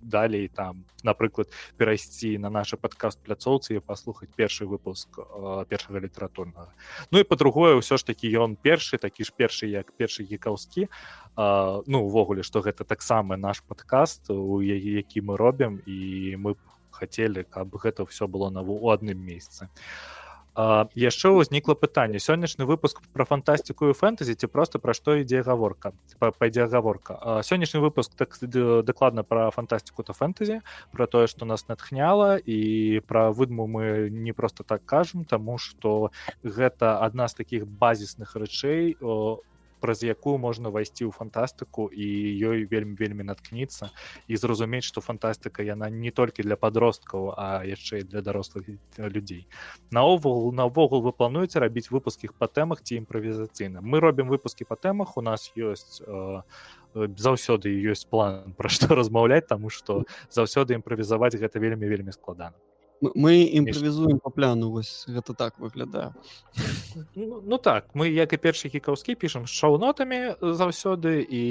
далей 0.02 0.48
там 0.48 0.84
напрыклад 1.06 1.48
перайсці 1.78 2.38
на 2.38 2.50
наша 2.50 2.76
падкаст 2.76 3.22
пляцоўцы 3.22 3.78
і 3.78 3.80
паслухаць 3.80 4.34
першы 4.34 4.66
выпуск 4.66 5.18
э, 5.18 5.64
першага 5.70 6.02
літаратурнага 6.02 6.74
Ну 7.10 7.22
і 7.22 7.28
па-другое 7.28 7.78
ўсё 7.78 7.96
ж 7.96 8.02
такі 8.02 8.26
ён 8.34 8.58
першы 8.58 8.98
такі 8.98 9.24
ж 9.24 9.30
першы 9.30 9.70
як 9.70 9.94
першы 9.94 10.26
гікаўскі 10.26 10.90
э, 10.90 10.90
ну 11.86 11.98
увогуле 12.02 12.42
што 12.42 12.60
гэта 12.60 12.82
таксама 12.82 13.38
наш 13.38 13.62
падкаст 13.62 14.30
у 14.34 14.58
які 14.60 15.22
мы 15.22 15.38
робім 15.38 15.78
і 15.86 16.34
мы 16.42 16.58
хацелі 16.90 17.46
каб 17.46 17.78
гэта 17.78 18.02
ўсё 18.02 18.26
было 18.26 18.50
на 18.50 18.66
у 18.66 18.90
адным 18.90 19.22
месцы 19.22 19.70
а 19.70 20.17
яшчэ 20.58 21.30
ўзнікла 21.30 21.78
пытанне. 21.78 22.18
Сённяшні 22.18 22.66
выпуск 22.66 22.98
про 23.14 23.24
фантастыку 23.24 23.90
і 23.90 23.94
фэнтэзі 23.94 24.34
ці 24.34 24.46
просто 24.50 24.82
пра 24.82 24.90
што 24.90 25.14
ідзе 25.22 25.42
гаворка? 25.46 25.94
Пайдзе 26.18 26.66
гаворка? 26.66 27.42
Сённяшні 27.46 27.78
выпуск 27.78 28.18
так 28.18 28.34
дакладна 28.82 29.22
пра 29.22 29.50
фантастыку 29.54 30.02
то 30.02 30.12
фэнтэзі 30.12 30.60
про 30.90 31.06
тое 31.06 31.30
што 31.30 31.46
нас 31.46 31.68
натхняла 31.68 32.42
і 32.42 33.00
пра 33.06 33.30
выдму 33.30 33.70
мы 33.70 34.10
не 34.10 34.32
просто 34.32 34.64
так 34.64 34.84
кажам 34.84 35.24
тому 35.24 35.58
что 35.58 36.10
гэта 36.42 36.98
адна 37.06 37.28
з 37.28 37.34
таких 37.34 37.66
базісных 37.66 38.34
рэчэй 38.34 38.98
праз 39.80 40.02
якую 40.02 40.36
можна 40.38 40.68
ўвайсці 40.68 41.08
ў 41.08 41.12
фантастыку 41.14 41.88
і 41.88 42.06
ёй 42.42 42.68
вельмі 42.68 42.94
вельмі 42.98 43.24
наткніцца 43.28 43.90
і 44.28 44.34
зразумець 44.36 44.84
што 44.84 45.00
фантастыка 45.00 45.62
яна 45.62 45.90
не 45.90 46.10
толькі 46.10 46.42
для 46.42 46.56
подросткаў 46.60 47.34
а 47.36 47.64
яшчэ 47.64 48.02
і 48.02 48.08
для 48.10 48.22
дарослых 48.22 48.68
людзей 48.98 49.46
наогул 49.90 50.52
навогул 50.52 51.02
вы 51.02 51.12
плануеце 51.12 51.62
рабіць 51.62 51.90
выпускіх 51.90 52.34
па 52.34 52.46
тэмах 52.46 52.82
ці 52.82 53.00
імправізацыйна 53.02 53.80
мы 53.80 54.00
робім 54.04 54.28
выпускі 54.28 54.68
па 54.68 54.76
тэмах 54.76 55.16
у 55.16 55.22
нас 55.22 55.50
ёсць 55.56 56.02
э, 56.04 56.42
заўсёды 56.94 57.72
ёсць 57.90 58.04
план 58.04 58.54
пра 58.58 58.68
што 58.68 58.94
размаўляць 58.94 59.46
таму 59.46 59.70
што 59.70 60.04
заўсёды 60.30 60.74
імправізаваць 60.74 61.36
гэта 61.36 61.58
вельмі 61.58 61.86
вельмі 61.86 62.12
складана 62.12 62.56
мы 63.00 63.46
імправізуем 63.46 64.18
па 64.18 64.30
пляну 64.30 64.70
вось 64.70 65.06
гэта 65.08 65.34
так 65.34 65.58
выглядае 65.58 66.14
ну, 67.14 67.42
ну 67.44 67.58
так 67.58 67.94
мы 67.94 68.08
як 68.10 68.32
і 68.32 68.38
першы 68.42 68.68
хікаўскі 68.68 69.14
пішам 69.14 69.46
з 69.46 69.54
шоу-нотамі 69.54 70.38
заўсёды 70.42 71.22
і 71.22 71.44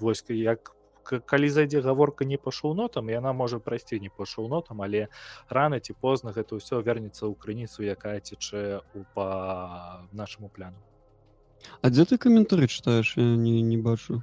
вось 0.00 0.24
як 0.28 0.74
калі 1.04 1.48
зайдзе 1.48 1.80
гаворка 1.80 2.24
не 2.24 2.38
па 2.38 2.50
шоу-нотам 2.50 3.10
яна 3.10 3.32
можа 3.32 3.58
прайсці 3.58 4.00
не 4.00 4.10
па 4.10 4.24
шоу-нотам 4.24 4.82
але 4.82 5.08
рана 5.48 5.80
ці 5.80 5.92
позна 5.92 6.32
гэта 6.32 6.56
ўсё 6.56 6.80
вернецца 6.80 7.26
ў 7.28 7.34
крыніцу 7.34 7.84
якая 7.84 8.20
цячэ 8.20 8.80
у 8.94 9.04
па 9.14 10.06
нашаму 10.12 10.48
пляну. 10.48 10.78
А 11.80 11.88
дзе 11.90 12.04
ты 12.04 12.18
каментары 12.18 12.68
чытаеш 12.68 13.16
не, 13.16 13.60
не 13.62 13.76
бачу 13.76 14.22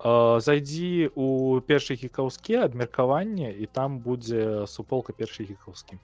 зайдзі 0.00 1.10
у 1.14 1.60
першы 1.66 1.96
гікаўскі 1.96 2.68
абмеркаванне 2.68 3.52
і 3.52 3.66
там 3.66 3.98
будзе 3.98 4.66
суполка 4.66 5.12
першы 5.12 5.44
гікаўскі 5.48 5.98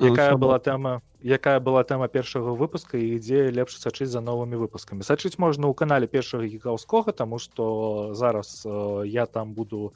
якая 0.00 0.34
была 0.36 0.58
тэма 0.58 1.00
якая 1.22 1.60
была 1.60 1.84
тэма 1.84 2.08
першага 2.08 2.56
выпуска 2.56 2.96
і 2.96 3.20
ідзе 3.20 3.52
лепш 3.52 3.76
сачыць 3.76 4.08
за 4.08 4.24
новымі 4.24 4.56
выпускамі 4.56 5.04
сачыць 5.04 5.36
можна 5.36 5.68
ў 5.68 5.74
канале 5.76 6.08
першага 6.08 6.48
гікаўскога 6.48 7.12
таму 7.12 7.38
што 7.38 8.14
зараз 8.16 8.64
я 9.04 9.26
там 9.26 9.52
буду 9.52 9.92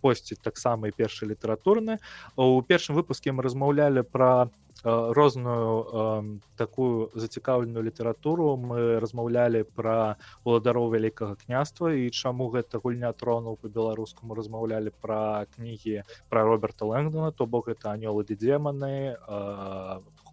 посціць 0.00 0.40
таксама 0.40 0.88
і 0.88 0.96
першы 0.96 1.28
літаратурны 1.28 2.00
у 2.36 2.62
першым 2.62 2.96
выпуске 2.96 3.32
мы 3.32 3.44
размаўлялі 3.44 4.02
пра 4.02 4.48
розную 4.84 6.40
такую 6.56 7.10
зацікаўленую 7.14 7.82
літаратуру 7.82 8.54
мы 8.56 9.00
размаўлялі 9.02 9.64
пра 9.74 10.16
уладароў 10.44 10.94
вялікага 10.94 11.34
княства 11.34 11.90
і 11.90 12.10
чаму 12.10 12.46
гэта 12.54 12.78
гульня 12.78 13.12
тронуў 13.12 13.58
по-беларускаму 13.58 14.38
размаўлялі 14.38 14.94
пра 15.02 15.46
кнігі 15.56 16.06
пра 16.30 16.44
роберта 16.46 16.86
лэнгдона 16.86 17.32
то 17.32 17.46
бок 17.46 17.68
это 17.68 17.90
анёлы 17.90 18.22
ды 18.22 18.38
деманы 18.38 19.18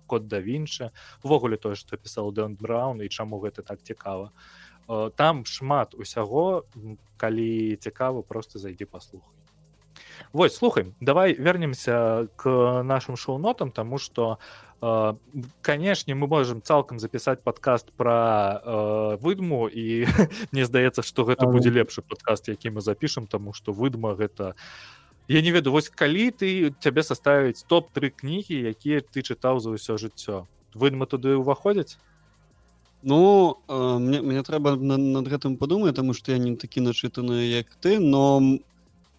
код 0.06 0.28
да 0.28 0.40
вінча 0.40 0.92
увогуле 1.24 1.58
тое 1.58 1.74
што 1.74 1.98
пісаў 1.98 2.30
дэн 2.30 2.54
браун 2.56 3.02
і 3.02 3.10
чаму 3.10 3.42
гэта 3.42 3.66
так 3.66 3.82
цікава 3.82 4.30
там 5.18 5.46
шмат 5.46 5.96
усяго 5.98 6.66
калі 7.18 7.76
цікава 7.82 8.22
просто 8.22 8.60
зайдзі 8.60 8.86
паслухай 8.86 9.35
Вось 10.34 10.56
слухай 10.56 10.94
давай 11.00 11.34
вернемся 11.34 12.28
к 12.36 12.84
нашим 12.84 13.18
шоу-нотам 13.18 13.72
тому 13.72 13.98
что 13.98 14.40
э, 14.82 15.14
канешне 15.62 16.16
мы 16.16 16.28
можем 16.28 16.62
цалкам 16.62 17.00
запісаць 17.00 17.40
подкаст 17.44 17.92
про 17.94 18.62
э, 18.64 19.18
выдму 19.22 19.68
і 19.68 20.08
мне 20.52 20.66
здаецца 20.66 21.02
что 21.02 21.24
гэта 21.24 21.46
будзе 21.46 21.70
лепшы 21.70 22.02
подкаст 22.02 22.48
які 22.48 22.70
мы 22.70 22.82
запішам 22.82 23.28
тому 23.28 23.54
что 23.54 23.72
выдма 23.72 24.16
гэта 24.16 24.56
я 25.28 25.42
не 25.42 25.52
веду 25.52 25.72
вось 25.72 25.90
калі 25.90 26.32
ты 26.32 26.74
цябе 26.80 27.04
составіць 27.04 27.66
топ-тры 27.66 28.10
кнігі 28.10 28.70
якія 28.70 29.02
ты 29.02 29.22
чытаў 29.22 29.60
за 29.60 29.74
ўсё 29.74 29.98
жыццё. 29.98 30.46
Выдма 30.76 31.06
туды 31.08 31.34
ўваходзяць? 31.40 31.98
Ну 33.02 33.58
э, 33.68 33.98
мне, 33.98 34.22
мне 34.22 34.44
трэба 34.44 34.76
над, 34.76 35.00
над 35.00 35.26
гэтым 35.30 35.58
падумаць, 35.58 35.96
таму 35.96 36.14
што 36.14 36.32
я 36.32 36.38
не 36.38 36.56
такі 36.58 36.82
начытаны 36.82 37.46
як 37.50 37.74
ты, 37.82 38.00
но 38.00 38.42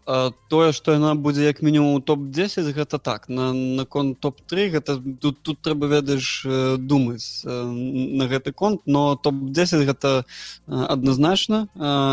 тое 0.06 0.70
што 0.72 0.94
яна 0.94 1.14
будзе 1.18 1.48
як 1.50 1.62
мінімум 1.66 1.98
топ-10 2.02 2.70
гэта 2.70 2.98
так. 2.98 3.28
На 3.28 3.50
наконт 3.52 4.20
топ-3 4.22 4.70
гэта 4.78 5.02
тут 5.20 5.42
тут 5.42 5.58
трэба 5.58 5.90
ведаеш 5.90 6.46
думаць 6.78 7.42
на 7.44 8.30
гэты 8.30 8.52
конт 8.52 8.86
но 8.86 9.16
топ-10 9.16 9.82
гэта 9.82 10.24
адназначна. 10.66 11.66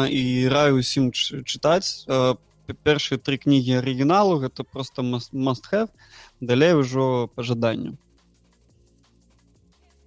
І 0.10 0.48
раю 0.50 0.82
усім 0.82 1.12
чытаць. 1.14 2.10
Першыя 2.84 3.20
тры 3.20 3.38
кнігі 3.38 3.78
арыгіналу 3.84 4.42
гэта 4.42 4.64
просто 4.64 5.04
have. 5.04 5.90
Далей 6.42 6.74
ўжо 6.74 7.30
па 7.36 7.44
жаданню. 7.44 7.98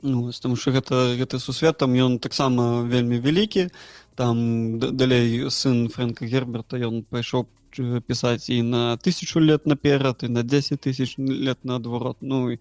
Ну, 0.03 0.30
тому 0.43 0.57
що 0.57 0.70
гэта 0.70 1.16
гэты 1.16 1.39
сусветам 1.39 1.95
ён 1.95 2.18
таксама 2.18 2.82
вельмі 2.82 3.18
вялікі. 3.18 3.70
Там 4.14 4.78
далей 4.78 5.51
сын 5.51 5.89
фрэнка 5.89 6.26
герберта 6.26 6.76
ён 6.78 7.03
пайшоў 7.03 7.47
пісаць 8.07 8.51
і 8.51 8.62
на 8.62 8.97
тысячу 8.97 9.41
лет 9.41 9.66
наперад 9.66 10.22
і 10.22 10.29
на 10.29 10.43
10 10.43 10.81
тысяч 10.81 11.14
лет 11.18 11.59
наадварот 11.64 12.16
ну 12.20 12.59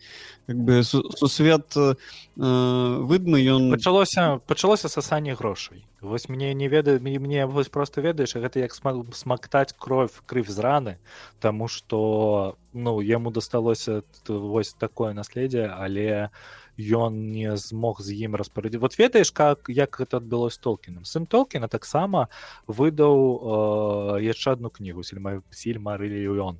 как 0.47 0.57
бы 0.57 0.83
сусвет 0.83 1.75
э, 1.75 1.95
выдмы 2.35 3.39
ён 3.45 3.71
пачалося 3.71 4.41
пачалося 4.47 4.89
сасанне 4.89 5.35
грошай 5.35 5.85
вось 6.01 6.29
мне 6.29 6.53
не 6.53 6.67
ведаю 6.67 7.01
мне 7.01 7.45
вось 7.45 7.69
просто 7.69 8.01
ведаеш 8.01 8.35
гэта 8.35 8.59
як 8.59 8.73
смактаць 8.73 9.73
кровь 9.77 10.11
крыв 10.25 10.49
з 10.49 10.59
раны 10.59 10.97
тому 11.39 11.67
что 11.67 12.57
ну 12.73 13.01
яму 13.01 13.31
дасталося 13.31 14.03
вось 14.27 14.73
такое 14.73 15.13
наследие 15.13 15.67
але 15.67 16.29
у 16.29 16.64
ён 16.77 17.31
не 17.31 17.55
змог 17.57 18.01
з 18.01 18.15
ім 18.27 18.35
распарадзіць 18.35 18.81
вот 18.81 18.99
ведаеш 18.99 19.31
как 19.31 19.69
як 19.69 19.95
гэта 19.99 20.17
адбылось 20.21 20.57
толкіным 20.57 21.05
сын 21.05 21.25
толкіна 21.25 21.67
таксама 21.67 22.27
выдаў 22.67 24.19
яшчэ 24.21 24.59
одну 24.59 24.69
кнігу 24.69 25.03
сельма 25.03 25.41
сельмарыон 25.51 26.59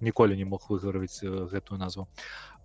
ніколі 0.00 0.36
не 0.36 0.44
мог 0.44 0.66
выгаравіць 0.68 1.22
э, 1.22 1.46
гэтую 1.52 1.78
назву. 1.78 2.08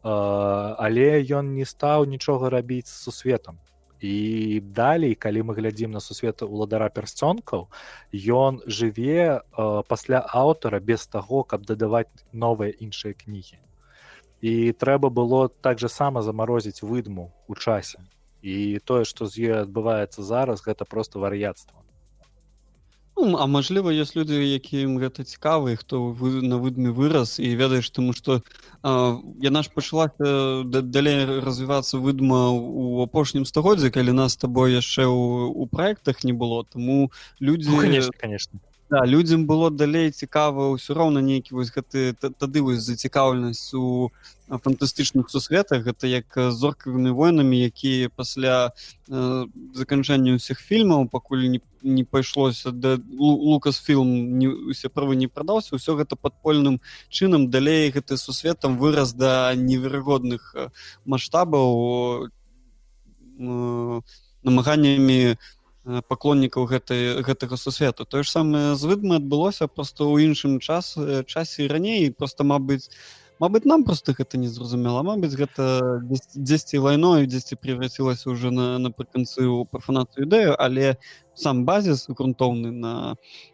Э, 0.04 0.76
але 0.78 1.22
ён 1.22 1.54
не 1.54 1.66
стаў 1.66 2.06
нічога 2.06 2.50
рабіць 2.50 2.88
з 2.88 3.04
сусветам. 3.04 3.60
І 4.02 4.62
далей 4.66 5.14
калі 5.14 5.44
мы 5.44 5.54
глядзім 5.54 5.92
на 5.92 6.00
сусвета 6.00 6.46
уладара 6.46 6.90
пярсцёнкаў 6.90 7.70
ён 8.14 8.62
жыве 8.66 9.42
э, 9.42 9.84
пасля 9.88 10.26
аўтара 10.26 10.80
без 10.80 11.06
таго 11.08 11.44
каб 11.44 11.66
дадаваць 11.66 12.10
новыя 12.34 12.74
іншыя 12.74 13.14
кнігі 13.14 13.62
і 14.42 14.74
трэба 14.74 15.10
было 15.10 15.50
так 15.50 15.80
же 15.80 15.90
сама 15.90 16.22
замарозіць 16.22 16.82
выдму 16.82 17.32
у 17.48 17.56
часе. 17.56 18.00
І 18.42 18.80
тое 18.86 19.06
што 19.06 19.26
з 19.30 19.38
ёй 19.38 19.62
адбываецца 19.62 20.26
зараз 20.26 20.66
гэта 20.66 20.86
просто 20.86 21.20
вар'яцтва 21.20 21.82
ну, 23.22 23.38
а 23.38 23.46
мажліва 23.48 23.94
ёсць 23.94 24.16
людзі 24.16 24.40
якім 24.40 24.98
гэта 25.02 25.24
цікавы 25.28 25.76
хто 25.78 26.10
вы 26.16 26.42
на 26.42 26.58
выдме 26.58 26.90
вырас 26.90 27.38
і 27.40 27.54
ведаеш 27.56 27.90
таму 27.90 28.14
што 28.18 28.42
яна 28.84 29.62
ж 29.62 29.70
пачала 29.74 30.10
далей 30.66 31.26
развівацца 31.46 32.02
выдма 32.02 32.50
у 32.52 33.04
апошнім 33.06 33.46
стагоддзі 33.46 33.92
калі 33.92 34.18
нас 34.18 34.36
табой 34.36 34.74
яшчэ 34.74 35.06
ў, 35.06 35.54
у 35.54 35.68
праектах 35.68 36.24
не 36.24 36.34
было 36.34 36.66
таму 36.66 37.12
людзі 37.40 37.70
ну, 37.70 37.78
конечно 37.78 38.14
конечно 38.18 38.60
да, 38.92 39.06
людзям 39.06 39.48
было 39.48 39.72
далей 39.72 40.12
цікава 40.12 40.76
ўсё 40.76 40.92
роўна 40.92 41.24
нейкі 41.24 41.56
вось 41.56 41.72
гэты 41.72 42.12
тады 42.20 42.60
вось 42.60 42.84
зацікаўленасць 42.84 43.72
у 43.72 44.12
фантастычных 44.52 45.32
сусветах. 45.32 45.88
Гэта 45.88 46.12
як 46.12 46.28
зоркавымі 46.36 47.16
войнамі 47.16 47.56
якія 47.56 48.12
пасля 48.12 48.76
э, 49.08 49.48
заканчэння 49.72 50.36
ўсіх 50.36 50.60
фільмаў 50.60 51.08
пакуль 51.08 51.48
не, 51.48 51.64
не 51.88 52.04
пайшлося 52.04 52.76
да 52.76 53.00
лукас 53.16 53.80
фільм 53.80 54.36
не 54.36 54.52
усе 54.52 54.92
правы 54.92 55.16
не 55.16 55.32
прадаўся 55.32 55.80
ўсё 55.80 55.96
гэта 55.96 56.20
падпольным 56.20 56.84
чынам. 57.08 57.48
Далей 57.48 57.96
гэты 57.96 58.20
сусветам 58.20 58.76
выраз 58.76 59.16
да 59.16 59.56
неверагодных 59.56 60.52
маштабаў 61.08 62.28
э, 63.40 64.02
намаганнямі 64.44 65.40
на 65.40 65.61
паклоннікаў 65.86 66.66
гэтай 66.70 67.22
гэтага 67.26 67.58
сусвету. 67.58 68.06
Тое 68.06 68.24
ж 68.24 68.30
самае 68.30 68.76
з 68.76 68.84
выдмы 68.86 69.18
адбылося 69.18 69.68
просто 69.68 70.06
ў 70.06 70.30
іншым 70.30 70.60
час 70.60 70.94
часе 71.26 71.68
раней. 71.68 72.12
Просто 72.12 72.44
мабыць 72.44 72.90
Мабыць 73.42 73.66
нам 73.66 73.84
просто 73.84 74.14
гэта 74.14 74.38
не 74.38 74.48
зразумела. 74.48 75.02
Мабыць 75.02 75.34
гэта 75.34 75.82
дзесьці 76.38 76.78
лайно 76.78 77.18
і 77.18 77.26
дзесьці 77.26 77.58
преврацілася 77.58 78.30
уже 78.30 78.52
на 78.54 78.78
напрыканцы 78.78 79.42
ў 79.42 79.66
прафанацыю 79.66 80.30
ідэю. 80.30 80.54
Але 80.54 81.02
сам 81.34 81.66
базіс 81.66 82.06
грунтоўны 82.06 82.70
на 82.70 82.94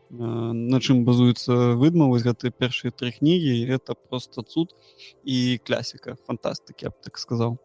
на 0.10 0.82
чым 0.84 1.08
базуецца 1.08 1.80
выдма 1.80 2.12
вось 2.12 2.28
гэты 2.28 2.52
першыя 2.52 2.92
тры 2.92 3.16
кнігі 3.16 3.64
это 3.80 3.96
просто 3.96 4.44
цуд 4.44 4.76
і 5.24 5.60
клясіка 5.64 6.16
фантастыкі 6.28 6.88
я 6.88 6.92
б 6.92 7.00
так 7.04 7.20
сказаў 7.20 7.56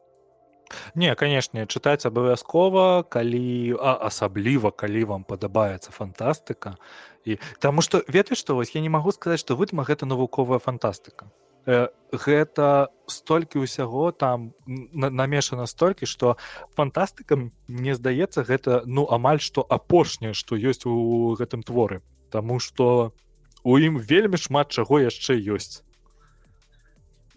Не, 0.95 1.15
канешне, 1.15 1.67
чытаць 1.67 2.07
абавязкова, 2.07 3.05
калі 3.09 3.77
а, 3.79 3.97
асабліва, 4.09 4.71
калі 4.71 5.05
вам 5.05 5.23
падабаецца 5.25 5.91
фантастыка. 5.91 6.77
І... 7.25 7.39
Таму 7.59 7.83
што 7.83 8.03
ведаеш 8.09 8.43
што 8.43 8.59
вось 8.59 8.75
я 8.75 8.81
не 8.81 8.91
магу 8.91 9.13
сказаць, 9.13 9.41
што 9.41 9.57
выдма 9.57 9.85
гэта 9.85 10.07
навуковая 10.07 10.59
фантастыка. 10.59 11.31
Э, 11.65 11.89
гэта 12.11 12.91
столькі 13.07 13.63
ўсяго 13.63 14.11
там 14.11 14.51
намешана 14.67 15.71
столькі, 15.71 16.11
што 16.11 16.35
фантастыкам 16.75 17.53
мне 17.71 17.95
здаецца 17.95 18.43
гэта 18.43 18.83
ну 18.87 19.07
амаль 19.07 19.39
што 19.39 19.63
апошняе, 19.63 20.35
што 20.35 20.59
ёсць 20.59 20.83
у 20.91 21.39
гэтым 21.39 21.63
творы. 21.63 22.03
Таму 22.35 22.59
што 22.59 23.15
у 23.63 23.79
ім 23.79 24.03
вельмі 24.03 24.43
шмат 24.43 24.75
чаго 24.75 24.99
яшчэ 25.07 25.39
ёсць. 25.39 25.87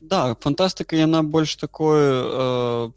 Да, 0.02 0.34
фантастыка 0.42 0.98
яна 0.98 1.22
больш 1.22 1.56
такое 1.62 2.10
э, 2.26 2.92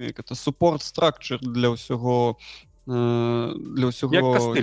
это 0.00 0.34
суппорт 0.34 0.82
стракчер 0.82 1.38
для 1.40 1.70
ўсяго 1.70 2.36
для 2.86 3.86
ўсяго 3.86 4.56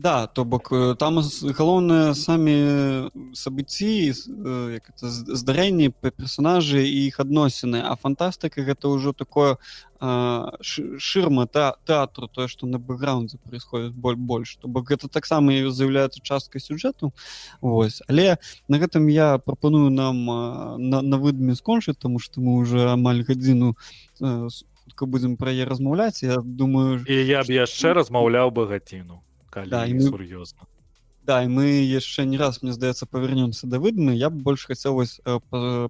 да 0.00 0.26
то 0.26 0.44
бок 0.44 0.72
там 0.98 1.20
галоўнае 1.20 2.14
самі 2.14 2.56
сабыцці 3.36 4.12
э, 4.12 4.80
здарэнні 4.96 5.92
па 5.92 6.10
персонажы 6.10 6.80
і 6.88 7.04
іх 7.06 7.20
адносіны. 7.20 7.84
А 7.84 7.96
фантастыка 8.00 8.64
гэта 8.64 8.88
ўжо 8.88 9.12
такое 9.12 9.60
шырма 10.00 11.44
та 11.44 11.76
тэатру 11.84 12.28
тое 12.32 12.48
што 12.48 12.64
на 12.66 12.80
бэкграундзе 12.80 13.36
происходит 13.44 13.92
боль 13.92 14.16
больш. 14.16 14.56
То 14.56 14.68
бок 14.68 14.88
гэта 14.88 15.12
таксама 15.12 15.52
з'яўляецца 15.52 16.24
часткай 16.24 16.60
сюжэту. 16.60 17.12
Вось. 17.60 18.00
Але 18.08 18.40
на 18.68 18.80
гэтым 18.80 19.12
я 19.12 19.36
прапаную 19.36 19.90
нам 19.90 20.24
на, 20.80 21.02
на 21.02 21.16
выдме 21.18 21.54
скончыць 21.54 22.00
тому 22.00 22.18
что 22.18 22.40
мы 22.40 22.56
уже 22.56 22.88
амаль 22.88 23.22
гадзіну 23.22 23.76
хутка 24.16 25.06
будзем 25.06 25.36
пра 25.36 25.52
яе 25.52 25.68
размаўляць. 25.68 26.22
Я 26.22 26.40
думаю 26.40 27.04
і 27.04 27.14
я 27.26 27.44
б 27.44 27.52
яшчэ 27.52 27.92
размаўляў 27.92 28.48
бы 28.50 28.64
гадзіну 28.64 29.20
да, 29.52 29.86
мы... 29.86 30.00
сур'ёзна 30.00 30.66
да 31.30 31.42
і 31.44 31.48
мы 31.52 31.66
яшчэ 31.84 32.24
не 32.24 32.38
раз 32.40 32.62
мне 32.62 32.72
здаецца 32.72 33.06
павернемся 33.06 33.66
да 33.66 33.78
выдмы 33.78 34.16
я 34.16 34.30
б 34.30 34.40
больш 34.42 34.66
хацелось 34.66 35.20
э, 35.24 35.38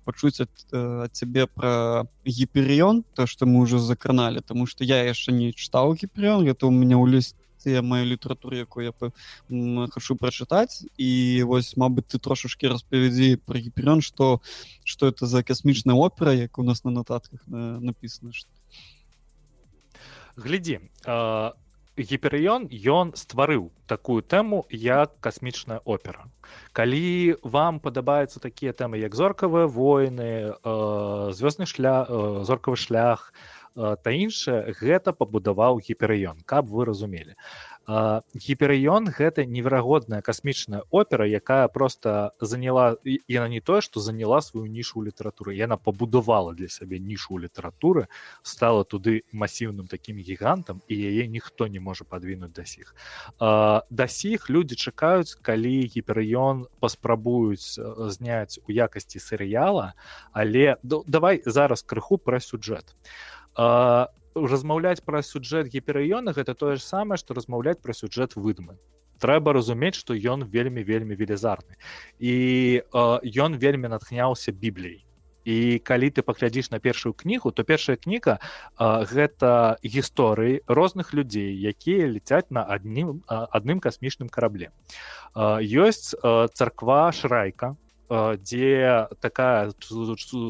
пачуць 0.04 0.40
ад, 0.44 0.50
э, 0.72 1.06
ад 1.06 1.14
цябе 1.14 1.46
пра 1.46 2.04
гіперыён 2.26 3.04
то 3.14 3.26
што 3.26 3.46
мы 3.46 3.62
уже 3.62 3.78
закраналі 3.78 4.40
тому 4.40 4.66
что 4.66 4.84
я 4.84 5.04
яшчэ 5.06 5.32
не 5.32 5.52
чытаў 5.52 5.94
гіперыён 5.94 6.44
гэта 6.44 6.66
у 6.66 6.74
меня 6.74 6.98
ў 6.98 7.08
ліст 7.08 7.36
маю 7.82 8.06
літаратуру 8.06 8.56
якую 8.56 8.84
я 8.88 8.92
хочу 9.92 10.16
прачытаць 10.16 10.84
і 10.96 11.42
вось 11.44 11.76
Мабыць 11.76 12.08
ты 12.08 12.18
трошачки 12.18 12.68
распавядзі 12.68 13.36
пра 13.46 13.61
гіперён 13.61 14.00
что 14.00 14.40
что 14.84 15.06
это 15.06 15.26
за 15.26 15.42
касмічная 15.42 15.94
опера 15.94 16.32
як 16.32 16.58
у 16.58 16.62
нас 16.62 16.84
на 16.84 16.90
нататках 16.90 17.40
на, 17.46 17.80
написано 17.80 18.32
что 18.32 18.50
глядзі 20.36 20.80
а 21.06 21.54
гіперыён 21.99 22.68
ён 22.70 23.12
стварыў 23.18 23.70
такую 23.86 24.22
тэму 24.22 24.66
як 24.70 25.18
касмічная 25.20 25.80
опера. 25.84 26.30
Калі 26.72 27.36
вам 27.43 27.80
падабаюцца 27.80 28.41
такія 28.41 28.72
тэмы 28.72 28.99
як 28.99 29.14
зоркавыя 29.14 29.66
войны 29.66 30.55
э, 30.55 31.30
звёздны 31.32 31.66
шлях 31.66 32.11
э, 32.11 32.45
зоркавы 32.45 32.76
шлях 32.76 33.32
э, 33.76 33.97
та 34.03 34.11
іншае 34.11 34.72
гэта 34.80 35.12
пабудаваў 35.12 35.82
гіперыён 35.82 36.43
каб 36.47 36.70
вы 36.70 36.84
разумелі 36.86 37.34
гіперыён 37.89 39.11
гэта 39.11 39.45
неверагодная 39.47 40.22
касмічная 40.22 40.83
опера 40.91 41.26
якая 41.26 41.66
просто 41.68 42.33
заняла 42.41 42.97
яна 43.05 43.49
не 43.49 43.61
тое 43.61 43.81
што 43.81 44.01
заняла 44.01 44.41
сваю 44.43 44.66
нішу 44.66 45.03
літаратуры 45.03 45.57
яна 45.57 45.76
пабудавала 45.76 46.55
для 46.55 46.68
сябе 46.68 46.99
нішу 46.99 47.39
літаратуры 47.39 48.07
стала 48.43 48.85
туды 48.85 49.24
масіўным 49.33 49.89
такім 49.89 50.18
гігантам 50.18 50.83
і 50.89 50.95
яе 50.95 51.26
ніхто 51.26 51.66
не 51.66 51.81
можа 51.81 52.05
падвінуць 52.05 52.53
да 52.55 52.64
сіх. 52.64 52.95
Да 53.41 54.07
сіх 54.07 54.51
людзі 54.51 54.76
чакаюць 54.76 55.35
калі 55.43 55.91
гіперыён 55.91 56.66
паспрабуюць 56.81 57.81
зняць 58.14 58.61
у 58.68 58.72
якасці 58.72 59.18
серыяла 59.18 59.95
але 60.33 60.76
давай 60.83 61.43
зараз 61.47 61.83
крыху 61.83 62.18
пра 62.18 62.39
сюджэт 62.41 62.95
размаўляць 64.35 65.03
пра 65.05 65.22
сюджэт 65.22 65.68
гіперыёна 65.72 66.33
гэта 66.37 66.55
тое 66.55 66.76
ж 66.76 66.83
самае 66.85 67.18
што 67.18 67.35
размаўляць 67.35 67.81
пра 67.83 67.93
сюджэт 67.93 68.37
выдмы 68.37 68.78
трэба 69.20 69.53
разумець 69.53 69.99
што 70.01 70.16
ён 70.16 70.49
вельмі 70.49 70.83
вельмі 70.83 71.14
велізарны. 71.14 71.76
І 72.18 72.83
ён 73.37 73.61
вельмі 73.61 73.93
натхняўся 73.93 74.53
біблій 74.53 75.05
і 75.45 75.81
калі 75.81 76.11
ты 76.12 76.22
паглядзіш 76.22 76.70
на 76.70 76.78
першую 76.78 77.12
кнігу 77.16 77.51
то 77.51 77.64
першая 77.64 77.97
кніга 77.97 78.39
а, 78.76 79.05
гэта 79.09 79.81
гісторыі 79.81 80.61
розных 80.68 81.14
людзей 81.16 81.57
якія 81.57 82.12
ляцяць 82.12 82.53
на 82.53 82.64
адным 82.64 83.24
адным 83.26 83.81
касмічным 83.81 84.28
карабле. 84.28 84.70
Ёсць 85.35 86.12
царква 86.55 87.12
шрайка 87.12 87.76
дзе 88.11 89.06
такая 89.20 89.70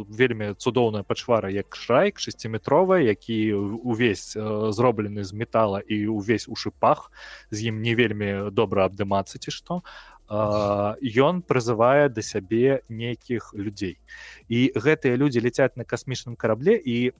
вельмі 0.08 0.54
цудоўная 0.56 1.02
пачвара 1.02 1.50
як 1.52 1.76
шрайк 1.76 2.18
шестиметровая 2.18 3.04
які 3.04 3.52
увесь 3.84 4.32
зроблены 4.72 5.24
з 5.24 5.32
метала 5.32 5.80
і 5.80 6.06
увесь 6.08 6.48
у 6.48 6.56
шыпах 6.56 7.12
з 7.50 7.68
ім 7.68 7.82
не 7.84 7.94
вельмі 7.94 8.50
добра 8.50 8.88
абдымацца 8.88 9.36
ці 9.36 9.52
што 9.52 9.84
ён 10.30 11.44
прызывае 11.44 12.08
да 12.08 12.22
сябе 12.24 12.80
нейкіх 12.88 13.52
людзей 13.52 14.00
і 14.48 14.72
гэтыя 14.72 15.20
людзі 15.20 15.44
ляцяць 15.44 15.76
на 15.76 15.84
касмічным 15.84 16.40
карабле 16.40 16.80
і 16.80 17.12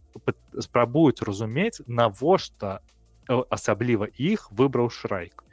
спрабуюць 0.57 1.21
разумець 1.21 1.85
навошта 1.87 2.81
асабліва 3.29 4.09
іх 4.19 4.51
выбраў 4.51 4.91
шрайк. 4.91 5.45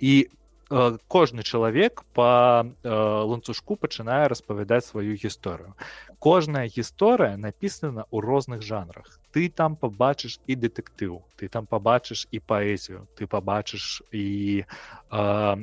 І 0.00 0.28
Э, 0.28 0.37
кожны 0.68 1.42
чалавек 1.42 2.04
по 2.12 2.66
э, 2.82 2.88
ланцужку 2.90 3.76
пачынае 3.76 4.28
распавядаць 4.28 4.84
сваю 4.84 5.16
гісторыю. 5.16 5.72
Кожная 6.18 6.68
гісторыя 6.68 7.36
напісана 7.40 8.04
ў 8.12 8.20
розных 8.20 8.60
жанрах. 8.60 9.20
Ты 9.32 9.48
там 9.48 9.76
побачыш 9.76 10.40
і 10.46 10.54
дэтэктыў 10.56 11.24
ты 11.36 11.48
там 11.48 11.66
побачыш 11.66 12.28
і 12.30 12.40
паэзію 12.40 13.08
ты 13.16 13.26
побачыш 13.26 14.02
і 14.12 14.64
э, 15.10 15.56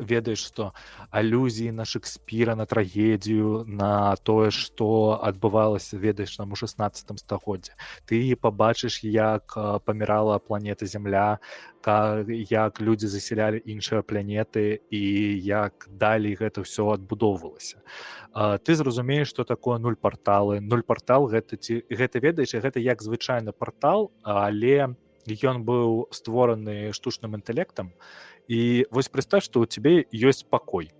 ведаеш 0.00 0.42
што 0.48 0.72
алюзіі 1.10 1.72
на 1.72 1.84
шекспіра 1.84 2.56
на 2.56 2.66
трагедію 2.66 3.64
на 3.68 4.16
тое 4.16 4.50
што 4.50 5.20
адбывалася 5.22 5.98
ведаеш 6.00 6.38
нам 6.38 6.52
у 6.52 6.56
16 6.56 7.18
стагоддзе. 7.20 7.76
Ты 8.06 8.36
пабачыш 8.36 9.04
як 9.04 9.54
памірала 9.84 10.38
планета 10.38 10.86
земля 10.86 11.38
як 11.84 12.80
людзі 12.80 13.06
засялялі 13.06 13.62
іншыя 13.64 14.02
планеты 14.02 14.80
і 14.90 15.02
як 15.44 15.88
далей 15.88 16.36
гэта 16.36 16.64
ўсё 16.64 16.92
адбудоўвалася. 16.96 17.80
Ты 18.34 18.74
зразумееш 18.74 19.28
што 19.28 19.44
такое 19.44 19.78
нуль 19.78 19.96
парталы 19.96 20.60
нуль 20.60 20.82
партал 20.82 21.28
гэта 21.28 21.56
ці 21.56 21.84
гэта 21.88 22.20
ведаеш 22.20 22.54
гэта 22.54 22.80
як 22.80 23.02
звычайны 23.02 23.52
партал 23.52 24.12
але 24.22 24.96
ён 25.28 25.64
быў 25.64 26.08
створаны 26.10 26.92
штучным 26.92 27.36
інтэлектам 27.36 27.92
і 27.92 28.29
і 28.50 28.86
вось 28.90 29.08
прадстав 29.08 29.46
што 29.46 29.62
ў 29.62 29.70
цябе 29.70 29.94
ёсць 30.10 30.42
пакой 30.42 30.90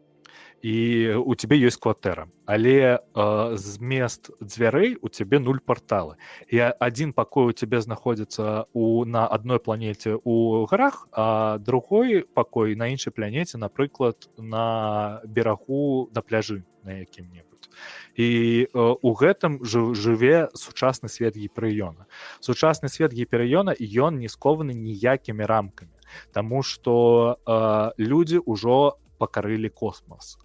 і 0.62 1.16
у 1.16 1.34
цябе 1.34 1.58
ёсць 1.66 1.80
кватэра 1.82 2.28
але 2.46 3.00
э, 3.00 3.56
змест 3.56 4.30
дзвярэй 4.38 5.00
у 5.02 5.08
цябе 5.08 5.40
нуль 5.42 5.58
парталы 5.58 6.14
і 6.46 6.62
адзін 6.78 7.12
пакой 7.16 7.50
у 7.50 7.56
цябе 7.56 7.80
знаходзіцца 7.82 8.70
у 8.72 9.04
на 9.04 9.26
адной 9.26 9.58
планеце 9.58 10.14
у 10.22 10.64
гарах 10.70 11.08
а 11.12 11.58
другой 11.58 12.22
пакой 12.22 12.76
на 12.76 12.92
іншай 12.92 13.12
планеце 13.12 13.58
напрыклад 13.58 14.30
на 14.36 15.20
берагу 15.24 16.10
на 16.14 16.22
пляжы 16.22 16.62
на 16.84 17.02
якім-небудзь 17.02 17.72
і 18.14 18.28
э, 18.68 18.68
у 18.76 19.10
гэтым 19.16 19.64
жыве 19.64 20.52
сучасны 20.54 21.08
свет 21.08 21.34
гіперыёна 21.40 22.04
сучасны 22.38 22.92
свет 22.92 23.16
гіперыёна 23.16 23.74
ён 23.80 24.20
не 24.20 24.28
скованы 24.28 24.76
ніякімі 24.76 25.48
рамкамі 25.48 25.96
Таму 26.32 26.62
што 26.62 27.38
э, 27.46 27.92
людзі 27.98 28.42
ўжо 28.46 29.00
пакарылі 29.18 29.68
космос. 29.68 30.38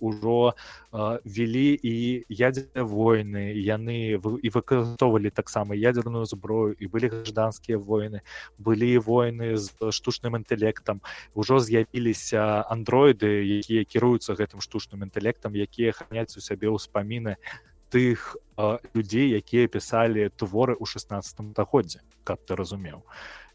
Ужо 0.00 0.52
э, 0.92 1.18
вялі 1.24 1.72
і 1.80 2.24
ядзерныя 2.28 2.84
войны 2.84 3.56
яны 3.56 4.20
і 4.20 4.48
выкарыстоўвалі 4.52 5.32
таксама 5.32 5.72
ядерную 5.72 6.28
зброю 6.28 6.76
і 6.76 6.86
былі 6.92 7.08
гражданскія 7.08 7.80
войны 7.80 8.20
былі 8.58 9.00
войны 9.00 9.56
з 9.56 9.72
штучным 9.88 10.36
інтэлектам 10.36 11.00
ужо 11.32 11.56
з'явіліся 11.56 12.68
андроіды 12.68 13.32
якія 13.64 13.88
кіруюцца 13.88 14.36
гэтым 14.36 14.60
штучным 14.60 15.08
інтэлектам 15.08 15.56
якія 15.56 15.96
ханяць 15.96 16.36
у 16.36 16.44
сябе 16.44 16.68
ўспаміны 16.68 17.40
тых 17.88 18.36
э, 18.60 18.78
людзей 18.92 19.40
якія 19.40 19.72
пісалі 19.72 20.28
творы 20.36 20.76
ў 20.76 20.84
16 20.84 21.56
стагоддзе 21.56 22.04
каб 22.28 22.44
ты 22.44 22.60
разумеў. 22.60 23.08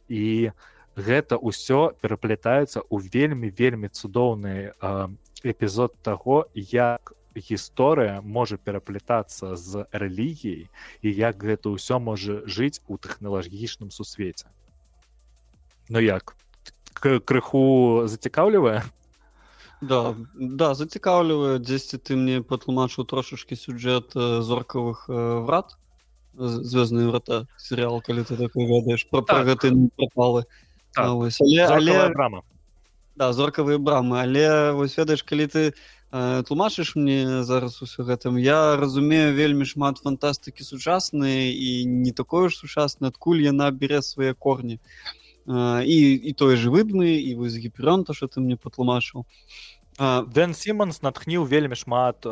І 0.10 0.50
у 0.50 0.73
гэта 0.96 1.38
ўсё 1.42 1.94
пераплятаецца 2.02 2.86
ў 2.86 2.98
вельмі 3.10 3.50
вельмі 3.50 3.90
цудоўны 3.90 4.74
эпізод 5.44 5.96
таго 6.02 6.46
як 6.56 7.14
гісторыя 7.36 8.22
можа 8.22 8.58
пераплятацца 8.58 9.56
з 9.58 9.86
рэлігіяй 9.92 10.70
і 11.02 11.10
як 11.10 11.42
гэта 11.42 11.74
ўсё 11.74 11.98
можа 11.98 12.46
жыць 12.46 12.82
у 12.88 12.98
тэхналагічным 12.98 13.90
сусвеце. 13.90 14.48
Ну 15.90 16.00
як 16.00 16.38
крыху 16.94 18.06
зацікаўлівае? 18.06 18.84
Да 19.82 20.16
да 20.36 20.74
зацікаўлівае. 20.78 21.60
Дзесьці 21.60 21.98
ты 21.98 22.16
мне 22.16 22.42
патлумачыў 22.46 23.04
трошачкі 23.10 23.58
сюджэт 23.58 24.14
зоркавых 24.16 25.10
врат 25.10 25.76
звездные 26.38 27.10
врата 27.10 27.46
серыал 27.58 28.02
калі 28.02 28.24
ты 28.24 28.38
такой 28.38 28.66
ведаеш 28.66 29.10
про 29.10 29.22
так. 29.22 29.46
гэты 29.46 29.74
пропалы 29.98 30.46
так. 30.94 31.14
ось, 31.16 31.42
але, 31.42 31.66
але... 31.66 32.10
брама 32.10 32.44
да 33.16 33.32
зоркавыя 33.34 33.78
брамы 33.78 34.20
але 34.22 34.74
вось 34.74 34.98
ведаеш 34.98 35.24
калі 35.24 35.46
ты 35.48 35.62
э, 35.70 36.44
тлумачыш 36.48 36.96
мне 36.96 37.44
зараз 37.44 37.82
усё 37.86 38.06
гэтым 38.06 38.38
я 38.42 38.76
разумею 38.78 39.34
вельмі 39.38 39.66
шмат 39.70 40.02
фантастыкі 40.02 40.64
сучаснай 40.64 41.54
і 41.54 41.86
не 41.86 42.12
такое 42.12 42.50
ж 42.50 42.58
сучасна 42.58 43.14
адкуль 43.14 43.46
яна 43.46 43.70
бере 43.72 44.02
свае 44.02 44.34
корні. 44.34 44.80
Э, 45.46 45.84
і 45.86 45.98
і 46.14 46.34
той 46.34 46.58
же 46.58 46.70
выдны 46.70 47.22
і 47.22 47.36
вось 47.36 47.58
гіперонта 47.58 48.14
что 48.14 48.28
ты 48.28 48.40
мне 48.40 48.58
патлумачыў 48.58 49.26
Дэн 50.00 50.54
Сімонс 50.58 51.04
натхніў 51.06 51.46
вельмі 51.46 51.78
шмат 51.78 52.26
э, 52.26 52.30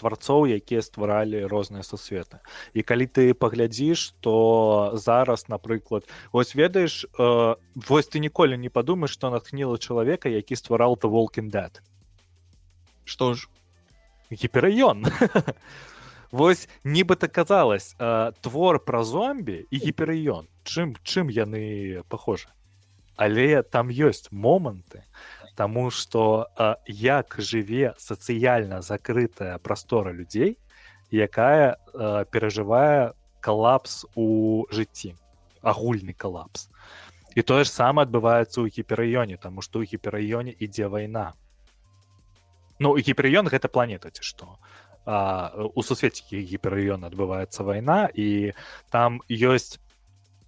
тварцоў, 0.00 0.48
якія 0.48 0.80
стваралі 0.80 1.44
розныя 1.44 1.84
сусветы. 1.84 2.40
І 2.72 2.80
калі 2.80 3.04
ты 3.04 3.34
паглядзіш, 3.34 4.16
то 4.24 4.96
зараз, 4.96 5.48
напрыклад, 5.52 6.08
вось 6.32 6.54
ведаеш, 6.54 7.04
э, 7.04 7.56
вось 7.74 8.08
ты 8.08 8.24
ніколі 8.24 8.56
не 8.56 8.70
падумаеш, 8.72 9.12
што 9.12 9.28
натхніла 9.28 9.76
чалавека, 9.76 10.32
які 10.32 10.56
ствараў 10.56 10.96
the 10.96 11.10
Walking 11.10 11.52
Dead. 11.52 11.84
Што 13.04 13.34
ж 13.34 13.48
гіперыён. 14.32 15.04
Вось 16.34 16.68
нібыта 16.82 17.28
казалось 17.28 17.94
э, 17.98 18.32
твор 18.40 18.80
пра 18.80 19.04
зомбі 19.04 19.68
і 19.70 19.76
гіперыён. 19.76 20.48
Чым 20.64 20.96
чым 21.04 21.28
яны 21.28 22.02
пахожы. 22.08 22.48
Але 23.16 23.62
там 23.62 23.92
ёсць 23.92 24.32
моманты, 24.32 25.04
Таму 25.54 25.90
што 25.90 26.50
як 26.86 27.36
жыве 27.38 27.94
сацыяльна 27.98 28.82
закрытая 28.82 29.58
прастора 29.58 30.10
людзей, 30.10 30.58
якая 31.10 31.78
а, 31.94 32.24
перажывае 32.24 33.14
калапс 33.40 34.04
у 34.16 34.66
жыцці 34.70 35.14
агульны 35.62 36.12
калапс. 36.12 36.68
І 37.34 37.42
тое 37.42 37.64
ж 37.64 37.70
сама 37.70 38.02
адбываецца 38.02 38.62
ў 38.62 38.70
гіперыёне, 38.70 39.38
таму 39.38 39.62
што 39.62 39.82
ў 39.82 39.90
гіперыёне 39.90 40.54
ідзе 40.58 40.90
вайна. 40.90 41.34
Ну 42.78 42.98
гіперыён 42.98 43.46
гэта 43.46 43.70
планета 43.70 44.10
ці 44.10 44.22
што. 44.22 44.58
А, 45.06 45.52
у 45.54 45.82
сусвеце 45.82 46.24
гіперыён 46.30 47.04
адбываецца 47.06 47.62
вайна 47.62 48.10
і 48.10 48.54
там 48.90 49.22
ёсць 49.28 49.78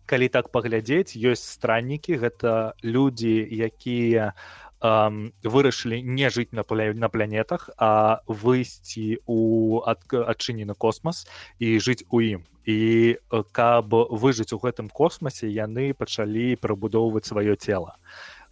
калі 0.07 0.31
так 0.31 0.49
паглядзець 0.55 1.19
ёсць 1.19 1.45
страннікі 1.59 2.17
гэта 2.23 2.79
людзі 2.83 3.43
якія 3.43 4.33
эм, 4.81 5.33
вырашылі 5.43 6.03
не 6.03 6.31
жыць 6.31 6.53
на 6.53 6.63
пля... 6.65 6.93
на 6.95 7.09
планетах 7.09 7.71
а 7.79 8.21
выйсці 8.27 9.19
у 9.27 9.81
ад... 9.87 10.03
адчынены 10.13 10.75
космас 10.75 11.27
і 11.59 11.79
жыць 11.79 12.05
у 12.11 12.21
ім. 12.21 12.45
І 12.67 13.19
каб 13.53 13.95
выжыць 14.11 14.53
у 14.53 14.59
гэтым 14.59 14.91
космасе 14.91 15.47
яны 15.49 15.95
пачалі 15.95 16.57
прабудоўваць 16.57 17.27
сваё 17.27 17.55
цело 17.55 17.95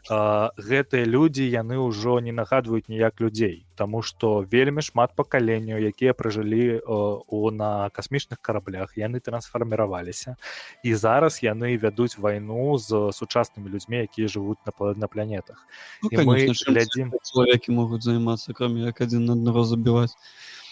гэтыя 0.09 1.05
людзі 1.09 1.48
яны 1.48 1.80
ўжо 1.80 2.20
не 2.20 2.32
нагадваюць 2.32 2.88
ніяк 2.88 3.20
людзей 3.24 3.64
Таму 3.74 4.02
што 4.02 4.46
вельмі 4.46 4.82
шмат 4.84 5.16
пакаленняў 5.18 5.82
якія 5.82 6.14
пражылі 6.14 6.78
у 6.84 7.50
на 7.50 7.90
касмічных 7.90 8.38
караблях 8.38 8.94
яны 9.00 9.18
трансфарміраваліся. 9.18 10.36
І 10.84 10.94
зараз 10.94 11.42
яны 11.42 11.74
вядуць 11.80 12.18
вайну 12.18 12.78
з 12.78 13.11
сучаснымі 13.16 13.72
людзьмі 13.72 14.07
якія 14.07 14.28
жывуць 14.28 14.62
на 14.62 14.72
на 14.94 15.09
планетах. 15.09 15.66
Ну, 16.02 16.11
мы 16.22 16.52
глядзім 16.52 17.11
чалавекі 17.24 17.72
могуць 17.72 18.05
займацца 18.05 18.52
кроме 18.55 18.86
як 18.86 19.00
адзін 19.00 19.30
аднаго 19.30 19.64
забіваць? 19.64 20.14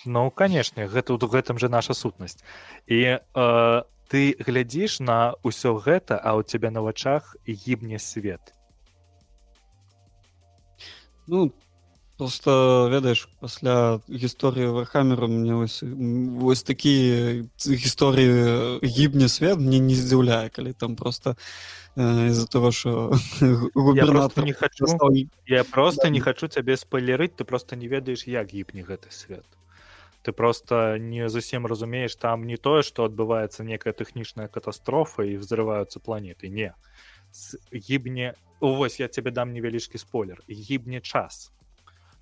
Ну 0.04 0.30
канешне 0.30 0.86
гэта 0.86 1.14
у 1.14 1.18
гэтым 1.18 1.58
же 1.58 1.68
наша 1.68 1.94
сутнасць. 1.94 2.44
І 2.86 3.18
э, 3.18 3.82
ты 4.08 4.36
глядзіш 4.38 5.00
на 5.00 5.34
ўсё 5.42 5.74
гэта 5.80 6.20
а 6.20 6.38
ў 6.38 6.46
цябе 6.46 6.70
на 6.70 6.84
вачах 6.86 7.34
гібне 7.48 7.98
свет 7.98 8.54
ну 11.32 11.52
просто 12.18 12.88
ведаеш 12.92 13.24
пасля 13.40 14.00
гісторыі 14.06 14.68
вархамеру 14.76 15.28
мне 15.32 15.56
вось 15.56 15.80
вось 15.82 16.62
такія 16.62 17.48
гісторыі 17.56 18.78
гібне 18.84 19.28
свет 19.32 19.58
мне 19.58 19.80
не 19.80 19.96
здзіўляе 19.96 20.52
калі 20.52 20.76
там 20.76 20.94
просто 20.94 21.36
э, 21.96 22.28
из-за 22.28 22.46
того 22.46 22.70
что 22.70 23.16
губернатор 23.74 24.44
не 24.44 24.52
хочу. 24.52 24.86
я 25.46 25.64
просто 25.64 26.10
не 26.10 26.20
хочу 26.20 26.48
цябе 26.48 26.76
спойлерыць 26.76 27.34
ты 27.34 27.44
просто 27.44 27.76
не 27.76 27.88
ведаеш 27.88 28.28
як 28.28 28.52
гібне 28.52 28.84
гэты 28.84 29.10
свет. 29.10 29.46
Ты 30.22 30.30
просто 30.30 30.98
не 30.98 31.28
зусім 31.28 31.66
разумееш 31.66 32.14
там 32.14 32.44
не 32.44 32.56
тое 32.56 32.82
что 32.82 33.08
адбываецца 33.08 33.64
некая 33.64 33.92
тэхнічная 33.92 34.48
катастрофа 34.48 35.24
і 35.24 35.40
взрываюцца 35.40 35.98
планеты. 35.98 36.48
Не 36.48 36.74
гібне 37.74 38.34
вось 38.60 39.00
я 39.00 39.08
тебе 39.08 39.30
дам 39.30 39.52
невялічкі 39.52 39.98
спойлер. 39.98 40.42
Гібне 40.48 41.00
час. 41.00 41.52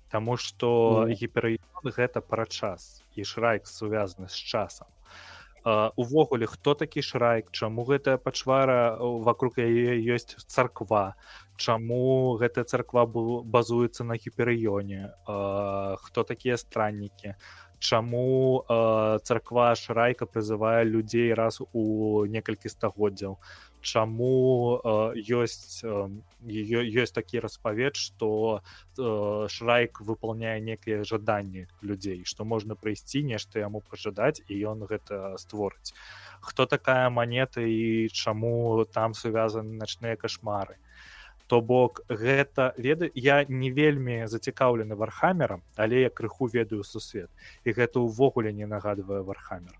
Таму 0.09 0.37
што 0.37 1.05
mm. 1.07 1.15
гіперыён 1.15 1.93
гэта 1.95 2.19
пра 2.21 2.45
час 2.45 3.03
і 3.15 3.23
шрайк 3.23 3.67
сувязаны 3.67 4.27
з 4.27 4.35
часам. 4.35 4.87
Увогуле 5.95 6.47
хто 6.49 6.73
такі 6.73 7.01
шрайк, 7.05 7.51
чаму 7.51 7.85
гэтая 7.85 8.17
пачвара 8.17 8.97
вокруг 8.97 9.61
яе 9.61 9.93
ёсць 10.01 10.35
царква, 10.49 11.15
Чаму 11.55 12.33
гэтая 12.41 12.65
царква 12.65 13.05
базуецца 13.05 14.03
на 14.03 14.17
гіперыёне, 14.17 15.13
хто 16.01 16.23
такія 16.23 16.57
страннікі, 16.57 17.37
Чаму 17.77 18.65
царква 19.23 19.75
шрайка 19.75 20.25
прызывае 20.25 20.83
людзей 20.83 21.33
раз 21.33 21.61
у 21.61 22.25
некалькі 22.25 22.69
стагоддзяў 22.69 23.37
чаму 23.81 24.79
ёсць 25.17 25.81
ёсць 25.83 27.15
такі 27.17 27.41
распавед 27.41 27.97
што 27.97 28.61
шрайк 29.49 30.01
выполняе 30.01 30.61
некія 30.61 31.03
жаданні 31.03 31.65
людзей 31.81 32.23
што 32.25 32.45
можна 32.45 32.77
прыйсці 32.77 33.23
нешта 33.25 33.59
яму 33.59 33.81
пажадаць 33.81 34.41
і 34.47 34.59
ён 34.73 34.85
гэта 34.85 35.37
створыць. 35.37 35.93
Хто 36.41 36.65
такая 36.65 37.09
манета 37.09 37.61
і 37.61 38.09
чаму 38.09 38.85
там 38.85 39.13
сувязаны 39.13 39.77
начныя 39.77 40.15
кашмары? 40.15 40.77
То 41.47 41.61
бок 41.61 42.01
гэта 42.07 42.73
веда 42.77 43.09
я 43.13 43.43
не 43.49 43.71
вельмі 43.71 44.25
зацікаўлены 44.27 44.95
вархамерам 44.95 45.61
але 45.75 46.07
я 46.07 46.09
крыху 46.09 46.47
ведаю 46.47 46.83
сусвет 46.83 47.29
і 47.65 47.73
гэта 47.73 47.99
ўвогуле 47.99 48.53
не 48.53 48.65
нагадвае 48.65 49.21
вархамер. 49.21 49.73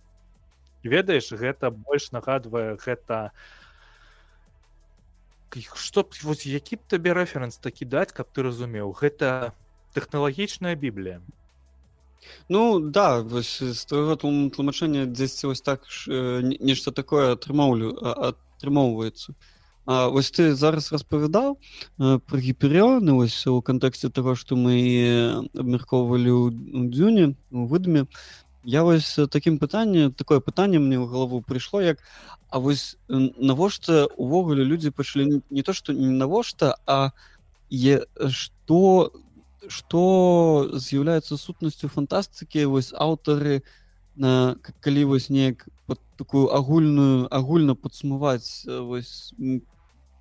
Ведаеш 0.83 1.31
гэта 1.31 1.69
больш 1.69 2.11
нагадвае 2.11 2.75
гэта 2.81 3.29
не 3.29 3.60
што 5.75 6.07
вось 6.23 6.45
які 6.45 6.79
б 6.79 6.81
табе 6.87 7.13
рэферэнс 7.13 7.57
такі 7.59 7.85
даць 7.85 8.13
каб 8.15 8.31
ты 8.31 8.43
разумеў 8.43 8.95
гэта 8.95 9.53
тэхналагічная 9.93 10.75
біблія? 10.75 11.21
Ну 12.49 12.79
да 12.79 13.21
вось 13.21 13.59
з 13.59 13.85
твоего 13.85 14.15
тлумачэння 14.15 15.05
дзесьці 15.05 15.47
вось 15.47 15.61
так 15.61 15.83
ж, 15.89 16.41
нешта 16.61 16.91
такое 16.91 17.33
атрымоўлю 17.33 17.97
атрымоўваецца. 17.99 19.33
А 19.85 20.09
вось 20.09 20.29
ты 20.29 20.53
зараз 20.53 20.91
распавядаў 20.93 21.57
пра 21.97 22.37
гіперыёны 22.37 23.17
вось 23.17 23.47
у 23.49 23.57
кантэксце 23.65 24.13
таго 24.13 24.35
што 24.37 24.55
мы 24.55 24.77
абмяркоўвалі 25.57 26.29
ў 26.29 26.45
дзюне 26.93 27.33
у 27.49 27.65
выдме 27.65 28.05
я 28.63 28.83
вось 28.83 29.19
такім 29.31 29.57
пытанне 29.59 30.11
такое 30.11 30.39
пытанне 30.39 30.79
мне 30.79 30.97
ў 30.97 31.07
галаву 31.09 31.41
прыйшло 31.41 31.81
як 31.81 31.99
А 32.51 32.59
вось 32.59 32.97
навошта 33.07 34.07
увогуле 34.17 34.65
людзі 34.67 34.91
пачалі 34.91 35.41
не 35.49 35.63
то 35.63 35.71
што 35.73 35.93
не 35.93 36.11
навошта 36.11 36.75
а 36.85 37.11
е 37.71 38.03
што 38.27 39.11
што 39.71 40.01
з'яўляецца 40.75 41.37
сутнасцю 41.39 41.87
фантастыкі 41.87 42.65
вось 42.65 42.91
аўтары 42.91 43.63
на 44.15 44.59
калі 44.83 45.05
вось 45.15 45.29
неяк 45.29 45.63
такую 46.19 46.51
агульную 46.51 47.31
агульна 47.31 47.75
падсумаваць 47.75 48.67
вось 48.67 49.31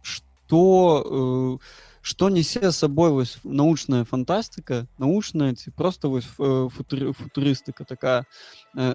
што 0.02 0.62
э, 1.02 1.89
что 2.10 2.28
несе 2.28 2.72
сабой 2.72 3.10
вось 3.10 3.38
научная 3.44 4.04
фантастыка 4.04 4.88
научная 4.98 5.54
ці 5.54 5.70
просто 5.70 6.08
вось 6.08 6.26
футур, 6.26 7.12
футурыстыка 7.14 7.84
такая 7.84 8.26
э, 8.74 8.94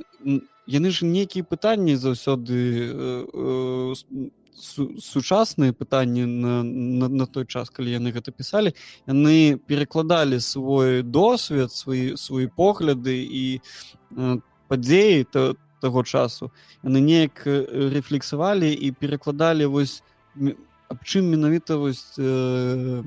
яны 0.67 0.91
ж 0.91 1.07
нейкія 1.07 1.47
пытанні 1.47 1.95
заўсёды 1.95 2.59
э, 2.91 3.25
э, 3.31 4.29
сучасныя 4.99 5.71
пытанні 5.71 6.25
на, 6.25 6.63
на, 6.63 7.07
на 7.07 7.25
той 7.25 7.45
час 7.45 7.71
калі 7.71 7.95
яны 7.95 8.11
гэта 8.11 8.35
пісалі 8.35 8.75
яны 9.07 9.55
перакладалі 9.63 10.43
свой 10.43 10.99
досвед 11.01 11.71
свае 11.71 12.17
свае 12.19 12.51
погляды 12.51 13.15
і 13.23 13.61
падзеі 14.67 15.23
то 15.23 15.55
таго 15.79 16.03
часу. 16.03 16.51
Яны 16.83 16.99
неяк 16.99 17.45
рэфлексавалі 17.45 18.73
і 18.73 18.91
перакладалі 18.91 19.65
вось 19.71 20.03
аб 20.89 21.03
чым 21.03 21.29
менавіта 21.31 21.77
вось 21.77 22.15
э, 22.17 23.03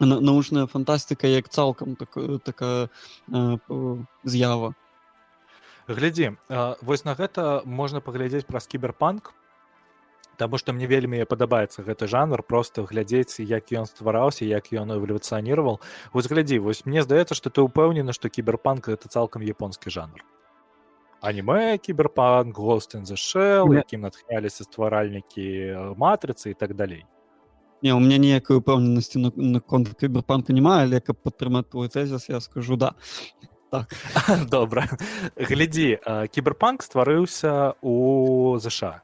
научная 0.00 0.66
фантастыка 0.66 1.26
як 1.26 1.48
цалкам 1.48 1.96
так, 1.96 2.18
такая 2.44 2.88
э, 3.32 3.58
з'ява. 4.24 4.74
Глядзі 5.88 6.36
э, 6.48 6.74
вось 6.82 7.04
на 7.04 7.14
гэта 7.14 7.62
можна 7.64 8.00
паглядзець 8.00 8.46
праз 8.46 8.66
кіберпанк 8.66 9.34
Таму 10.36 10.58
што 10.60 10.72
мне 10.76 10.84
вельмі 10.84 11.24
падабаецца 11.24 11.80
гэты 11.80 12.06
жанр 12.12 12.42
просто 12.44 12.84
глядзець 12.84 13.40
як 13.40 13.72
ён 13.72 13.88
ствараўся 13.88 14.44
як 14.44 14.68
ён 14.68 14.92
эвалюцыяніраваў 14.92 15.80
вось 16.12 16.28
глядзі 16.28 16.60
вось 16.60 16.84
мне 16.84 17.02
здаецца 17.02 17.34
што 17.34 17.48
ты 17.48 17.64
ўпэўнены 17.64 18.12
што 18.12 18.28
кіберпанк 18.28 18.92
это 18.92 19.08
цалкам 19.08 19.40
японскі 19.40 19.88
жанр 19.88 20.20
аніме 21.20 21.78
кіберпанк 21.78 22.56
гостен 22.56 23.06
зашэл 23.06 23.74
якім 23.74 24.06
натхняліся 24.06 24.64
стваральнікі 24.64 25.96
матрыцы 25.96 26.52
і 26.52 26.54
так 26.54 26.74
далей 26.74 27.04
не 27.82 27.94
у 27.94 28.00
меня 28.00 28.18
ніякай 28.18 28.58
упэўненасці 28.58 29.18
на, 29.18 29.30
на 29.36 29.60
конт 29.60 29.92
кіберпанка 30.00 30.52
няма 30.52 30.82
але 30.84 31.00
каб 31.00 31.20
падтрымаць 31.22 31.68
твой 31.70 31.88
тэзіс 31.88 32.28
я 32.28 32.40
скажу 32.40 32.76
да 32.76 32.94
так. 33.70 33.92
добра 34.50 34.86
глядзі 35.36 35.98
кіберпанк 36.32 36.82
стварыўся 36.82 37.74
у 37.82 38.58
ЗША 38.60 39.02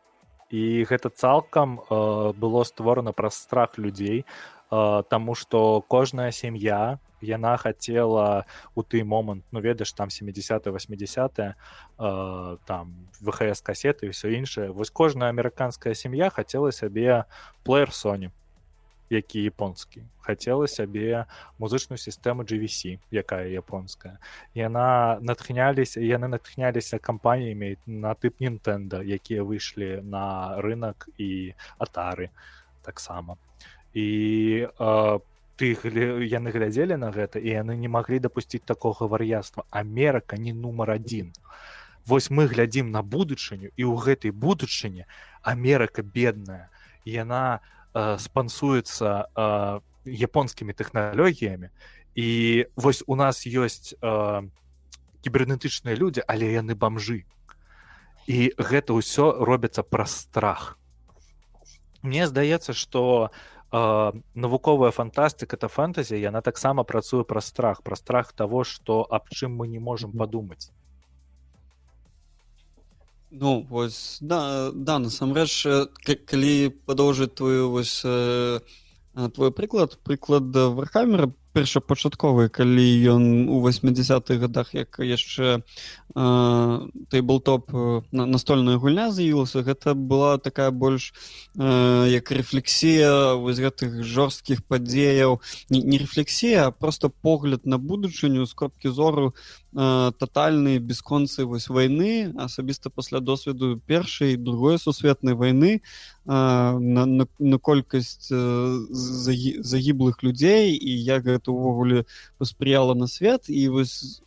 і 0.53 0.85
гэта 0.85 1.09
цалкам 1.09 1.81
было 1.89 2.65
створана 2.65 3.13
праз 3.13 3.41
страх 3.41 3.79
людзей 3.79 4.25
Таму 4.73 5.35
што 5.37 5.85
кожная 5.85 6.31
сям'я 6.33 6.99
яна 7.21 7.57
хацела 7.57 8.45
у 8.75 8.83
той 8.83 9.03
момант 9.05 9.45
ну 9.53 9.61
ведаеш 9.61 9.93
там 9.93 10.11
70 10.11 10.67
80 10.67 11.39
э, 11.39 11.55
там 12.67 13.09
вхс 13.21 13.63
касеты 13.63 14.07
і 14.07 14.11
все 14.11 14.33
іншае 14.33 14.71
вось 14.73 14.91
кожная 14.91 15.31
амерыканская 15.31 15.95
сям'я 15.95 16.31
хацела 16.31 16.73
сябе 16.73 17.25
плеер 17.65 17.91
Sony 17.91 18.31
які 19.11 19.43
японскі 19.45 20.03
хацела 20.25 20.67
сябе 20.67 21.27
музычную 21.61 22.01
сістэму 22.01 22.49
GVC 22.49 22.99
якая 23.11 23.53
японская. 23.53 24.19
Яна 24.55 25.21
натхняліся 25.21 26.01
яны 26.01 26.33
натхняліся 26.33 26.99
кампаніямі 26.99 27.77
на 27.87 28.15
тып 28.15 28.41
Нтэнда 28.41 29.05
якія 29.05 29.45
выйшлі 29.45 30.01
на 30.01 30.57
рынок 30.65 31.13
і 31.19 31.53
атары 31.79 32.33
таксама 32.83 33.37
і 33.95 34.09
э, 34.67 35.19
ты 35.57 35.67
яны 36.27 36.51
глядзелі 36.51 36.97
на 36.97 37.13
гэта 37.13 37.39
і 37.39 37.49
яны 37.49 37.77
не 37.77 37.89
маглі 37.89 38.19
дапусціць 38.19 38.65
такога 38.65 39.07
вар'яства 39.07 39.65
Амерыка 39.71 40.37
не 40.37 40.53
нумар 40.53 40.97
адзін 40.97 41.33
Вось 42.07 42.31
мы 42.31 42.47
глядзім 42.47 42.91
на 42.91 43.03
будучыню 43.03 43.71
і 43.77 43.83
ў 43.87 43.95
гэтай 43.95 44.35
будучыні 44.35 45.07
Амерыка 45.43 46.03
бедная. 46.03 46.71
Яна 47.07 47.63
э, 47.95 48.19
спансуецца 48.19 49.31
э, 49.31 49.81
японскімі 50.05 50.73
тэхналогіямі. 50.75 51.71
І 52.15 52.67
вось 52.75 53.07
у 53.07 53.15
нас 53.15 53.47
ёсць 53.47 53.95
э, 53.95 54.43
кібернетычныя 55.23 55.95
людзі 55.95 56.27
але 56.27 56.51
яны 56.51 56.75
бамжы 56.75 57.23
і 58.27 58.51
гэта 58.59 58.99
ўсё 58.99 59.39
робіцца 59.39 59.87
праз 59.87 60.27
страх. 60.27 60.79
Мне 62.03 62.27
здаецца 62.27 62.75
што 62.75 63.31
навуковая 63.73 64.91
фантастыка 64.91 65.57
это 65.57 65.69
фэнтазі 65.69 66.21
яна 66.21 66.43
таксама 66.45 66.85
працуе 66.85 67.25
пра 67.25 67.41
страх 67.41 67.83
пра 67.83 67.97
страх 67.97 68.33
того 68.33 68.65
что 68.65 69.07
аб 69.09 69.33
чым 69.33 69.57
мы 69.57 69.67
не 69.67 69.79
можемм 69.79 70.13
падумаць 70.13 70.71
ну 73.31 73.63
вось 73.63 74.19
да 74.21 74.71
да 74.73 74.99
насамрэч 74.99 75.89
калі 76.05 76.55
падоўжыць 76.85 77.33
твою 77.33 77.71
вось 77.71 78.05
твой 78.05 79.53
прыклад 79.53 79.97
прыклад 80.05 80.53
вархамера 80.53 81.33
першапачатковы 81.53 82.49
калі 82.49 82.87
ён 83.13 83.25
у 83.49 83.61
80-х 83.61 84.41
годах 84.41 84.75
як 84.75 84.99
яшчэ 84.99 85.61
тейблтоп 86.13 87.73
на 88.13 88.27
настольная 88.27 88.77
гульня 88.77 89.09
з'явілася 89.13 89.63
гэта 89.65 89.95
была 89.95 90.37
такая 90.37 90.71
больш 90.71 91.13
э, 91.57 92.09
як 92.13 92.29
рэфлексія 92.31 93.41
вось 93.41 93.57
гэтых 93.57 94.05
жорсткіх 94.05 94.61
падзеяў. 94.69 95.41
Не, 95.71 95.81
не 95.81 95.99
рэфлексія 95.99 96.71
просто 96.71 97.09
погляд 97.09 97.65
на 97.65 97.79
будучыню 97.79 98.45
з 98.45 98.53
кропкі 98.53 98.93
зору 98.93 99.33
э, 99.75 100.13
тотальны 100.19 100.79
бесконцы 100.79 101.45
вось 101.45 101.69
войны 101.69 102.33
асабіста 102.39 102.91
пасля 102.91 103.21
досведу 103.21 103.81
першай 103.87 104.37
другой 104.37 104.79
сусветнай 104.79 105.35
войны 105.35 105.81
э, 105.81 105.81
на, 106.27 107.07
на, 107.07 107.27
на 107.39 107.59
колькасць 107.59 108.29
э, 108.31 108.87
загіблых 108.91 110.23
людзей 110.23 110.77
і 110.77 110.91
як 111.03 111.25
гэта 111.25 111.51
увогуле 111.51 112.05
паспрыяла 112.39 112.95
на 112.95 113.07
свет. 113.07 113.49
І 113.49 113.69
вось 113.69 114.23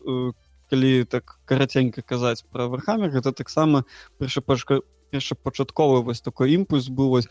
калі 0.70 1.06
так 1.06 1.39
караценька 1.46 2.02
казаць 2.02 2.43
пра 2.52 2.68
вархамер 2.68 3.12
гэта 3.12 3.32
таксама 3.32 3.86
першапачка 4.18 4.82
першапачатковы 5.12 6.02
вось 6.02 6.22
такой 6.22 6.58
імпульс 6.58 6.89
быў 6.89 7.10
вось 7.10 7.30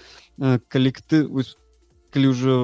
калікты 0.69 1.27
вось 1.27 1.59
калі 2.15 2.31
ўжо 2.31 2.55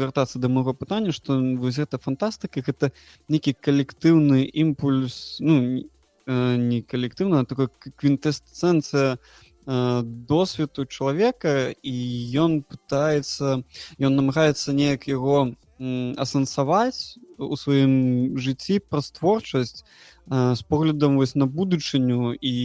вяртацца 0.00 0.40
да 0.40 0.48
маго 0.48 0.72
пытання 0.72 1.12
што 1.12 1.36
вось 1.60 1.76
гэта 1.76 2.00
фантастыка 2.00 2.64
гэта 2.64 2.92
нейкі 3.28 3.52
калектыўны 3.60 4.48
імпульс 4.48 5.38
ну 5.44 5.84
не 6.26 6.80
калектыўна 6.82 7.44
такой 7.44 7.68
квінтэсцэнцыя 8.00 9.18
досведу 9.66 10.86
чалавека 10.86 11.74
і 11.82 11.96
ён 12.40 12.62
пытаецца 12.66 13.62
ён 14.00 14.12
намагаецца 14.16 14.72
неяк 14.72 15.06
яго 15.06 15.54
асэнсаваць 16.18 17.18
у 17.38 17.54
сваім 17.58 18.38
жыцці 18.38 18.80
праз 18.88 19.12
творчасць 19.14 19.84
з 20.26 20.60
поглядам 20.66 21.20
вось 21.20 21.34
на 21.34 21.46
будучыню 21.46 22.34
і 22.40 22.56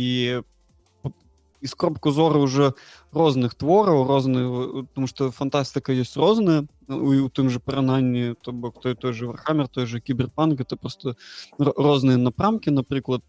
і 1.61 1.67
скробку 1.67 2.11
зоры 2.11 2.39
уже 2.39 2.73
розных 3.11 3.55
твораў 3.55 4.05
розны 4.07 4.85
тому 4.93 5.07
что 5.07 5.31
фантастыка 5.31 5.93
ёсць 5.93 6.17
розная 6.17 6.67
у 6.87 7.29
тым 7.29 7.49
же 7.49 7.59
парананні 7.59 8.35
то 8.41 8.51
бок 8.51 8.81
той 8.81 8.95
той 8.95 9.13
же 9.13 9.27
вархамер 9.27 9.67
той 9.67 9.85
же 9.85 9.99
кіберпанк 9.99 10.61
это 10.61 10.75
просто 10.75 11.15
розныя 11.57 12.17
напрамкі 12.17 12.71
напрыклад 12.71 13.23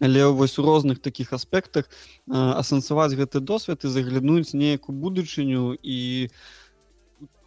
але 0.00 0.26
вось 0.26 0.58
у 0.58 0.62
розных 0.62 1.00
таких 1.00 1.32
аспектах 1.32 1.88
асэнсаваць 2.28 3.14
гэты 3.14 3.40
досвед 3.40 3.84
і 3.84 3.88
заглянуць 3.88 4.54
неяк 4.54 4.88
у 4.88 4.92
будучыню 4.92 5.78
і 5.82 6.28
у 6.28 6.36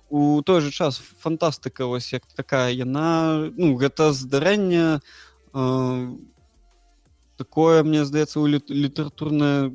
у 0.09 0.41
той 0.41 0.61
же 0.61 0.71
час 0.71 0.97
фантастыка 0.97 1.85
вось 1.85 2.13
як 2.13 2.25
такая 2.35 2.73
яна 2.73 3.51
ну 3.57 3.75
гэта 3.75 4.11
здарэнне 4.13 4.99
э, 5.53 6.17
такое 7.37 7.83
мне 7.83 8.05
здаецца 8.05 8.39
у 8.39 8.47
літаратурная 8.47 9.71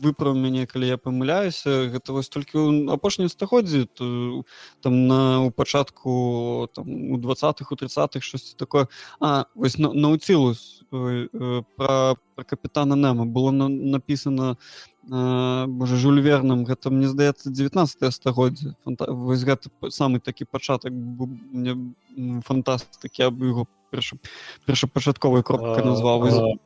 выправ 0.00 0.36
мяне 0.36 0.66
калі 0.66 0.88
я 0.88 0.96
памыляюся 0.96 1.90
гэта 1.92 2.12
вось 2.16 2.28
толькі 2.32 2.58
ў 2.58 2.92
апошнім 2.94 3.28
стагоддзі 3.28 3.86
там 4.80 4.94
на 5.06 5.44
у 5.44 5.50
пачатку 5.50 6.68
там 6.74 7.12
у 7.12 7.18
двадцатых 7.18 7.72
у 7.72 7.76
тридцатых 7.76 8.24
штосьці 8.24 8.56
такое. 8.56 8.88
А 9.20 9.46
вось 9.54 9.78
науцілус 9.78 10.84
э, 10.92 11.28
э, 11.32 11.62
пра 11.76 12.16
пра 12.34 12.44
капітана 12.44 12.96
нема 12.96 13.24
было 13.24 13.50
на, 13.50 13.68
написано 13.68 14.56
можа 15.02 15.96
жульверным 15.96 16.64
гэта 16.64 16.90
мне 16.90 17.08
здаецца 17.08 17.50
19 17.50 18.14
стагоддзя 18.14 18.76
Фанта... 18.84 19.10
вось 19.12 19.42
гэта 19.44 19.70
самы 19.88 20.20
такі 20.20 20.44
пачатак 20.44 20.92
мне 20.92 21.94
фантастыкі 22.44 23.28
аб 23.28 23.42
яго 23.42 23.66
першапачатковай 24.66 25.42
кропкай 25.42 25.84
назваў 25.84 26.60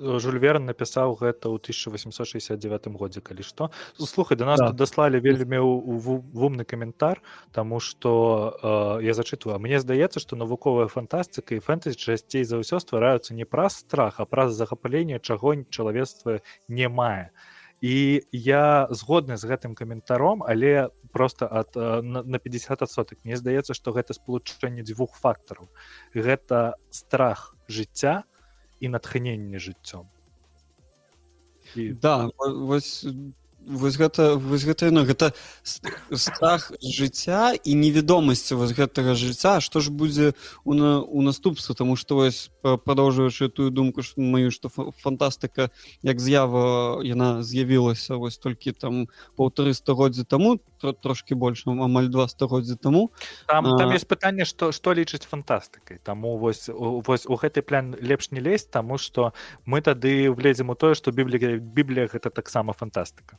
а... 0.00 0.18
Жульверн 0.18 0.66
напісаў 0.66 1.14
гэта 1.20 1.52
ў 1.52 1.60
1869 1.60 2.88
годзе 2.96 3.20
калі 3.20 3.44
што 3.44 3.70
слухай 3.96 4.36
да 4.40 4.48
нас 4.48 4.60
да. 4.60 4.72
даслалі 4.72 5.20
вельмі 5.20 5.60
вумны 5.60 6.64
каментар 6.64 7.22
Таму 7.52 7.80
што 7.80 8.98
э, 9.00 9.04
я 9.04 9.14
зачытваю 9.14 9.60
мне 9.60 9.80
здаецца 9.80 10.20
што 10.20 10.36
навуковая 10.36 10.88
фантастыка 10.88 11.54
і 11.54 11.64
фэнтэзі 11.64 11.96
часцей 11.96 12.44
за 12.44 12.60
ўсё 12.60 12.80
ствараюцца 12.80 13.34
не 13.34 13.44
праз 13.44 13.84
страх 13.84 14.20
а 14.20 14.24
праз 14.24 14.56
захапаленне 14.56 15.20
чаго 15.20 15.54
чалавецтва 15.70 16.40
не 16.68 16.88
мае 16.88 17.30
і 17.80 18.20
я 18.32 18.88
згодны 18.90 19.36
з 19.40 19.44
гэтым 19.48 19.74
каментаром 19.74 20.44
але 20.44 20.90
просто 21.12 21.48
ад 21.48 21.74
на, 21.76 22.22
на 22.22 22.38
50 22.38 22.90
соток 22.90 23.18
мне 23.24 23.36
здаецца 23.36 23.74
што 23.74 23.92
гэта 23.92 24.14
спалучэнне 24.14 24.84
дзвюх 24.84 25.16
фактараў. 25.16 25.68
Гэта 26.14 26.76
страх 26.90 27.56
жыцця 27.68 28.24
і 28.24 28.39
натхненне 28.88 29.58
жыццём 29.58 30.08
і... 31.74 31.92
да 31.92 32.30
вось 32.38 33.06
вось 33.66 33.96
гэта 33.96 34.36
вось 34.36 34.64
гэта 34.64 34.90
ну, 34.90 35.04
гэта 35.04 35.32
страх 35.62 36.72
жыцця 36.80 37.52
і 37.54 37.74
невядомасці 37.74 38.56
вось 38.56 38.72
гэтага 38.72 39.14
жыцця 39.14 39.60
што 39.60 39.80
ж 39.80 39.90
будзе 39.90 40.32
у 40.64 40.74
на 40.74 41.00
у 41.00 41.22
наступстве. 41.22 41.74
Тому 41.74 41.96
что 41.96 42.16
вось 42.16 42.50
продолжаючы 42.62 43.48
тую 43.48 43.70
думку 43.70 44.02
што 44.02 44.20
маю 44.20 44.50
што 44.50 44.68
фантастыка 44.70 45.70
як 46.02 46.20
з'ява 46.20 47.02
яна 47.04 47.42
з'явілася 47.42 48.16
вось 48.16 48.38
толькі 48.38 48.72
там 48.72 49.08
полторы 49.36 49.74
стагоддзя 49.74 50.24
таму 50.24 50.58
тро, 50.80 50.92
трошки 50.92 51.34
больш 51.34 51.66
амаль 51.66 52.08
два 52.08 52.28
стагоддзя 52.28 52.76
таму. 52.76 53.12
Там, 53.46 53.66
а... 53.66 53.78
там 53.78 53.92
есть 53.92 54.08
пытанне 54.08 54.44
што 54.44 54.72
што 54.72 54.92
лічыць 54.92 55.26
фантастыкай. 55.26 55.98
Таму 56.02 56.38
вось 56.38 56.68
вось 56.72 57.26
у 57.26 57.36
гэты 57.36 57.62
план 57.62 57.94
лепш 58.00 58.30
не 58.30 58.40
лезть 58.40 58.70
таму 58.70 58.98
што 58.98 59.32
мы 59.64 59.80
тады 59.80 60.30
влезем 60.30 60.70
у 60.70 60.74
тое 60.74 60.94
што 60.94 61.12
біблія 61.12 61.58
біблія 61.58 62.06
гэта 62.06 62.30
таксама 62.30 62.72
фантастыка 62.72 63.38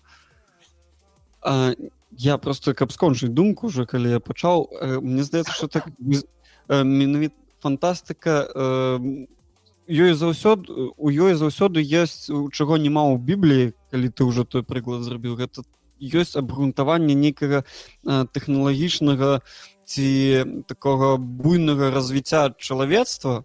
А, 1.41 1.73
я 2.17 2.37
просто 2.37 2.73
каб 2.73 2.91
скончыць 2.91 3.31
думку 3.31 3.67
уже 3.67 3.85
калі 3.85 4.09
я 4.11 4.19
пачаў 4.19 4.69
мне 5.01 5.23
здаецца 5.23 5.51
что 5.51 5.67
так 5.67 5.87
менавіт 6.69 7.33
фантастыка 7.59 8.47
ёй 9.87 10.13
заўсёды 10.13 10.93
у 10.97 11.09
ёй 11.09 11.33
заўсёды 11.35 11.81
есть 11.81 12.29
чаго 12.53 12.77
няма 12.77 13.07
ў 13.09 13.17
бібліі 13.17 13.73
калі 13.91 14.07
ты 14.09 14.23
ўжо 14.27 14.43
той 14.43 14.63
прыклад 14.63 15.01
зрабіў 15.03 15.35
гэта 15.39 15.63
ёсць 16.01 16.35
абгрунтаванне 16.35 17.15
нейкага 17.15 17.63
тэхналагічнага 18.05 19.41
ці 19.85 20.07
такога 20.67 21.17
буйнага 21.17 21.91
развіцця 21.91 22.53
чалавецтва 22.57 23.43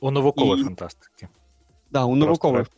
у 0.00 0.10
навуковай 0.10 0.62
фантастыкі 0.62 1.32
да 1.90 2.04
у 2.04 2.14
навуковай 2.14 2.68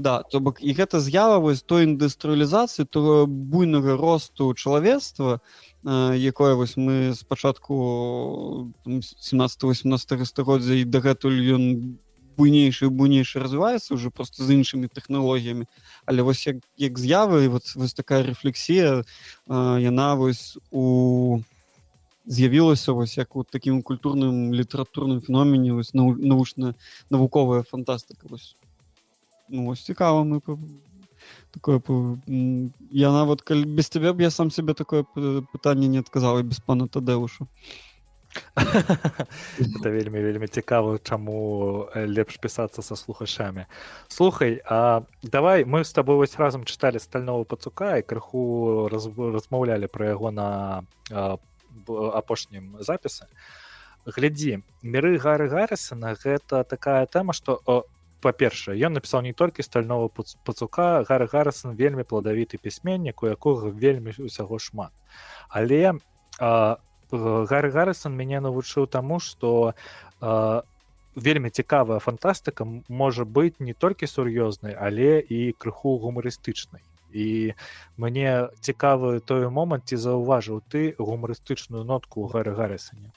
да 0.00 0.22
то 0.22 0.40
бок 0.40 0.58
і 0.64 0.72
гэта 0.72 1.00
з'ява 1.00 1.38
вось 1.38 1.62
той 1.62 1.84
індустрыялізацыі 1.84 2.88
то 2.88 3.26
буйнага 3.26 3.96
росту 3.96 4.54
чалавецтва 4.54 5.40
якое 5.84 6.54
вось 6.54 6.76
мы 6.76 7.14
спачатку 7.14 8.72
17-18 8.86 10.24
стагоддзя 10.24 10.74
і 10.74 10.84
дагэтуль 10.84 11.40
ён 11.56 11.64
буйнейшы 12.40 12.88
буйнейшы 12.88 13.40
развіваецца 13.40 13.94
уже 13.94 14.10
просто 14.10 14.44
з 14.44 14.56
іншымі 14.56 14.88
тэхналогіямі. 14.88 15.66
Але 16.06 16.22
вось 16.22 16.46
як, 16.46 16.56
як 16.76 16.98
з'явы 16.98 17.48
вот 17.48 17.68
вось 17.76 17.94
такая 17.94 18.24
рэфлексія 18.24 19.04
яна 19.48 20.14
вось 20.14 20.58
у 20.70 21.40
з'явілася 22.24 22.92
вось 22.92 23.18
як 23.18 23.36
у 23.36 23.44
такім 23.44 23.82
культурным 23.82 24.54
літаратурным 24.54 25.20
феномене 25.20 25.72
вось 25.72 25.94
навучна 25.94 26.74
навуковая 27.10 27.62
фантастыка 27.62 28.28
вось 28.28 28.56
ну 29.50 29.66
вось 29.66 29.84
цікава 29.84 30.22
мы 30.22 30.40
такое 31.50 31.82
я 32.90 33.10
нават 33.12 33.42
калі 33.42 33.64
без 33.64 33.88
тебе 33.88 34.12
б 34.12 34.22
я 34.22 34.30
сам 34.30 34.50
себе 34.50 34.74
такое 34.74 35.04
пытанне 35.52 35.88
не 35.88 35.98
адказаў 35.98 36.40
і 36.40 36.48
без 36.48 36.60
пана 36.60 36.88
тадэушу 36.88 37.48
это 39.58 39.90
вельмі 39.90 40.20
вельмі 40.22 40.46
цікава 40.46 40.98
чаму 41.02 41.88
лепш 41.94 42.38
пісацца 42.38 42.82
са 42.82 42.96
слухачамі. 42.96 43.66
Слухай 44.08 44.62
а 44.64 45.02
давай 45.22 45.64
мы 45.64 45.82
с 45.82 45.92
тобой 45.92 46.16
вось 46.16 46.38
разам 46.38 46.62
чыталі 46.62 46.98
стального 46.98 47.44
пацука 47.44 47.98
і 47.98 48.06
крыху 48.06 48.86
раз, 48.86 49.10
размаўлялі 49.18 49.90
пра 49.90 50.14
яго 50.14 50.30
на 50.30 50.82
апошнім 51.88 52.78
запісы 52.78 53.26
глядзі 54.06 54.62
міры 54.82 55.18
гары 55.18 55.48
гарысана 55.48 56.14
гэта 56.14 56.62
такая 56.64 57.06
тэма 57.06 57.32
што 57.34 57.60
у 57.66 57.82
па-першае 58.20 58.76
ён 58.86 58.96
напісаў 58.96 59.22
не 59.26 59.32
толькі 59.32 59.64
стального 59.66 60.08
пацука 60.44 61.02
гары 61.08 61.26
гарсон 61.32 61.74
вельмі 61.76 62.04
пладавіты 62.04 62.58
пісьменнік 62.58 63.22
у 63.22 63.30
якога 63.32 63.70
вельмі 63.70 64.14
усяго 64.18 64.58
шмат. 64.58 64.92
Але 65.48 65.98
гары 66.40 67.70
гарсон 67.70 68.16
мяне 68.16 68.40
навучыў 68.40 68.86
таму 68.86 69.20
што 69.20 69.74
вельмі 71.16 71.50
цікавая 71.50 71.98
фантастыка 71.98 72.64
можа 72.88 73.24
быць 73.24 73.58
не 73.58 73.74
толькі 73.74 74.06
сур'ёзнай 74.06 74.76
але 74.78 75.20
і 75.20 75.52
крыху 75.58 75.98
гумарыстычнай. 75.98 76.82
І 77.10 77.54
мне 77.96 78.48
цікавы 78.62 79.18
той 79.20 79.50
момант 79.50 79.90
ці 79.90 79.96
заўважыў 79.96 80.62
ты 80.68 80.94
гумарыстычную 80.98 81.82
нотку 81.84 82.30
гары 82.30 82.54
гаррысане 82.54 83.10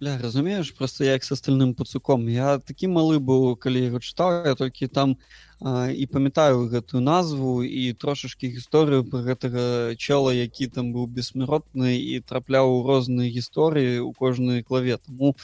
Бля, 0.00 0.18
разумееш 0.18 0.70
просто 0.70 1.04
як 1.04 1.24
с 1.24 1.32
остальным 1.32 1.74
пацуком. 1.74 2.28
Я 2.28 2.58
такі 2.58 2.88
малы 2.88 3.18
быў 3.18 3.56
калі 3.56 3.86
яго 3.88 3.98
чытаў 3.98 4.46
я 4.46 4.54
толькі 4.54 4.88
там 4.88 5.16
і 5.62 6.06
памятаю 6.10 6.66
гэтую 6.66 7.00
назву 7.00 7.62
і 7.62 7.94
трошачкі 7.94 8.50
гісторыю 8.50 9.06
пра 9.06 9.22
гэтага 9.22 9.94
чела 9.94 10.34
які 10.34 10.66
там 10.66 10.90
быў 10.90 11.06
бессмяротны 11.06 11.94
і 12.02 12.18
трапляў 12.26 12.66
у 12.66 12.82
розныя 12.82 13.30
гісторыі 13.30 14.02
у 14.02 14.10
кожнай 14.10 14.66
клаве 14.66 14.98
таму 14.98 15.36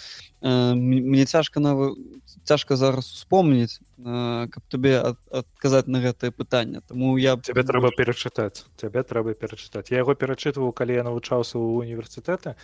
э, 0.43 0.75
мне 0.75 1.25
цяжка 1.25 1.61
на 1.61 1.95
цяжка 2.43 2.75
зараз 2.75 3.07
успомніць 3.15 3.79
э, 3.79 4.49
каб 4.51 4.63
табе 4.67 4.99
ад, 4.99 5.23
адказаць 5.31 5.87
на 5.87 6.03
гэтае 6.03 6.35
пытанне 6.35 6.83
таму 6.83 7.15
я 7.19 7.37
тебе 7.39 7.63
трэба 7.63 7.95
перачытаць 7.95 8.67
цябе 8.75 9.07
трэба 9.07 9.39
перачытаць 9.39 9.95
я 9.95 10.03
яго 10.03 10.19
перачытваў 10.19 10.75
калі 10.75 10.99
я 10.99 11.07
навучаўся 11.07 11.63
ў 11.63 11.87
універсітэты 11.87 12.59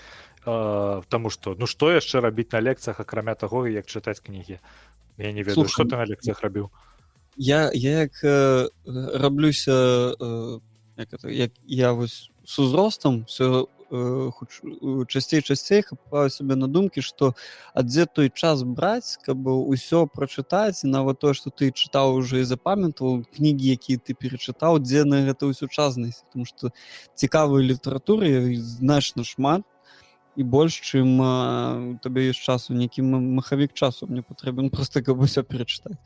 э, 0.46 1.02
таму 1.08 1.30
што 1.30 1.54
ну 1.58 1.66
што 1.66 1.90
яшчэ 1.92 2.20
рабіць 2.20 2.52
на 2.52 2.60
лекцыях 2.60 3.00
акрамя 3.00 3.34
таго 3.34 3.66
як 3.66 3.86
чытаць 3.86 4.20
кнігі 4.20 4.58
я 5.18 5.32
не 5.32 5.42
ведаю 5.42 5.68
что 5.68 5.84
ты 5.84 5.96
на 5.96 6.04
лекцыях 6.04 6.40
рабіў 6.40 6.70
я 7.36 7.70
я 7.74 8.00
як 8.00 8.12
э, 8.24 8.68
раблюся 8.86 10.14
э, 10.20 10.60
як, 10.96 11.12
это, 11.12 11.28
як 11.28 11.52
я 11.66 11.92
вось 11.92 12.30
с 12.44 12.58
узростам 12.58 13.24
все 13.26 13.66
э, 13.90 14.30
часцей 15.08 15.42
часцей 15.42 15.82
хапаю 15.82 16.30
сабе 16.30 16.54
на 16.54 16.68
думкі 16.68 17.00
что 17.00 17.34
а 17.74 17.82
дзе 17.82 18.06
той 18.06 18.30
час 18.30 18.62
браць 18.62 19.18
каб 19.24 19.46
усё 19.46 20.06
прачытаць 20.06 20.84
нават 20.84 21.18
то 21.18 21.34
что 21.34 21.50
ты 21.50 21.70
чытаў 21.70 22.14
уже 22.14 22.40
і 22.40 22.44
запамятаваў 22.44 23.24
кнігі 23.34 23.74
якія 23.74 23.98
ты 23.98 24.14
перачытаў 24.14 24.78
дзе 24.78 25.04
на 25.04 25.26
гэта 25.26 25.46
ўсю 25.46 25.68
часнасць 25.68 26.22
потому 26.28 26.44
что 26.44 26.70
цікавай 27.14 27.64
літаратуры 27.64 28.56
значна 28.56 29.24
шмат 29.24 29.62
і 30.36 30.42
больш 30.42 30.80
чым 30.80 31.18
табе 32.02 32.28
ёсць 32.32 32.42
часу 32.42 32.74
нейкі 32.74 33.06
махавік 33.06 33.72
часу 33.74 34.06
мне 34.10 34.22
патрэбен 34.22 34.70
просто 34.70 35.02
каб 35.02 35.20
усё 35.20 35.42
перачытаць 35.42 35.98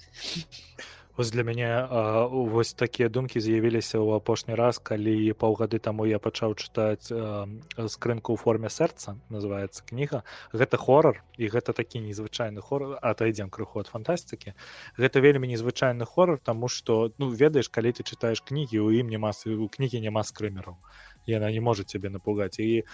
Вось 1.18 1.32
для 1.32 1.42
мяне 1.42 1.66
а, 1.66 2.26
вось 2.30 2.72
такія 2.78 3.08
думкі 3.08 3.40
з'явіліся 3.42 3.98
ў 3.98 4.22
апошні 4.22 4.54
раз 4.54 4.78
калі 4.78 5.34
паўгады 5.34 5.82
таму 5.82 6.06
я 6.06 6.22
пачаў 6.22 6.54
чытаць 6.54 7.10
скрынку 7.10 8.30
ў 8.30 8.38
форме 8.38 8.70
сэрца 8.70 9.18
называется 9.26 9.82
кніга 9.82 10.22
гэта 10.54 10.78
хорар 10.78 11.18
і 11.34 11.50
гэта 11.50 11.74
такі 11.74 11.98
незвычайны 12.06 12.62
хор 12.62 13.02
атайдзем 13.02 13.50
крыху 13.50 13.82
ад 13.82 13.90
фантастыкі 13.90 14.54
гэта 14.94 15.18
вельмі 15.18 15.50
незвычайны 15.50 16.06
хорар 16.06 16.38
таму 16.38 16.70
што 16.70 17.10
ну 17.18 17.34
ведаеш 17.34 17.66
калі 17.66 17.90
ты 17.98 18.06
чытаеш 18.06 18.46
кнігі 18.46 18.86
у 18.86 18.94
ім 18.94 19.10
няма 19.10 19.34
у 19.34 19.66
кнігі 19.66 19.98
няма 19.98 20.22
скрымераў. 20.22 20.78
Яна 21.26 21.50
не 21.50 21.58
можа 21.58 21.82
цябе 21.82 22.14
напугаць 22.14 22.62
і 22.62 22.86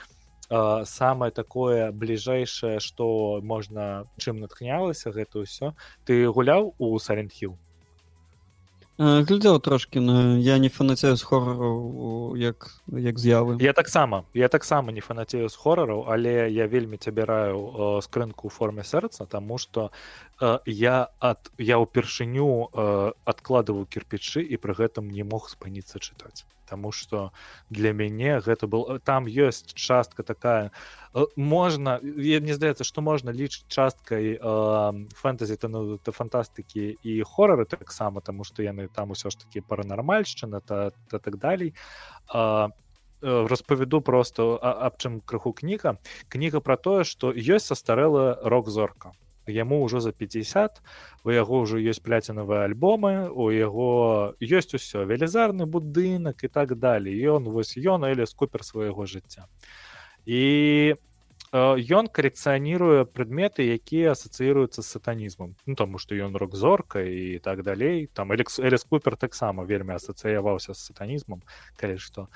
самае 0.50 1.30
такое 1.30 1.92
бліжэйшае 1.92 2.80
што 2.80 3.40
можна 3.42 4.06
чым 4.18 4.40
натхнялася 4.40 5.10
гэта 5.10 5.44
ўсё 5.44 5.72
ты 6.04 6.26
гуляў 6.28 6.74
у 6.78 6.98
саренхіл 6.98 7.56
глядзеў 8.98 9.58
трошки 9.58 9.98
но 9.98 10.38
я 10.38 10.58
не 10.58 10.68
фанацею 10.68 11.16
з 11.16 11.22
хорараў 11.22 12.36
як 12.38 12.70
як 12.86 13.18
з'явы 13.18 13.58
я 13.60 13.72
таксама 13.72 14.24
я 14.34 14.48
таксама 14.48 14.92
не 14.92 15.00
фанацею 15.00 15.48
з 15.48 15.56
хорараў 15.56 16.06
але 16.06 16.46
я 16.52 16.66
вельмі 16.66 16.96
цябе 16.96 17.24
раю 17.24 17.98
скрынку 18.06 18.46
ў 18.46 18.50
форме 18.54 18.84
сэрца 18.84 19.26
тому 19.26 19.58
что 19.58 19.90
я 20.66 21.10
ад 21.18 21.50
я 21.58 21.82
ўпершыню 21.82 22.70
адкладываю 23.26 23.86
кірпічы 23.90 24.46
і 24.46 24.62
пры 24.62 24.78
гэтым 24.78 25.10
не 25.10 25.26
мог 25.26 25.50
спыніцца 25.50 25.98
чытаць 25.98 26.46
Таму 26.74 26.90
што 26.90 27.30
для 27.70 27.92
мяне 27.94 28.42
гэта 28.42 28.66
был 28.66 28.98
там 29.06 29.30
ёсць 29.30 29.70
частка 29.78 30.26
такая 30.26 30.74
можна 31.38 32.00
мне 32.02 32.54
здаецца 32.58 32.82
што 32.82 32.98
можна 32.98 33.30
лічыць 33.30 33.70
часткай 33.70 34.34
фэнтэзі 35.22 35.58
ну, 35.70 35.98
фантастыкі 36.02 36.98
і 36.98 37.12
хорары 37.22 37.62
таксама 37.70 38.20
таму 38.26 38.42
што 38.42 38.66
яны 38.66 38.90
там 38.90 39.14
усё 39.14 39.30
ж 39.30 39.38
такі 39.46 39.62
паранармальшчына 39.62 40.58
та, 40.60 40.90
та 41.06 41.22
так 41.22 41.38
далей 41.38 41.74
а, 42.26 42.74
распавяду 43.22 44.00
просто 44.02 44.58
аб 44.58 44.98
чым 44.98 45.22
крыху 45.22 45.54
кніга 45.54 46.02
кніга 46.26 46.58
пра 46.58 46.74
тое 46.74 47.06
што 47.06 47.30
ёсць 47.30 47.70
састарэла 47.70 48.42
рок-зорка 48.42 49.14
яму 49.48 49.82
ўжо 49.84 50.00
за 50.00 50.12
50 50.12 50.80
у 51.24 51.30
яго 51.30 51.64
ўжо 51.64 51.78
ёсць 51.78 52.02
пляцінавыя 52.04 52.64
альбомы 52.68 53.28
у 53.28 53.50
яго 53.50 54.34
ёсць 54.40 54.74
усё 54.74 55.04
велізарны 55.04 55.66
будынак 55.66 56.44
і 56.44 56.48
так 56.48 56.78
далей. 56.78 57.18
Ён 57.24 57.48
вось 57.48 57.76
ён 57.76 58.04
элес 58.04 58.34
купер 58.34 58.64
свайго 58.64 59.06
жыцця. 59.06 59.48
І 60.24 60.96
ён 61.54 62.10
калекцыяніруе 62.10 63.06
прадметы 63.06 63.62
якія 63.62 64.10
асацыіруюцца 64.18 64.82
з 64.82 64.90
сатанізмам. 64.90 65.54
Ну 65.66 65.74
таму 65.78 65.98
што 66.02 66.18
ён 66.18 66.34
рок-зорка 66.34 67.06
і 67.06 67.38
так 67.38 67.62
далей. 67.62 68.10
Там 68.12 68.34
элекс 68.34 68.58
элес 68.58 68.82
купер 68.82 69.16
таксама 69.16 69.62
вельмі 69.62 69.94
асацыяваўся 69.94 70.74
з 70.74 70.82
сатанізмам 70.82 71.46
калі 71.78 71.98
што. 72.02 72.26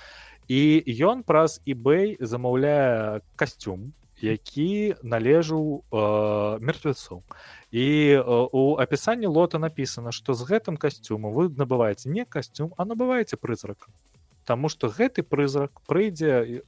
І 0.47 0.87
ён 1.03 1.27
праз 1.27 1.61
eBay 1.67 2.15
замаўляе 2.23 3.21
касцюм 3.35 3.93
які 4.21 4.95
належаў 5.03 5.85
э, 5.91 6.61
мертвецу. 6.61 7.23
І 7.71 8.17
э, 8.17 8.49
у 8.53 8.77
апісанні 8.77 9.27
лота 9.27 9.59
напісана 9.59 10.13
што 10.13 10.35
з 10.35 10.43
гэтым 10.49 10.77
касцюму 10.77 11.33
вы 11.33 11.49
набываеце 11.49 12.09
не 12.09 12.25
касцюм 12.25 12.75
а 12.77 12.85
набываеце 12.85 13.37
прызрак 13.37 13.89
Таму 14.49 14.71
што 14.73 14.89
гэты 14.89 15.21
прызрак 15.29 15.83
прыйдзе 15.85 16.33
э, 16.41 16.61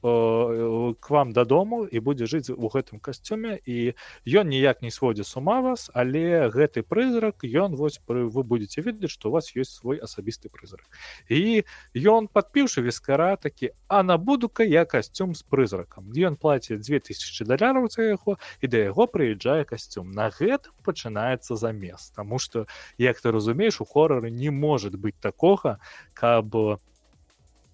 к 1.01 1.09
вам 1.09 1.33
дадому 1.33 1.81
і 1.89 1.97
будзе 1.97 2.29
жыць 2.29 2.53
у 2.53 2.69
гэтым 2.69 3.01
касцюме 3.01 3.57
і 3.65 3.97
ён 4.29 4.53
ніяк 4.53 4.85
не 4.85 4.93
сводзе 4.93 5.25
сума 5.25 5.65
вас 5.65 5.89
але 5.89 6.45
гэты 6.53 6.85
прызрак 6.85 7.41
ён 7.41 7.73
вось 7.73 7.97
вы 8.05 8.43
будете 8.45 8.85
ведаць 8.85 9.09
што 9.09 9.29
у 9.29 9.31
вас 9.33 9.49
ёсць 9.57 9.81
свой 9.81 9.97
асабісты 9.97 10.53
прызрак. 10.53 10.85
І 11.25 11.65
ён 11.97 12.29
падпіўшы 12.29 12.85
вескара 12.85 13.33
такі 13.41 13.73
а 13.89 14.03
набуду-ка 14.05 14.61
я 14.61 14.85
касцюм 14.85 15.33
з 15.33 15.41
прызракам 15.41 16.13
ён 16.13 16.37
плаціць 16.37 16.85
2000 16.85 17.49
даляраў 17.49 17.89
за 17.89 18.13
яго 18.13 18.37
і 18.61 18.69
да 18.69 18.85
яго 18.93 19.09
прыязджае 19.09 19.65
касцюм. 19.65 20.13
На 20.13 20.29
гэтым 20.29 20.77
пачынаецца 20.85 21.57
замес 21.57 22.13
Таму 22.13 22.37
што 22.37 22.69
як 23.01 23.17
ты 23.17 23.33
разумееш 23.33 23.81
у 23.81 23.89
хорары 23.89 24.29
не 24.29 24.53
может 24.53 25.01
быць 25.01 25.17
такога 25.17 25.81
каб 26.13 26.77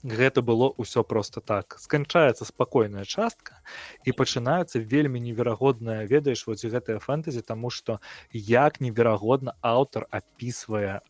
гэта 0.03 0.41
было 0.41 0.73
ўсё 0.77 1.03
просто 1.03 1.41
так. 1.41 1.77
Сканчаецца 1.79 2.45
спакойная 2.45 3.05
частка 3.05 3.61
і 4.05 4.11
пачынаецца 4.11 4.79
вельмі 4.79 5.19
неверагодная 5.19 6.05
ведаеш 6.05 6.45
вось 6.47 6.65
гэтая 6.65 6.99
фэнтэзі 6.99 7.41
тому 7.41 7.69
что 7.69 7.99
як 8.31 8.79
неверагодна 8.79 9.57
аўтар 9.61 10.05
опісвае 10.11 11.01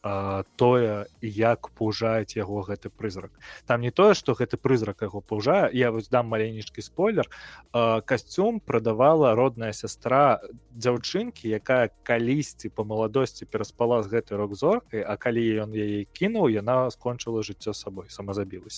тое 0.56 1.06
як 1.22 1.70
пужаюць 1.76 2.36
яго 2.36 2.64
гэты 2.64 2.90
прызрак. 2.90 3.32
Там 3.66 3.82
не 3.82 3.92
тое 3.92 4.14
что 4.14 4.34
гэты 4.34 4.58
прызрак 4.58 5.02
яго 5.02 5.22
пужае 5.22 5.70
я 5.74 5.92
вось 5.92 6.08
дам 6.08 6.28
маленечкі 6.28 6.82
спойлер. 6.82 7.28
А, 7.74 8.02
касцюм 8.02 8.60
прадавала 8.60 9.36
родная 9.36 9.74
сястра 9.74 10.40
дзяўчынкі 10.72 11.50
якая 11.50 11.90
калісьці 12.04 12.70
по 12.70 12.86
маладосці 12.86 13.46
пераспала 13.46 14.04
з 14.04 14.08
гэтай 14.08 14.38
рок-зоркай 14.38 15.04
а 15.04 15.18
калі 15.18 15.44
ён 15.68 15.76
яе 15.76 16.06
кінуў 16.14 16.50
яна 16.54 16.90
скончыла 16.90 17.44
жыццё 17.44 17.74
сабой 17.74 18.10
самазабілася 18.10 18.77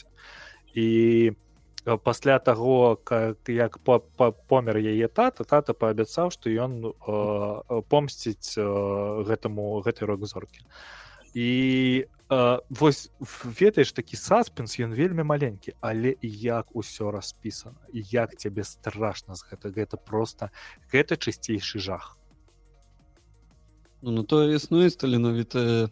і 0.73 0.87
пасля 1.97 2.39
таго 2.39 2.95
как 2.95 3.37
як 3.47 3.79
по, 3.79 3.99
по 3.99 4.31
помер 4.31 4.77
яе 4.77 5.07
тата 5.07 5.43
тата 5.43 5.73
паабяцаў 5.73 6.29
што 6.29 6.49
ён 6.49 6.91
э, 6.91 7.81
помсціць 7.89 8.57
э, 8.57 8.63
гэтаму 9.25 9.81
гэтай 9.81 10.05
рок-зоркі. 10.05 10.61
І 11.33 12.05
э, 12.29 12.59
вось 12.69 13.11
ведаеш 13.43 13.91
такі 13.91 14.17
саспенс 14.17 14.79
ён 14.79 14.93
вельмі 14.93 15.23
маленькі 15.23 15.73
але 15.81 16.15
як 16.21 16.75
усё 16.75 17.11
распісана 17.11 17.79
як 17.93 18.35
цябе 18.35 18.63
страшна 18.63 19.35
з 19.35 19.45
гэта 19.49 19.71
гэта 19.71 19.97
просто 19.97 20.51
гэта 20.91 21.15
чысцейшы 21.15 21.79
жах. 21.79 22.17
Ну, 24.01 24.11
ну 24.11 24.23
то 24.23 24.43
існуюць 24.43 24.99
таленавітыя 24.99 25.89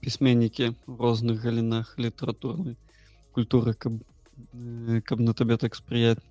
пісьменнікі 0.00 0.74
в 0.86 1.00
розных 1.00 1.40
галінах 1.40 1.98
літаратурнай 1.98 2.76
культуры 3.34 3.74
каб 3.74 3.98
каб 5.06 5.20
на 5.20 5.34
табе 5.34 5.58
так 5.58 5.74
спрыяць 5.74 6.22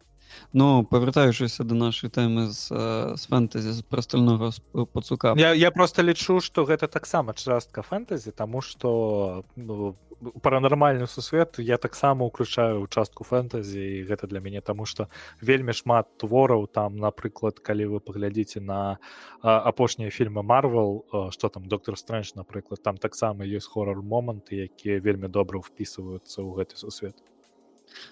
Ну 0.53 0.83
павяртаючыся 0.85 1.63
да 1.63 1.75
нашай 1.75 2.09
тэмы 2.13 2.47
з, 2.49 2.69
з 3.17 3.23
фэнтэзі 3.29 3.73
з 3.73 3.81
прастальнога 3.85 4.51
пацука. 4.93 5.33
Я, 5.37 5.53
я 5.53 5.71
просто 5.71 6.01
лічу 6.01 6.39
што 6.41 6.65
гэта 6.65 6.87
таксама 6.87 7.33
частка 7.33 7.81
фэнтэзі 7.81 8.31
таму 8.31 8.61
што 8.61 9.45
ну, 9.55 9.95
паранармальны 10.41 11.07
сусвет 11.07 11.59
я 11.59 11.77
таксама 11.77 12.25
уключаю 12.25 12.81
участку 12.81 13.23
фэнтэзі 13.23 13.79
і 13.79 14.03
гэта 14.07 14.27
для 14.27 14.39
мяне 14.39 14.61
таму 14.61 14.85
што 14.85 15.09
вельмі 15.41 15.73
шмат 15.73 16.07
твораў. 16.17 16.67
Там 16.67 16.97
напрыклад 16.97 17.59
калі 17.59 17.85
вы 17.95 17.99
паглядзіце 17.99 18.61
на 18.61 18.99
апошнія 19.41 20.09
фільмы 20.09 20.43
марвел 20.43 21.05
что 21.31 21.49
там 21.49 21.67
доктор 21.67 21.97
стрэндж 21.97 22.35
напрыклад 22.35 22.83
там 22.83 22.97
таксама 22.97 23.43
ёсць 23.43 23.67
хорор 23.67 24.01
моманты 24.01 24.69
якія 24.69 24.99
вельмі 24.99 25.27
добра 25.27 25.59
ўпісваюцца 25.59 26.41
ў 26.41 26.49
гэты 26.57 26.77
сусвет 26.77 27.17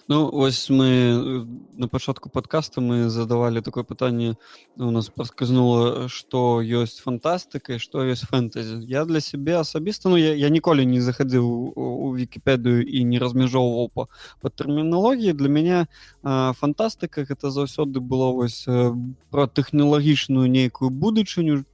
Ну 0.08 0.28
ось 0.32 0.70
мы 0.70 1.46
на 1.76 1.88
пачатку 1.88 2.28
подкаста 2.28 2.80
мы 2.80 3.08
задавалі 3.08 3.60
такое 3.60 3.84
пытанне 3.84 4.36
у 4.76 4.90
нас 4.90 5.08
подказнула 5.08 6.08
что 6.08 6.62
ёсць 6.62 7.00
фантастыка 7.00 7.78
что 7.78 8.04
ёсць 8.04 8.26
фэнтэзі 8.26 8.84
я 8.86 9.04
для 9.04 9.20
сябе 9.20 9.56
асабіста 9.58 10.08
ну 10.08 10.16
я, 10.16 10.34
я 10.34 10.48
ніколі 10.48 10.86
не 10.86 11.00
захадзіў 11.00 11.44
у 11.76 12.14
вікіпедыю 12.16 12.86
і 12.86 13.04
не 13.04 13.18
размяжоўваў 13.18 13.88
по 13.94 14.08
по 14.40 14.48
тэрміналогіі 14.50 15.32
для 15.32 15.48
мяне 15.48 15.86
фантастыка 16.22 17.24
гэта 17.24 17.50
заўсёды 17.50 18.00
было 18.00 18.32
вось 18.32 18.66
про 19.30 19.46
тэхналагічную 19.46 20.50
нейкую 20.50 20.90
будучыню 20.90 21.64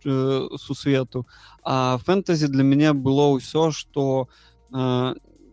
сусвету 0.56 1.26
а 1.62 1.98
фэнтэзі 1.98 2.48
для 2.48 2.62
мяне 2.62 2.92
было 2.92 3.36
ўсё 3.36 3.70
что 3.72 4.28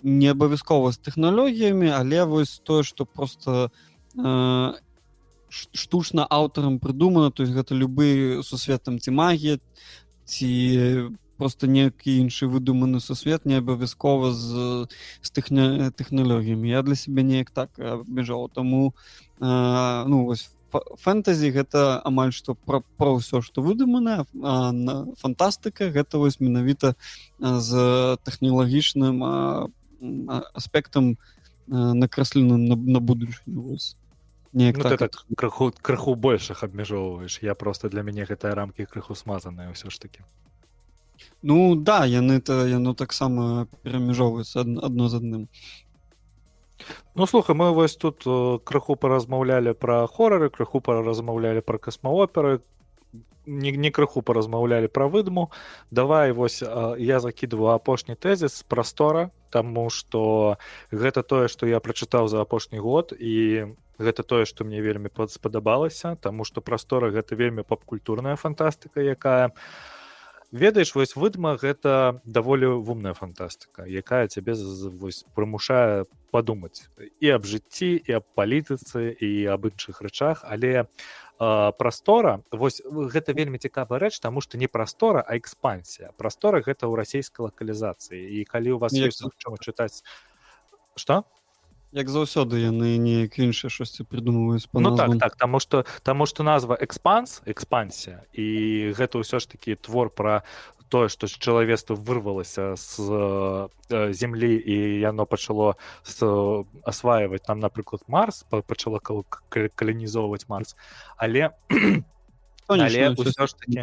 не 0.06 0.30
абавязкова 0.30 0.94
з 0.94 1.02
тэхналогіямі 1.02 1.90
але 1.90 2.23
вось 2.30 2.61
тое 2.61 2.84
что 2.84 3.06
просто 3.06 3.72
э, 4.14 4.73
штучна 5.49 6.26
аўтарам 6.30 6.80
прыдумана 6.80 7.32
то 7.32 7.41
есть 7.41 7.53
гэта 7.53 7.73
любы 7.73 8.41
сусветам 8.45 8.99
ці 8.99 9.11
магія 9.11 9.57
ці 10.26 11.10
просто 11.38 11.68
некі 11.68 12.22
іншы 12.22 12.45
выдуманы 12.45 13.02
сусвет 13.02 13.45
не 13.45 13.57
абавязкова 13.57 14.30
з 14.32 14.86
з 15.26 15.27
тэхня 15.34 15.90
тэхналогіямі 15.90 16.69
я 16.69 16.86
для 16.86 16.95
сябе 16.95 17.26
неяк 17.26 17.49
так 17.49 17.73
абмежаў 17.80 18.49
таму 18.53 18.94
э, 19.41 20.06
ну 20.06 20.30
вось 20.30 20.53
фэнтэзі 21.02 21.49
гэта 21.56 22.02
амаль 22.06 22.30
што 22.30 22.53
пра 22.53 22.82
про 23.02 23.18
ўсё 23.18 23.41
што 23.41 23.65
выдумана 23.65 24.26
фантастыка 25.18 25.90
гэта 25.90 26.22
вось 26.22 26.38
менавіта 26.40 26.94
з 27.40 27.72
тэхналагічным 28.22 29.26
аспектам 30.53 31.17
накрэсленым 31.67 32.65
на, 32.65 32.76
на 32.76 32.99
будучыню 32.99 33.77
не 34.55 34.72
ну, 34.72 34.84
так, 34.84 34.99
так 34.99 35.26
крыху 35.35 35.73
крыху 35.81 36.15
большых 36.15 36.63
абмяжоўваеш 36.63 37.39
я 37.41 37.55
просто 37.55 37.89
для 37.89 38.03
мяне 38.03 38.23
гэтыя 38.23 38.55
рамкі 38.55 38.85
крыху 38.85 39.15
смазаныя 39.15 39.72
ўсё 39.73 39.89
ж 39.89 39.99
таки 39.99 40.23
ну 41.41 41.76
да 41.76 42.05
яны 42.05 42.39
то 42.39 42.63
яно 42.63 42.93
таксама 42.93 43.67
перамяжоўваецца 43.84 44.63
адно 44.63 45.09
з 45.09 45.15
адным 45.19 45.43
ну 47.15 47.26
слухай 47.27 47.55
мы 47.55 47.73
вось 47.73 47.97
тут 47.97 48.23
крыху 48.63 48.95
паразмаўлялі 48.95 49.73
пра 49.73 50.07
хорары 50.07 50.49
крыху 50.49 50.80
паразмаўлялі 50.80 51.59
пра 51.59 51.77
касмаоперы 51.77 52.61
не, 53.45 53.71
не 53.71 53.91
крыху 53.91 54.21
паразмаўлялі 54.21 54.87
пра 54.87 55.07
выдму 55.07 55.51
давай 55.91 56.31
вось 56.31 56.61
я 56.61 57.19
закідываю 57.19 57.75
апошні 57.75 58.15
тэзіс 58.15 58.63
прастора 58.67 59.29
таму 59.51 59.89
што 59.89 60.57
гэта 60.91 61.23
тое 61.23 61.47
што 61.47 61.69
я 61.69 61.79
прачытаў 61.79 62.27
за 62.27 62.41
апошні 62.41 62.79
год 62.79 63.13
і 63.17 63.75
гэта 63.99 64.23
тое 64.23 64.45
што 64.45 64.65
мне 64.65 64.81
вельмі 64.81 65.09
спадабалася 65.29 66.15
таму 66.15 66.43
што 66.43 66.61
прастора 66.61 67.11
гэта 67.11 67.35
вельмі 67.35 67.63
папкультурная 67.63 68.35
фантастыка 68.35 69.01
якая 69.01 69.51
ведаеш 70.51 70.95
вось 70.95 71.15
выдма 71.15 71.57
гэта 71.57 72.21
даволі 72.25 72.79
вумная 72.81 73.13
фантастыка 73.13 73.85
якая 73.85 74.27
цябе 74.27 74.55
вось 74.99 75.25
прымушае 75.35 76.05
падумаць 76.31 76.87
і 77.19 77.29
аб 77.35 77.45
жыцці 77.47 77.95
і 77.95 78.11
аб 78.19 78.25
палітыцы 78.35 79.15
і 79.15 79.31
аб 79.51 79.71
іншых 79.71 80.01
рэчах 80.01 80.43
але 80.43 80.87
у 81.39 81.71
прастора 81.77 82.41
вось 82.51 82.81
гэта 82.85 83.33
вельмі 83.35 83.59
цікавая 83.59 83.99
рэч 83.99 84.19
таму 84.23 84.39
што 84.41 84.57
не 84.57 84.67
прастора 84.67 85.19
а 85.19 85.35
экспансія. 85.35 86.11
Прастора 86.17 86.61
гэта 86.63 86.87
ў 86.87 86.95
расійскай 86.95 87.51
лакалізацыі. 87.51 88.19
І 88.39 88.45
калі 88.47 88.75
у 88.75 88.79
вас 88.79 88.93
ёсць 88.95 89.19
чым 89.19 89.59
чытаць 89.59 90.03
что 90.95 91.25
як 91.95 92.09
заўсёды 92.11 92.59
яны 92.59 92.99
неяк 92.99 93.39
іншае 93.39 93.71
штосьці 93.71 94.03
прыдумваюць 94.03 94.67
ну, 94.75 94.95
так 94.95 95.15
так 95.19 95.35
таму 95.39 95.59
што 95.63 95.85
таму 96.03 96.27
што 96.27 96.43
назва 96.43 96.75
экспанс 96.75 97.39
экспансія 97.45 98.27
і 98.35 98.91
гэта 98.95 99.23
ўсё 99.23 99.39
ж 99.39 99.47
такі 99.47 99.79
твор 99.79 100.11
пра 100.11 100.43
тое 100.89 101.09
што 101.09 101.27
чалавецтва 101.27 101.95
вырвалася 101.95 102.75
з 102.75 103.69
э, 103.89 104.13
землі 104.13 104.55
і 104.55 104.99
яно 104.99 105.25
пачало 105.25 105.75
асваивать 106.83 107.43
там 107.43 107.59
напрыклад 107.59 108.03
марс 108.07 108.45
пачала 108.49 108.99
калянізоўваць 109.75 110.47
марс. 110.47 110.75
Але 111.17 111.51
але 112.67 113.13
ўсё 113.13 113.45
ж 113.47 113.51
таки 113.57 113.79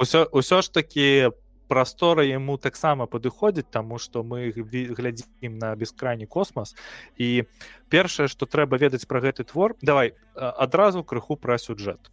ўсё, 0.00 0.28
ўсё 0.32 0.62
ж 0.62 0.72
таки 0.72 1.30
прастора 1.68 2.24
яму 2.24 2.56
таксама 2.58 3.06
падыходзіць 3.06 3.70
таму 3.70 3.98
што 3.98 4.22
мы 4.22 4.52
глядзім 4.54 5.58
на 5.58 5.74
бескрайні 5.74 6.26
космас 6.26 6.74
і 7.18 7.44
першае 7.90 8.28
што 8.28 8.46
трэба 8.46 8.78
ведаць 8.78 9.06
пра 9.06 9.20
гэты 9.20 9.44
твор 9.44 9.74
давай 9.82 10.14
адразу 10.34 11.04
крыху 11.04 11.36
пра 11.36 11.58
сюджэт 11.58 12.10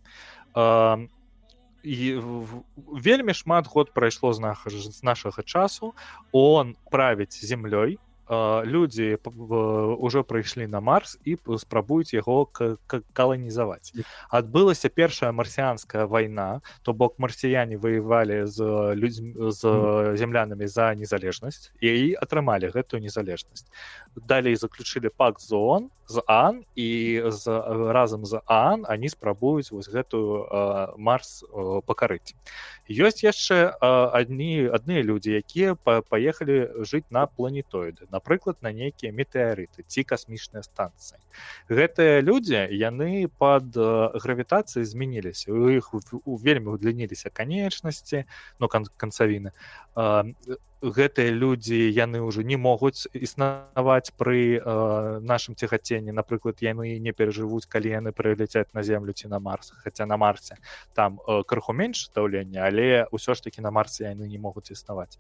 і 1.84 2.20
вельмі 2.78 3.34
шмат 3.34 3.68
год 3.68 3.94
прайшло 3.94 4.34
з 4.34 5.04
нашага 5.04 5.44
часу. 5.44 5.94
Он 6.32 6.76
правіць 6.92 7.46
землёй 7.46 8.00
людзі 8.30 9.18
ўжо 10.00 10.24
прыйшлі 10.24 10.68
на 10.68 10.80
марс 10.80 11.18
і 11.26 11.38
спрабуюць 11.60 12.14
яго 12.14 12.48
каланізаваць 13.14 13.92
адбылася 14.30 14.90
першая 14.90 15.32
марсіанская 15.32 16.06
вайна 16.06 16.62
то 16.84 16.94
бок 16.94 17.20
марсіяне 17.20 17.78
ваявалі 17.78 18.46
з 18.48 18.64
людзьмі 18.96 19.52
з 19.52 19.62
землянамі 20.16 20.68
за 20.68 20.94
незалежнасць 20.96 21.72
і 21.84 22.16
атрымалі 22.16 22.72
гэтую 22.72 23.04
незалежнасць 23.04 23.68
далей 24.16 24.56
заключылі 24.56 25.10
пак 25.10 25.40
зон 25.40 25.92
з 26.08 26.22
ан 26.28 26.64
і 26.76 27.24
з 27.28 27.48
разам 27.92 28.26
з 28.26 28.42
ан 28.46 28.86
они 28.88 29.10
спрабуюць 29.10 29.72
вось 29.72 29.88
гэтую 29.88 30.48
марс 30.98 31.44
пакарыць 31.88 32.36
ёсць 32.88 33.24
яшчэ 33.24 33.72
адні 33.80 34.68
адныя 34.68 35.02
людзі 35.04 35.32
якія 35.40 35.76
паехалі 35.84 36.84
жыць 36.84 37.08
на 37.10 37.26
планетоіды 37.28 38.08
напрыклад 38.14 38.62
на 38.62 38.72
нейкія 38.72 39.12
метэарыты 39.12 39.84
ці 39.88 40.06
касмічныя 40.06 40.62
станцыі. 40.62 41.18
Гэтыя 41.68 42.22
людзі 42.22 42.70
яны 42.70 43.26
под 43.42 43.74
гравітацыяй 43.74 44.86
змяніліся 44.86 45.50
у 45.50 45.74
іх 45.74 45.90
у 45.94 46.38
вельмі 46.38 46.78
удлініліся 46.78 47.34
канечнасці 47.34 48.26
но 48.60 48.70
ну, 48.72 48.86
канцавіны. 48.98 49.52
Гэтыя 50.84 51.32
людзі 51.32 51.80
яны 51.96 52.20
ўжо 52.20 52.44
не 52.44 52.60
могуць 52.60 53.08
існаваць 53.16 54.12
пры 54.20 54.60
э, 54.60 55.20
нашым 55.24 55.56
цігаценні 55.56 56.12
напрыклад 56.12 56.60
яны 56.60 57.00
не 57.00 57.16
перажывуць 57.16 57.72
калі 57.72 57.88
яны 57.88 58.12
прыляцяць 58.12 58.68
на 58.76 58.84
землю 58.84 59.16
ці 59.16 59.32
на 59.32 59.40
марс 59.40 59.72
хаця 59.80 60.04
на 60.04 60.20
марсе 60.20 60.60
там 60.92 61.24
э, 61.24 61.48
крыху 61.48 61.72
менш 61.72 62.12
даўлення 62.12 62.68
але 62.68 63.08
ўсё 63.16 63.32
ж 63.32 63.48
таки 63.48 63.64
на 63.64 63.72
марсе 63.72 64.12
яны 64.12 64.28
не 64.28 64.36
могуць 64.36 64.76
існаваць. 64.76 65.16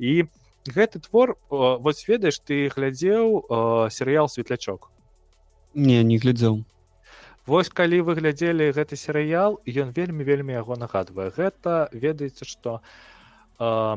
І 0.00 0.32
гэты 0.66 1.00
твор 1.00 1.36
вось 1.48 2.06
ведаеш 2.08 2.38
ты 2.38 2.68
глядзеў 2.68 3.90
серыял 3.90 4.28
светлячок 4.28 4.90
не 5.74 6.02
не 6.02 6.18
глядзеў 6.18 6.64
Вось 7.46 7.68
калі 7.68 8.06
вы 8.06 8.14
глядзелі 8.14 8.70
гэты 8.70 8.94
серыял 8.94 9.58
ён 9.66 9.90
вельмі 9.90 10.22
вельмі 10.22 10.54
яго 10.54 10.78
нагадвае. 10.78 11.34
Гэта 11.34 11.90
ведаеце 11.90 12.46
што 12.46 12.82
э, 13.58 13.96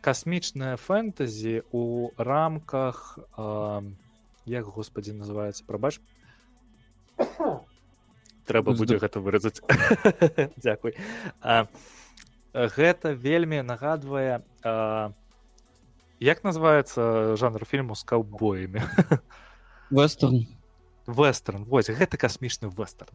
касмічная 0.00 0.80
фэнтэзі 0.80 1.68
у 1.68 2.16
рамках 2.16 3.18
э, 3.36 3.92
як 4.48 4.64
господі 4.64 5.12
называется 5.12 5.68
прабач? 5.68 6.00
Трэба 8.48 8.72
будзе 8.72 8.96
гэта 8.96 9.20
выразаць. 9.20 9.60
Дякуй 10.56 10.96
а, 11.44 11.68
гэта 12.52 13.12
вельмі 13.12 13.60
нагадвае 13.62 14.40
а, 14.64 15.12
як 16.22 16.44
называется 16.44 17.36
жанр 17.36 17.66
фільму 17.66 17.94
з 17.98 18.02
каўбоямі? 18.02 18.82
Вестерн. 19.90 20.46
Вестерн 21.06 21.64
вось 21.64 21.90
гэта 21.90 22.16
касмічны 22.16 22.70
вестерн. 22.70 23.12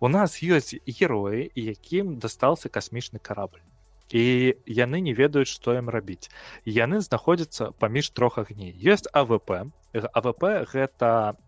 У 0.00 0.08
нас 0.08 0.42
ёсць 0.42 0.74
героі 0.84 1.46
якім 1.54 2.18
дастаўся 2.18 2.68
касмічны 2.68 3.22
карабль. 3.22 3.62
І 4.10 4.56
яны 4.66 5.00
не 5.00 5.14
ведаюць 5.14 5.48
што 5.48 5.78
ім 5.78 5.88
рабіць. 5.88 6.28
Яны 6.64 7.00
знаходзяцца 7.00 7.70
паміж 7.78 8.10
трох 8.10 8.38
агней. 8.38 8.74
Ёсць 8.74 9.06
авп 9.12 9.52
авп 9.94 10.42
гэта 10.72 11.38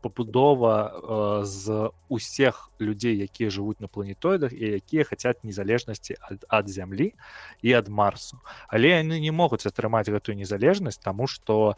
пабудова 0.00 1.42
з 1.44 1.90
усіх 2.08 2.70
людзей 2.80 3.18
якія 3.20 3.50
жывуць 3.50 3.80
на 3.80 3.88
планетоідах 3.88 4.52
і 4.52 4.80
якія 4.80 5.04
хацяць 5.04 5.44
незалежнасці 5.44 6.16
ад, 6.20 6.44
ад 6.48 6.68
зямлі 6.68 7.12
і 7.60 7.72
ад 7.76 7.88
марсу. 7.88 8.40
Але 8.68 9.04
яны 9.04 9.20
не 9.20 9.32
могуць 9.32 9.68
атрымаць 9.68 10.08
гэтую 10.08 10.40
незалежнасць 10.40 10.96
тому 10.96 11.26
что 11.28 11.76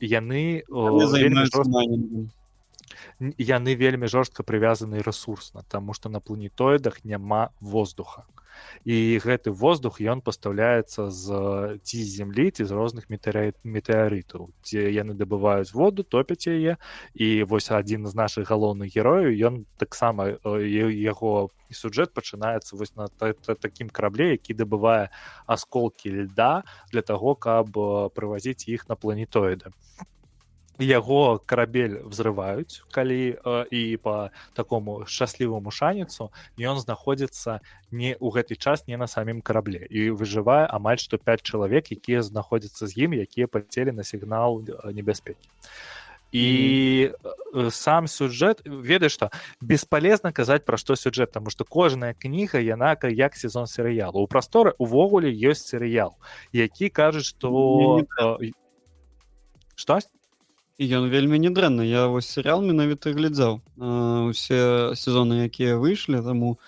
яны 0.00 0.64
яны 3.38 3.74
вельмі 3.74 4.06
жорстка 4.08 4.42
прывязаны 4.42 5.04
рэсурсна 5.04 5.68
таму 5.68 5.92
што 5.92 6.08
на 6.08 6.20
планетоідах 6.20 7.04
няма 7.04 7.52
воздуха 7.60 8.24
і 8.84 9.18
гэты 9.24 9.50
воздух 9.50 10.00
ён 10.00 10.20
пастаўляецца 10.20 11.10
з 11.10 11.26
ці 11.82 11.98
з 12.04 12.08
зямлі 12.16 12.50
ці 12.50 12.64
з 12.64 12.70
розных 12.70 13.08
метэарытаў. 13.08 14.50
Дзе 14.64 14.90
яны 14.92 15.14
дабываюць 15.14 15.72
воду 15.72 16.04
топяць 16.04 16.46
яе 16.46 16.76
і 17.14 17.28
вось 17.44 17.70
адзін 17.70 18.06
з 18.06 18.14
нашых 18.14 18.50
галоўных 18.50 18.92
герояў 18.92 19.32
ён 19.34 19.54
таксама 19.76 20.36
яго 20.44 21.50
сюжэт 21.70 22.14
пачынаецца 22.14 22.76
вось 22.76 22.94
на 22.96 23.08
такім 23.10 23.90
карабле 23.90 24.36
які 24.36 24.54
дабывае 24.54 25.10
асколкі 25.46 26.10
льда 26.24 26.62
для 26.92 27.02
таго 27.02 27.34
каб 27.34 27.74
прывазіць 28.14 28.68
іх 28.68 28.88
на 28.88 28.94
планетоіды 28.96 29.74
яго 30.78 31.38
карабель 31.46 32.02
взрываюць 32.02 32.82
калі 32.90 33.38
э, 33.38 33.66
і 33.70 33.96
по 34.02 34.30
такому 34.54 35.06
шчасліваму 35.06 35.70
шаніцу 35.70 36.30
ён 36.58 36.78
знаходзіцца 36.82 37.60
не 37.90 38.14
ў 38.18 38.26
гэты 38.34 38.58
час 38.58 38.86
не 38.86 38.96
на 38.96 39.06
самім 39.06 39.40
карабле 39.40 39.86
і 39.86 40.10
выжывае 40.10 40.66
амаль 40.66 40.98
што 40.98 41.18
5 41.18 41.42
чалавек 41.42 41.92
якія 41.94 42.22
знаходзяцца 42.22 42.86
з 42.86 43.06
ім 43.06 43.14
якія 43.14 43.46
пацелі 43.46 43.94
на 43.94 44.02
сігнал 44.02 44.64
небяспекі 44.90 45.46
і 46.34 47.10
mm. 47.54 47.70
сам 47.70 48.10
сюжэт 48.10 48.66
ведаеш 48.66 49.14
што 49.14 49.30
бесполезна 49.62 50.34
казаць 50.34 50.66
пра 50.66 50.74
што 50.74 50.98
сюжэт 50.98 51.30
таму 51.30 51.54
што 51.54 51.62
кожная 51.62 52.18
кніга 52.18 52.58
яна 52.58 52.98
як 52.98 53.38
сезон 53.38 53.70
серыялу 53.70 54.18
у 54.18 54.26
прасторы 54.26 54.74
увогуле 54.78 55.30
ёсць 55.30 55.70
серыял 55.70 56.18
які 56.50 56.90
кажуць 56.90 57.30
што 57.30 58.02
штось 59.78 60.10
ён 60.78 61.06
вельмі 61.10 61.38
недрэнна 61.38 61.86
я 61.86 62.06
вось 62.10 62.26
серыял 62.26 62.62
менавіта 62.62 63.14
глядзеў 63.14 63.62
усе 64.30 64.94
сезоны 64.98 65.46
якія 65.46 65.78
выйшлі 65.78 66.18
таму 66.22 66.58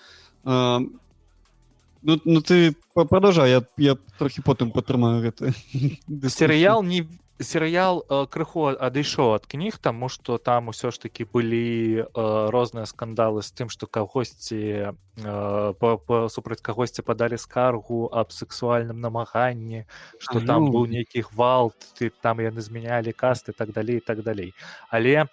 а, 0.43 0.79
ну, 2.01 2.19
ну 2.23 2.41
ты 2.41 2.75
продолжай 2.93 3.51
я, 3.51 3.61
я 3.77 3.95
трохі 4.17 4.41
потым 4.41 4.71
падтрымаю 4.71 5.19
гэты 5.21 5.51
серыял 6.31 6.83
не 6.83 7.07
серыял 7.39 8.05
э, 8.09 8.25
крыху 8.29 8.73
адышоў 8.73 9.35
ад 9.37 9.45
кніг 9.45 9.77
таму 9.77 10.09
што 10.09 10.37
там 10.37 10.73
усё 10.73 10.89
ж 10.89 10.97
такі 10.97 11.29
былі 11.29 12.01
э, 12.01 12.49
розныя 12.49 12.89
скандалы 12.89 13.45
з 13.45 13.53
тым 13.53 13.69
што 13.69 13.85
кагосьці 13.85 14.93
э, 15.21 16.29
супраць 16.33 16.61
кагосьці 16.61 17.05
падалі 17.05 17.37
скаргу 17.37 18.09
аб 18.09 18.33
сексуальным 18.33 18.97
намаганні 19.01 19.85
што 20.17 20.41
там 20.41 20.73
быў 20.73 20.89
нейкі 20.89 21.21
гвалт 21.29 21.77
ты 21.93 22.09
там 22.09 22.41
яны 22.41 22.61
змянялі 22.61 23.13
касты 23.13 23.53
так 23.53 23.71
далей 23.71 23.99
так 24.01 24.23
далей 24.23 24.53
але 24.89 25.29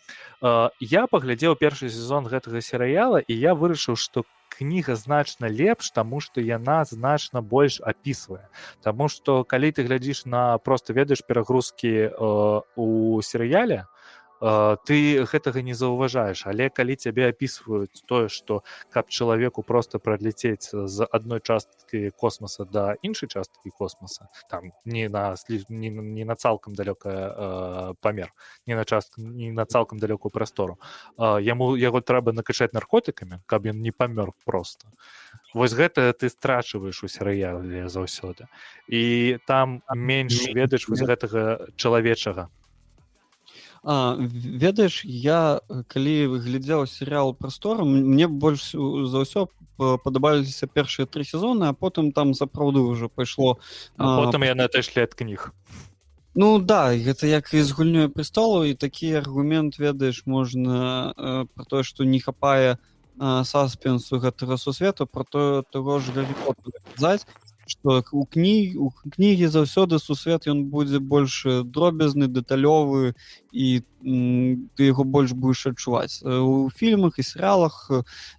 я 0.81 1.07
паглядзеў 1.09 1.57
першы 1.57 1.89
сезон 1.89 2.29
гэтага 2.29 2.61
серыяла 2.61 3.25
і 3.25 3.33
я 3.33 3.57
вырашыў 3.57 3.97
што 3.97 4.29
кніга 4.49 4.97
значна 4.97 5.51
лепш 5.51 5.91
таму 5.91 6.21
што 6.21 6.41
яна 6.41 6.85
значна 6.85 7.41
больш 7.41 7.81
апісвае. 7.81 8.49
Таму 8.83 9.09
што 9.09 9.45
калі 9.45 9.73
ты 9.73 9.83
глядзіш 9.83 10.27
на 10.27 10.59
просто 10.59 10.93
ведаеш 10.93 11.23
перагрузкі 11.27 11.95
э, 12.07 12.11
у 12.77 12.89
серыяле 13.23 13.87
ты 14.85 15.25
гэтага 15.25 15.63
не 15.65 15.75
заўважаеш 15.75 16.45
але 16.47 16.69
калі 16.69 16.97
цябе 16.97 17.29
апісваюць 17.33 18.05
тое 18.05 18.29
што 18.29 18.61
каб 18.93 19.09
чалавеку 19.09 19.63
просто 19.63 19.99
праляцець 19.99 20.69
з 20.69 21.07
адной 21.11 21.41
часткі 21.41 22.11
космоса 22.11 22.65
да 22.65 22.97
іншай 23.03 23.29
часткі 23.29 23.71
космоса 23.71 24.29
там 24.51 24.73
не 24.85 25.09
на 25.09 25.35
не, 25.69 25.89
не 25.91 26.25
на 26.25 26.37
цалкам 26.37 26.75
далёкая 26.75 27.95
памер 28.01 28.35
не 28.67 28.75
на 28.77 28.85
частку 28.85 29.21
не 29.23 29.53
на 29.53 29.65
цалкам 29.65 29.99
далёкую 29.99 30.31
прастору 30.31 30.79
яму 31.19 31.77
яго 31.77 32.01
трэба 32.01 32.37
накачаць 32.37 32.73
наркотыкамі 32.77 33.41
каб 33.47 33.67
ён 33.67 33.81
не 33.81 33.93
памёр 33.93 34.33
просто 34.45 34.89
вось 35.55 35.73
гэта 35.73 36.13
ты 36.13 36.29
страчваеш 36.29 37.05
у 37.05 37.09
серыяле 37.09 37.89
заўсёды. 37.89 38.47
І 38.89 39.39
там 39.47 39.83
менш 39.95 40.51
ведаеш 40.53 40.89
вось 40.89 41.01
гэтага 41.01 41.71
чалавечага 41.77 42.51
А, 43.87 44.17
ведаеш 44.19 45.05
я 45.05 45.61
калі 45.93 46.41
глядзеў 46.41 46.87
серыал 46.89 47.35
прастору 47.37 47.85
мне 47.85 48.25
больш 48.25 48.73
за 48.73 49.21
ўсё 49.29 49.53
падабаліся 49.77 50.65
першыя 50.65 51.05
тры 51.05 51.21
сезоны 51.29 51.69
а 51.69 51.77
потым 51.77 52.09
там 52.17 52.33
сапраўды 52.33 52.81
ўжо 52.81 53.13
пайшло 53.13 53.61
потым 54.01 54.49
яны 54.49 54.65
отайшлі 54.65 55.05
ад 55.05 55.13
кніг 55.13 55.53
Ну 56.33 56.59
да 56.59 56.97
гэта 56.97 57.29
як 57.29 57.53
і 57.53 57.61
з 57.61 57.77
гульнёй 57.77 58.09
престолу 58.09 58.65
і 58.65 58.73
такі 58.73 59.21
аргумент 59.21 59.77
ведаеш 59.79 60.25
можна 60.25 61.13
э, 61.13 61.45
про 61.53 61.65
тое 61.69 61.85
што 61.85 62.09
не 62.09 62.25
хапае 62.25 62.81
саспенсу 63.21 64.19
гэтага 64.19 64.57
сусвету 64.57 65.07
про 65.07 65.25
то 65.25 65.63
того 65.71 66.01
ж 66.01 66.25
казаць 66.97 67.29
что 67.67 68.05
у 68.13 68.25
кніг 68.27 68.81
у 68.81 68.91
кнігі 68.91 69.49
заўсёды 69.49 69.99
сусвет 69.99 70.47
ён 70.47 70.65
будзе 70.69 70.99
больш 70.99 71.45
дробязны 71.65 72.29
дэталёвы 72.29 73.15
і 73.53 73.83
ты 74.05 74.83
яго 74.85 75.05
больш 75.05 75.33
будешь 75.33 75.67
адчуваць 75.67 76.21
у 76.25 76.69
фільмах 76.71 77.19
і 77.19 77.25
серыалах 77.25 77.91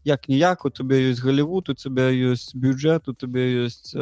як 0.05 0.29
ніяк 0.29 0.65
у 0.65 0.69
тебе 0.69 1.09
ёсць 1.09 1.23
галівуд 1.25 1.69
у 1.69 1.73
тебя 1.73 2.11
ёсць 2.13 2.53
бюджет 2.53 3.09
у 3.09 3.13
тебе 3.13 3.65
ёсць 3.65 3.95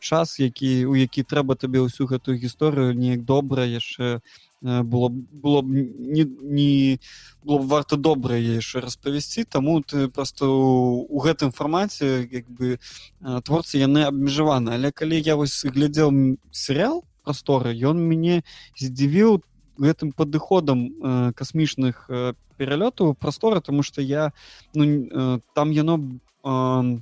час 0.00 0.38
які 0.38 0.86
у 0.86 0.94
які 0.94 1.22
трэба 1.26 1.58
табе 1.58 1.82
ўсю 1.82 2.06
гэтую 2.06 2.38
гісторыю 2.38 2.94
неяк 2.94 3.24
добра 3.26 3.66
яшчэ 3.66 4.22
было 4.62 5.08
было 5.10 5.62
б 5.62 5.66
не, 5.98 6.22
не 6.22 7.00
было 7.42 7.58
б 7.58 7.66
варта 7.66 7.96
добра 7.96 8.38
яшчэ 8.38 8.86
распавесці 8.86 9.44
таму 9.50 9.82
ты 9.82 10.06
просто 10.06 10.46
у 10.46 11.18
гэтым 11.18 11.50
фармаце 11.50 12.28
як 12.30 12.46
бы 12.46 12.78
творцы 13.42 13.82
яны 13.82 14.06
абмежаваны. 14.06 14.78
Але 14.78 14.92
калі 14.94 15.18
я 15.18 15.34
вось 15.34 15.64
глядзеў 15.66 16.38
серыал 16.54 17.02
прасторы 17.26 17.74
ён 17.74 17.98
мяне 17.98 18.46
здзівіў 18.78 19.42
гэтым 19.78 20.14
падыходам 20.14 21.34
касмічных 21.34 22.06
пералётаў 22.58 23.18
прасторы 23.18 23.60
тому 23.60 23.82
что 23.82 24.02
я 24.02 24.30
ну, 24.74 25.42
там 25.54 25.70
яно 25.70 25.98
э, 25.98 26.98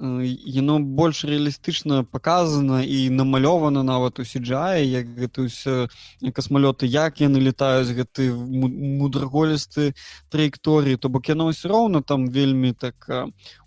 яно 0.00 0.80
больш 0.80 1.24
рэалістычна 1.28 2.04
показана 2.08 2.80
і 2.80 3.10
намалёвана 3.12 3.82
нават 3.84 4.18
у 4.18 4.24
сиджае 4.24 4.80
як 4.88 5.12
гэта 5.12 5.44
ўсё 5.44 5.92
касмалёты 6.32 6.88
як 6.88 7.20
яны 7.20 7.36
летаюць 7.36 7.92
гэты 7.92 8.32
мудраголісты 8.32 9.92
траекторыі 10.32 10.96
то 10.96 11.12
бок 11.12 11.28
яно 11.28 11.52
ўсё 11.52 11.68
роўна 11.68 12.00
там 12.00 12.32
вельмі 12.32 12.72
так 12.72 12.96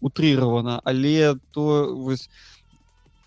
утрыравана 0.02 0.82
але 0.84 1.38
то 1.54 1.94
вось 1.94 2.30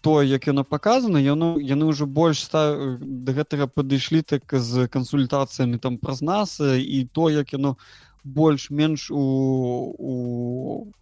то 0.00 0.22
як 0.22 0.46
яно 0.46 0.64
показано 0.64 1.22
яно 1.22 1.62
яны 1.62 1.86
ўжо 1.86 2.10
больш 2.10 2.42
ста 2.42 2.98
да 2.98 3.30
гэтага 3.32 3.70
падышлі 3.70 4.26
так 4.26 4.42
з 4.50 4.90
кансультацыямі 4.90 5.78
там 5.78 5.98
праз 5.98 6.22
нас 6.22 6.58
і 6.58 7.06
то 7.14 7.30
як 7.30 7.54
яно 7.54 7.78
больш-менш 8.24 9.10
у 9.14 9.94
у 9.94 10.92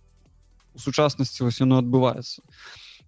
у 0.74 0.78
сучаснасці 0.78 1.44
вось 1.44 1.60
яно 1.60 1.78
адбываецца. 1.78 2.42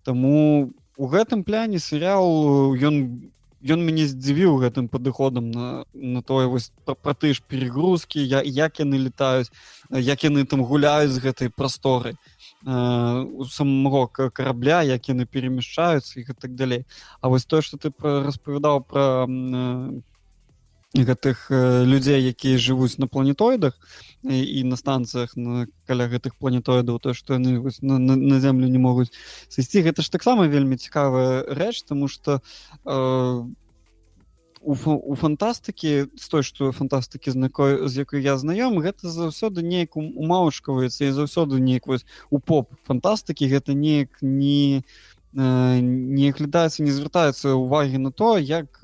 Таму 0.03 0.73
у 0.97 1.07
гэтым 1.07 1.45
пляне 1.45 1.79
серыял 1.79 2.75
ён 2.75 3.33
ён 3.67 3.83
мяне 3.83 4.07
здзівіў 4.07 4.59
гэтым 4.63 4.89
падыходам 4.89 5.51
на 5.51 5.85
на 5.95 6.23
тое 6.23 6.47
вось 6.47 6.71
пра 6.87 7.15
ты 7.15 7.35
ж 7.35 7.43
перегрузкі 7.43 8.21
я 8.23 8.43
як 8.45 8.81
яны 8.81 9.01
летаюць 9.01 9.51
як 9.91 10.25
яны 10.25 10.45
там 10.45 10.63
гуляюць 10.63 11.11
з 11.11 11.23
гэтай 11.25 11.51
прасторы 11.51 12.15
у 12.67 13.45
самого 13.45 14.07
карабля 14.07 14.83
як 14.83 15.09
яны 15.09 15.27
перемяшчаюцца 15.27 16.21
і 16.21 16.25
так 16.25 16.55
далей. 16.55 16.85
А 17.21 17.29
вось 17.29 17.45
тое 17.47 17.63
што 17.63 17.77
ты 17.79 17.93
распавядаў 18.01 18.85
пра 18.85 19.27
гэтых 21.05 21.51
людзей 21.51 22.23
якія 22.33 22.59
жывуць 22.59 22.99
на 22.99 23.07
планетоідах 23.07 23.77
і, 24.23 24.39
і 24.41 24.65
на 24.65 24.77
станцыях 24.77 25.37
на 25.37 25.67
каля 25.87 26.09
гэтых 26.09 26.39
планетоідаў 26.39 26.99
то 26.99 27.13
што 27.13 27.37
яны 27.37 27.61
на, 27.83 27.99
на, 27.99 28.17
на 28.17 28.41
землю 28.41 28.69
не 28.69 28.79
могуць 28.79 29.13
сысці. 29.49 29.83
Гэта 29.83 30.03
ж 30.03 30.11
таксама 30.11 30.47
вельмі 30.47 30.77
цікавая 30.77 31.45
рэч 31.45 31.83
тому 31.85 32.09
что 32.09 32.41
э, 32.87 33.45
у, 34.61 34.75
у 34.75 35.15
фантастыкі 35.15 36.11
з 36.17 36.29
той 36.29 36.43
што 36.43 36.73
фантастыкі 36.73 37.31
з 37.31 37.37
якой 37.37 37.89
з 37.89 38.03
якой 38.03 38.23
я 38.23 38.37
знаём 38.37 38.81
гэта 38.81 39.11
заўсёды 39.11 39.63
неяк 39.63 39.97
умаўшкаваецца 39.97 41.05
і 41.07 41.15
заўсёды 41.15 41.61
неяк 41.61 41.87
вось 41.87 42.07
у 42.31 42.39
поп 42.39 42.73
фантастыкі 42.89 43.47
гэта 43.47 43.75
неяк 43.75 44.11
не 44.23 44.81
не 44.81 44.97
не 45.37 46.31
аглядаецца 46.33 46.83
не 46.83 46.91
звяртаецца 46.91 47.53
увагі 47.53 47.99
на 47.99 48.11
то 48.11 48.39
як 48.39 48.81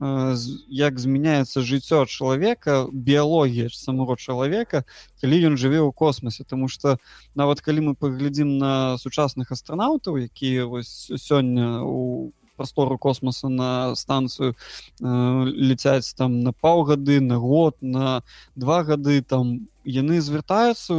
як 0.00 0.98
змяняецца 0.98 1.64
жыццё 1.64 2.04
чалавека 2.06 2.88
біялогія 2.92 3.68
самого 3.72 4.16
чалавека 4.16 4.84
калі 5.20 5.36
ён 5.52 5.56
жыве 5.56 5.80
ў 5.80 5.92
космосе 5.92 6.44
тому 6.44 6.68
что 6.68 6.98
нават 7.34 7.60
калі 7.60 7.80
мы 7.80 7.92
паглядзім 7.94 8.58
на 8.58 8.98
сучасных 8.98 9.52
астранаўтаў 9.52 10.20
якія 10.28 10.66
вось 10.66 11.08
сёння 11.16 11.80
у 11.80 12.32
прастору 12.56 12.98
космоса 12.98 13.48
на 13.48 13.94
станцыю 13.94 14.56
э, 15.00 15.44
ляцяць 15.56 16.14
там 16.14 16.40
на 16.40 16.52
паўгады 16.52 17.20
на 17.20 17.36
год 17.36 17.76
на 17.80 18.22
два 18.54 18.82
гады 18.84 19.22
там 19.22 19.68
яны 19.84 20.20
звяртаюцца 20.20 20.92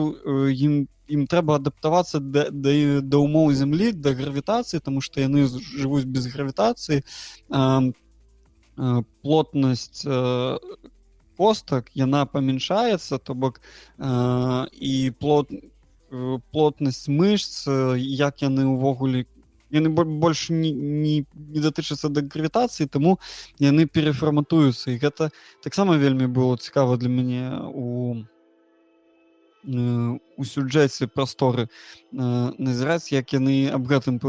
ім 0.54 0.88
ім 1.08 1.24
трэба 1.28 1.56
адаптавацца 1.56 2.20
да, 2.20 2.50
да, 2.52 3.02
да 3.02 3.18
умоў 3.18 3.54
зямлі 3.54 3.94
да 3.94 4.12
гравітацыі 4.14 4.82
тому 4.84 5.02
что 5.02 5.22
яны 5.22 5.48
жывуць 5.48 6.06
без 6.06 6.28
гравітацыі. 6.28 7.02
Э, 7.02 7.90
э, 7.90 7.94
плотнасць 8.78 10.06
э, 10.06 10.58
костак 11.38 11.90
яна 11.94 12.26
памяншаецца 12.26 13.18
то 13.18 13.34
бок 13.34 13.62
э, 13.98 14.68
і 14.72 15.12
плот 15.20 15.50
э, 15.52 16.40
плотнасць 16.52 17.08
мышц 17.10 17.66
як 17.98 18.42
яны 18.46 18.70
ўвогуле 18.70 19.26
яны 19.74 19.90
больш 19.90 20.50
не, 20.50 20.72
не, 20.72 21.26
не 21.26 21.60
датычацца 21.60 22.10
да 22.10 22.22
гравітацыі 22.22 22.88
таму 22.88 23.18
яны 23.60 23.90
перефарматуюцца 23.90 24.94
і 24.94 25.02
гэта 25.02 25.32
таксама 25.64 25.98
вельмі 25.98 26.28
было 26.30 26.58
цікава 26.58 26.98
для 26.98 27.10
мяне 27.10 27.52
у 27.74 28.24
у 29.68 30.46
сюджэце 30.46 31.12
прасторы 31.12 31.68
назіраць 32.14 33.12
як 33.12 33.34
яны 33.34 33.68
аб 33.74 33.90
гэтым 33.90 34.22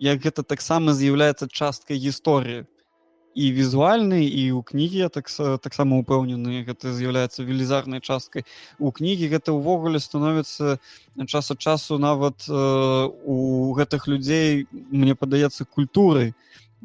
як 0.00 0.24
гэта 0.24 0.42
таксама 0.42 0.96
з'яўляецца 0.96 1.46
часткай 1.46 2.00
гісторыі 2.00 2.66
і 3.34 3.50
візуальны 3.52 4.22
і 4.22 4.42
ў 4.54 4.62
кнігі 4.62 4.98
я 4.98 5.08
так 5.10 5.28
таксама 5.60 5.98
упэўнены 6.00 6.62
гэта 6.62 6.94
з'яўляецца 6.94 7.42
велізарнай 7.42 8.00
часткай 8.00 8.46
у 8.78 8.94
кнігі 8.94 9.28
гэта 9.28 9.52
ўвогуле 9.52 9.98
становіцца 9.98 10.78
час 11.26 11.50
ад 11.50 11.58
часу 11.58 11.98
нават 11.98 12.46
э, 12.46 12.54
у 12.54 13.74
гэтых 13.74 14.06
людзей 14.06 14.66
мне 14.70 15.14
падаецца 15.18 15.66
культурай 15.66 16.30
э, 16.30 16.34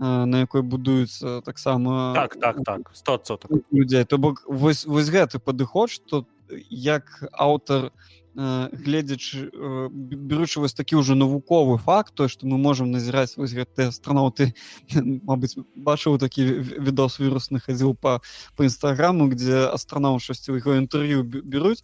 на 0.01 0.41
якой 0.41 0.65
будуецца 0.65 1.41
таксама 1.45 2.13
так 2.17 2.35
так 2.41 2.57
так 2.65 2.89
100 2.93 3.39
людзей 3.71 4.03
то 4.05 4.17
бок 4.17 4.43
вось 4.47 4.85
вось 4.85 5.13
гэты 5.13 5.37
падыход 5.37 5.89
што 5.89 6.25
як 6.69 7.29
аўтар 7.31 7.93
у 7.93 8.19
Э, 8.28 8.28
гледзячы 8.39 9.51
э, 9.51 9.87
беручы 9.91 10.63
вось 10.63 10.73
такі 10.73 11.03
ўжо 11.03 11.15
навуковы 11.15 11.75
факт 11.77 12.15
то 12.15 12.31
што 12.31 12.47
мы 12.47 12.55
можемм 12.55 12.91
назіраць 12.91 13.35
вось 13.35 13.51
гэтыя 13.51 13.91
астранаўты 13.91 14.55
Мабыць 15.27 15.59
бачыў 15.75 16.15
такі 16.23 16.47
відос 16.79 17.19
вірусны 17.19 17.59
хадзіў 17.59 17.99
па 17.99 18.23
по 18.55 18.63
нстаграму 18.63 19.27
где 19.27 19.67
астранаў 19.67 20.23
шасці 20.23 20.55
яго 20.55 20.79
інтэрв'ю 20.79 21.23
беруць 21.23 21.83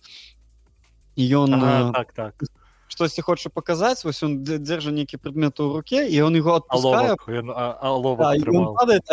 і 1.19 1.23
ён 1.43 1.59
ага, 1.59 1.91
так 1.91 2.15
так 2.15 2.33
штосьці 2.95 3.21
хоча 3.21 3.49
паказаць 3.49 4.05
вось 4.07 4.23
он 4.23 4.39
дзержа 4.43 4.91
нейкі 4.95 5.17
предмет 5.19 5.59
у 5.59 5.67
руке 5.73 6.07
і 6.07 6.21
он 6.21 6.35
его 6.39 6.63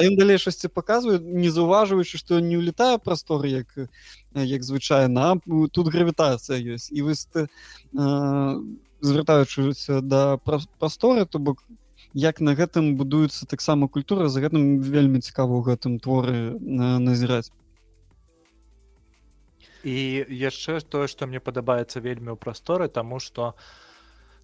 ён 0.07 0.15
далей 0.17 0.39
шасці 0.39 0.71
паказвае 0.71 1.19
не 1.19 1.51
заўважваючы 1.51 2.19
што 2.19 2.39
не 2.39 2.63
ўлетае 2.63 3.03
прасторы 3.03 3.51
як 3.51 3.75
як 4.39 4.63
звычайна 4.63 5.43
тут 5.75 5.91
гравітацыя 5.91 6.63
ёсць 6.63 6.95
і 6.95 7.03
вы 7.03 7.19
звяртаючыся 9.03 9.99
да 10.01 10.39
прасторы 10.79 11.27
то 11.27 11.43
бок 11.43 11.67
як 12.15 12.39
на 12.41 12.55
гэтым 12.55 12.95
будуецца 12.95 13.51
таксама 13.51 13.89
культура 13.89 14.29
за 14.31 14.47
гэтым 14.47 14.79
вельмі 14.79 15.19
цікава 15.19 15.59
ў 15.59 15.75
гэтым 15.75 15.99
творы 15.99 16.55
назіраць 17.03 17.51
і 19.85 20.27
яшчэ 20.29 20.81
тое 20.81 21.07
што 21.09 21.27
мне 21.27 21.41
падабаецца 21.41 22.01
вельмі 22.01 22.33
ў 22.35 22.39
прасторы 22.39 22.89
таму 22.89 23.19
што 23.19 23.55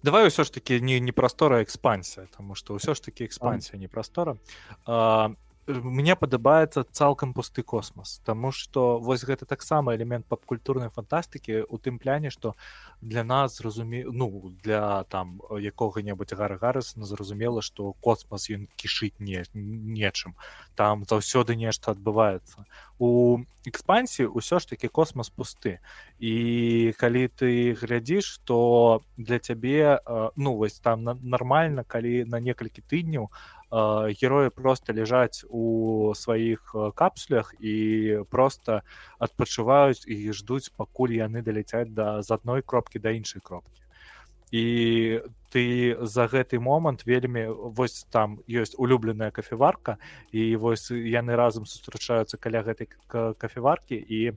давай 0.03 0.27
ўсё 0.27 0.43
ж 0.43 0.51
таки 0.51 0.79
не 0.79 0.99
не 0.99 1.11
прастора 1.11 1.63
экспансія 1.63 2.27
тому 2.35 2.55
что 2.55 2.75
ўсё 2.75 2.95
ж 2.95 2.99
таки 3.01 3.25
экспансія 3.25 3.79
не 3.79 3.87
прастора 3.87 4.37
а 4.85 5.31
мне 5.69 6.15
падабаецца 6.15 6.83
цалкам 6.91 7.33
пусты 7.33 7.63
космас 7.63 8.19
Таму 8.25 8.51
што 8.51 8.99
вось 8.99 9.23
гэта 9.23 9.45
таксама 9.45 9.93
элемент 9.95 10.25
папкультурнай 10.25 10.89
фантастыкі 10.89 11.63
у 11.69 11.77
тым 11.77 11.99
пляне 11.99 12.29
што 12.33 12.55
для 13.01 13.23
нас 13.23 13.57
зразуме 13.57 14.03
ну 14.05 14.53
для 14.63 15.03
там 15.09 15.41
якога-небудзь 15.49 16.33
гаргарысна 16.33 17.05
зразумела 17.05 17.61
што 17.61 17.93
космас 18.01 18.49
ён 18.49 18.67
кішыць 18.75 19.19
не 19.19 19.45
нечым 19.53 20.35
там 20.75 21.05
заўсёды 21.05 21.55
нешта 21.55 21.91
адбываецца. 21.91 22.65
У 22.99 23.43
экспансіі 23.65 24.31
ўсё 24.31 24.59
ж 24.59 24.73
такі 24.73 24.87
космас 24.87 25.29
пусты. 25.29 25.79
І 26.19 26.95
калі 26.97 27.27
ты 27.27 27.75
глядзіш 27.75 28.41
то 28.43 29.01
для 29.17 29.39
цябе 29.39 29.99
ну 30.35 30.55
вось 30.55 30.79
там 30.79 31.03
нармальна 31.03 31.83
калі 31.83 32.25
на 32.25 32.39
некалькі 32.39 32.81
тыдняў 32.81 33.29
героі 33.71 34.49
просто 34.49 34.93
ляжаць 34.93 35.45
у 35.49 36.13
сваіх 36.15 36.75
капсулях 36.95 37.53
і 37.59 38.25
просто 38.29 38.81
адпачываюць 39.19 40.05
і 40.09 40.33
ждуць 40.33 40.73
пакуль 40.75 41.13
яны 41.13 41.41
даляцяць 41.41 41.89
да 41.93 42.21
з 42.21 42.31
адной 42.31 42.61
кропкі 42.65 42.99
да 42.99 43.13
іншай 43.13 43.41
кропкі 43.43 43.79
і 44.51 45.21
ты 45.53 45.97
за 46.01 46.25
гэты 46.25 46.59
момант 46.59 47.05
вельмі 47.05 47.45
вось 47.49 48.05
там 48.09 48.41
ёсць 48.49 48.73
улюбленая 48.77 49.29
кафеварка 49.31 49.97
і 50.31 50.55
вось 50.57 50.89
яны 50.89 51.37
разам 51.37 51.65
сустрачаюцца 51.65 52.37
каля 52.37 52.65
гэтай 52.65 52.89
кафеваркі 53.07 53.97
і 53.97 54.33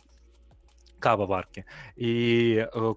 кававаркі 1.02 1.66
і 1.98 2.12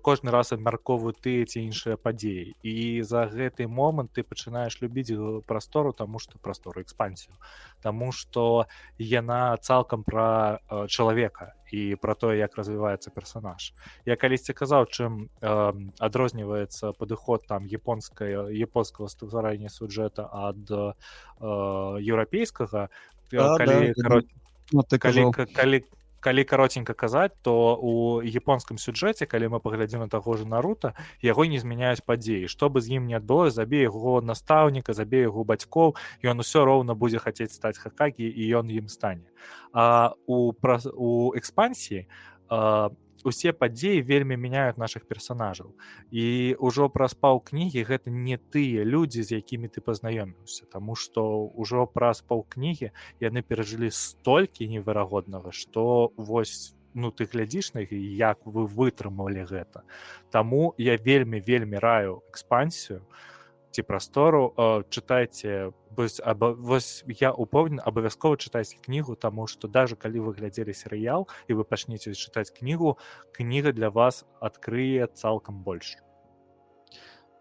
кожны 0.06 0.30
раз 0.30 0.54
абмяркоўваю 0.54 1.18
тыя 1.18 1.50
ці 1.50 1.66
іншыя 1.66 1.98
падзеі. 1.98 2.54
І 2.62 3.02
за 3.02 3.26
гэты 3.26 3.66
момант 3.66 4.14
ты 4.14 4.22
пачынаеш 4.22 4.78
любіць 4.86 5.10
прастору 5.50 5.94
таму 5.94 6.22
што 6.22 6.38
прастору 6.38 6.86
экспансію. 6.86 7.34
Таму 7.82 8.14
што 8.14 8.70
яна 9.02 9.58
цалкам 9.58 10.06
пра 10.06 10.62
чалавека 10.88 11.54
і 11.74 11.96
пра 12.02 12.14
тое 12.14 12.38
як 12.38 12.56
развіваецца 12.58 13.10
персонаж 13.10 13.74
я 14.06 14.16
калісьці 14.16 14.54
казаў 14.54 14.86
чым 14.86 15.30
э, 15.42 15.74
адрозніваецца 16.00 16.94
падыход 16.94 17.46
там 17.50 17.66
японская 17.66 18.54
японскага 18.54 19.10
стварання 19.10 19.70
сюджэта 19.70 20.30
ад 20.30 20.70
э, 20.70 20.94
еўрапейскага. 21.42 22.90
Да, 23.32 23.58
калі, 23.58 23.94
да, 23.98 24.04
карот... 24.04 24.26
ну, 24.72 24.84
калі, 24.86 25.24
калі 25.56 25.84
калі 26.26 26.44
каротенька 26.50 26.98
казаць 26.98 27.38
то 27.46 27.78
у 27.78 27.94
японскім 28.26 28.82
сюджэце 28.82 29.30
калі 29.30 29.54
мы 29.54 29.62
паглядзім 29.62 30.02
на 30.06 30.10
таго 30.10 30.34
ж 30.42 30.50
нарута 30.50 30.98
яго 31.22 31.46
не 31.46 31.62
змяняюць 31.62 32.02
падзеі. 32.02 32.50
Што 32.50 32.74
бы 32.74 32.82
з 32.82 32.98
ім 32.98 33.06
не 33.06 33.22
адбылося 33.22 33.62
забе 33.62 33.86
яго 33.86 34.18
настаўніка 34.26 34.98
забе 34.98 35.22
яго 35.30 35.46
бацькоў 35.46 35.94
ён 36.26 36.42
усё 36.42 36.66
роўна 36.66 36.98
будзе 36.98 37.22
хацець 37.22 37.54
стаць 37.54 37.78
хакагі 37.78 38.26
і 38.26 38.44
ён 38.58 38.74
ім 38.74 38.90
стане. 38.90 39.30
А 39.70 40.18
у 40.26 40.50
праз 40.58 40.90
у 40.90 41.30
экспансіі 41.38 42.10
у 42.50 43.05
усе 43.26 43.52
падзеі 43.52 44.06
вельмі 44.06 44.38
мяняюць 44.38 44.78
наших 44.78 45.10
персонажаў 45.10 45.74
і 46.14 46.56
ўжо 46.62 46.88
праз 46.94 47.18
паўкнігі 47.18 47.84
гэта 47.90 48.14
не 48.14 48.38
тыя 48.38 48.86
людзі 48.86 49.26
з 49.26 49.42
якімі 49.42 49.68
ты 49.74 49.82
пазнаёміўся 49.82 50.70
Таму 50.70 50.96
што 50.96 51.50
ўжо 51.58 51.90
праз 51.90 52.22
паўкнігі 52.22 52.94
яны 53.20 53.42
перажылі 53.42 53.90
столькі 53.90 54.70
неверагоднага 54.70 55.52
што 55.52 56.14
вось 56.18 56.76
ну 56.96 57.12
ты 57.12 57.28
глядзіш 57.28 57.74
на 57.76 57.84
іх 57.84 57.92
як 57.92 58.40
вы 58.46 58.66
вытрымалі 58.66 59.44
гэта. 59.44 59.84
Таму 60.32 60.74
я 60.78 60.96
вельмі 60.96 61.44
вельмі 61.44 61.78
раю 61.78 62.24
экспансію 62.32 63.04
ці 63.76 63.84
прастору 63.84 64.56
чытайце 64.88 65.72
по 65.72 65.86
вось, 65.96 66.22
аба, 66.24 66.54
вось 66.54 67.04
я 67.08 67.32
упэўнен 67.32 67.80
абавязкова 67.84 68.38
чытаць 68.38 68.76
кнігу 68.84 69.16
таму 69.16 69.48
што 69.48 69.68
даже 69.68 69.96
калі 69.96 70.20
вы 70.28 70.36
глядзелі 70.36 70.74
серыял 70.74 71.28
і 71.48 71.54
вы 71.54 71.64
пачнеце 71.64 72.14
чытаць 72.14 72.52
кнігу 72.52 72.98
кніга 73.32 73.72
для 73.72 73.90
вас 73.90 74.26
адкрые 74.40 75.08
цалкам 75.08 75.64
больш 75.64 75.96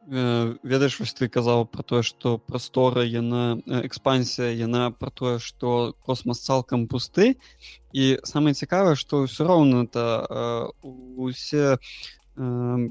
э, 0.07 0.57
ведаеш 0.63 1.01
вось 1.01 1.15
ты 1.15 1.29
казаў 1.29 1.67
про 1.67 1.83
тое 1.83 2.03
што 2.03 2.39
прастора 2.39 3.03
яна 3.05 3.59
экспансія 3.83 4.55
яна 4.55 4.91
про 4.91 5.11
тое 5.11 5.39
што 5.39 5.95
космос 6.07 6.45
цалкам 6.45 6.87
пусты. 6.87 7.37
І 7.93 8.19
самае 8.23 8.55
цікавае 8.55 8.95
што 8.97 9.25
ўсё 9.25 9.47
роўна 9.47 9.87
это 9.87 10.27
э, 10.29 10.91
усе 11.17 11.79
э, 12.37 12.91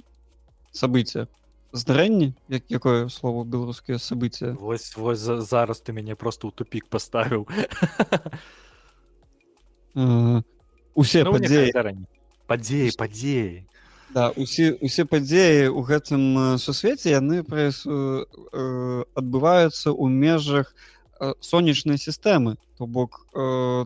события 0.71 1.27
здарэнні 1.73 2.33
як 2.47 2.63
якое 2.69 3.09
слово 3.09 3.43
беларускае 3.43 3.97
событие 3.97 4.53
вось 4.53 4.95
вось 4.95 5.19
за, 5.19 5.41
зараз 5.41 5.81
ты 5.81 5.91
мяне 5.91 6.15
просто 6.15 6.47
ў 6.47 6.53
тупик 6.53 6.87
поставіў 6.87 7.49
усе 10.95 11.23
ну, 11.23 11.33
падзеі. 11.33 11.71
падзеі 12.47 12.91
падзеі. 12.97 13.65
Да 14.13 14.29
усе 14.37 14.77
усе 14.81 15.05
падзеі 15.05 15.73
ў 15.73 15.81
гэтым 15.85 16.57
сусвеце 16.61 17.13
яны 17.13 17.43
прайс 17.43 17.81
адбываюцца 17.85 19.89
ў 19.89 20.05
межах 20.09 20.73
сонечнай 21.41 21.97
сістэмы. 21.97 22.57
То 22.77 22.85
бок 22.85 23.25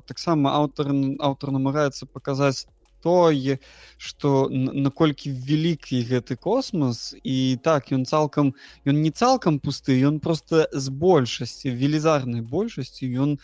таксама 0.07 0.55
аўтар 0.59 0.91
аўтар 1.19 1.51
намагаецца 1.51 2.07
паказаць 2.07 2.67
тое 3.07 3.59
что 3.97 4.49
наколькі 4.51 5.31
вялікі 5.31 6.03
гэты 6.11 6.35
космос 6.35 7.15
і 7.23 7.57
так 7.63 7.91
ён 7.95 8.05
цалкам 8.05 8.53
ён 8.85 9.01
не 9.01 9.11
цалкам 9.11 9.59
пусты 9.63 9.97
ён 10.11 10.19
просто 10.19 10.67
з 10.73 10.89
большасці 10.89 11.71
велізарнай 11.71 12.43
большасці 12.43 13.09
ён 13.25 13.39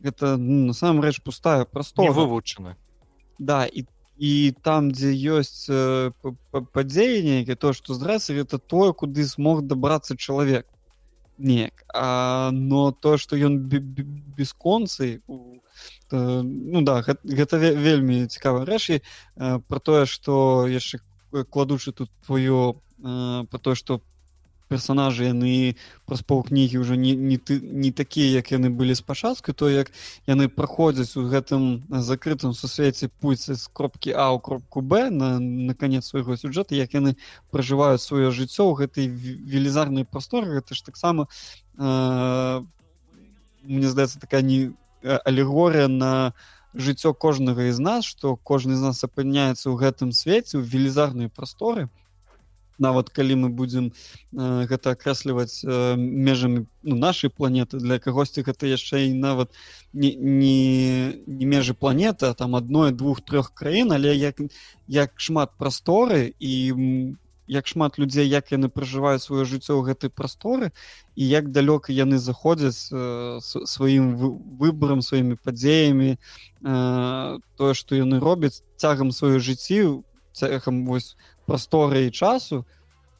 гэта 0.00 0.36
ну, 0.38 0.70
насамрэч 0.70 1.20
пустая 1.26 1.64
простора 1.64 2.14
вывучаны 2.14 2.76
да 3.38 3.66
і 3.66 3.86
і 4.18 4.54
там 4.62 4.90
дзе 4.90 5.12
ёсць 5.14 5.70
э, 5.70 6.10
падзеі 6.74 7.22
нейкі 7.22 7.54
то 7.54 7.70
што 7.72 7.94
здрацы 7.94 8.34
гэта 8.34 8.58
тое 8.58 8.90
куды 8.92 9.22
змог 9.22 9.62
дабрацца 9.62 10.18
чалавек 10.18 10.66
неяк 11.38 11.84
но 12.52 12.92
то 12.92 13.16
что 13.16 13.36
ён 13.36 13.58
бесконцы 13.58 15.22
ну 16.10 16.80
да 16.82 17.02
гэта, 17.02 17.20
гэта 17.24 17.56
вельмі 17.58 18.26
цікава 18.26 18.64
рэчы 18.64 19.02
про 19.36 19.78
тое 19.78 20.06
что 20.06 20.66
яшчэ 20.66 20.98
кладучы 21.50 21.92
тут 21.92 22.10
твоё 22.26 22.80
про 22.98 23.58
тое 23.58 23.74
что 23.74 24.02
персонажы 24.68 25.28
яны 25.32 25.76
праз 26.04 26.22
паўкнігі 26.22 26.84
ўжо 26.84 26.94
не, 26.94 27.16
не, 27.16 27.40
не 27.48 27.90
такія 27.92 28.38
як 28.38 28.52
яны 28.52 28.70
былі 28.70 28.94
спачатку 28.94 29.52
то 29.52 29.68
як 29.68 29.90
яны 30.28 30.48
праходзяць 30.48 31.16
у 31.16 31.24
гэтым 31.26 31.88
закрытым 31.88 32.52
сусвеце 32.52 33.08
пуйцы 33.08 33.56
з 33.56 33.64
кропкі 33.72 34.12
а 34.12 34.30
ў 34.30 34.38
кропку 34.38 34.84
б 34.84 35.08
на 35.10 35.40
наконец 35.40 36.06
свайго 36.06 36.36
сюжэта 36.36 36.76
як 36.76 36.94
яны 36.94 37.16
пражываюць 37.50 38.04
сваё 38.04 38.30
жыццё 38.30 38.68
ў 38.68 38.84
гэтай 38.84 39.06
велізарнай 39.08 40.04
прасторы. 40.04 40.60
Гэта 40.60 40.74
ж 40.74 40.82
таксама 40.84 41.28
э, 41.78 42.62
мне 43.64 43.88
здаецца 43.88 44.20
такая 44.20 44.42
не 44.42 44.72
алегорыя 45.02 45.88
на 45.88 46.32
жыццё 46.74 47.14
кожнага 47.14 47.64
з 47.72 47.80
нас 47.80 48.04
што 48.04 48.36
кожны 48.36 48.76
з 48.76 48.82
нас 48.82 49.04
апыняецца 49.04 49.70
ў 49.70 49.76
гэтым 49.78 50.12
свеце 50.12 50.58
ў 50.58 50.64
велізарнай 50.64 51.28
прасторы 51.28 51.88
нават 52.78 53.10
калі 53.10 53.34
мы 53.34 53.48
будзем 53.48 53.92
э, 54.32 54.66
гэта 54.70 54.94
акрэсліваць 54.94 55.64
э, 55.64 55.96
межамі 55.96 56.66
ну, 56.82 56.96
нашай 56.96 57.30
планеты 57.30 57.78
для 57.78 57.98
кагосьці 57.98 58.42
гэта 58.42 58.66
яшчэ 58.66 59.10
і 59.10 59.14
нават 59.14 59.52
не, 59.92 60.14
не, 60.14 61.22
не 61.26 61.44
межы 61.44 61.74
планеты 61.74 62.32
там 62.34 62.56
адной 62.56 62.92
двух 62.92 63.20
трох 63.20 63.52
краін 63.54 63.92
але 63.92 64.14
як 64.16 64.40
як 64.86 65.12
шмат 65.16 65.58
прасторы 65.58 66.34
і 66.38 67.16
як 67.48 67.66
шмат 67.66 67.98
людзей 67.98 68.28
як 68.28 68.52
яны 68.52 68.68
пражываюць 68.68 69.24
сваё 69.24 69.48
жыццё 69.48 69.80
ў 69.80 69.88
гэтай 69.88 70.12
прасторы 70.12 70.70
і 71.16 71.24
як 71.24 71.50
далёка 71.50 71.90
яны 71.92 72.20
заходзяць 72.20 72.92
э, 72.92 73.40
сваім 73.42 74.14
выбарам 74.60 75.02
сваімі 75.02 75.40
падзеямі 75.40 76.14
э, 76.14 77.38
тое 77.56 77.72
што 77.74 77.96
яны 77.96 78.20
робяць 78.20 78.62
цягам 78.76 79.10
сваёй 79.10 79.40
жыцці 79.40 80.04
цехам 80.36 80.86
вось 80.86 81.16
прасторы 81.48 82.06
і 82.06 82.10
часу 82.12 82.66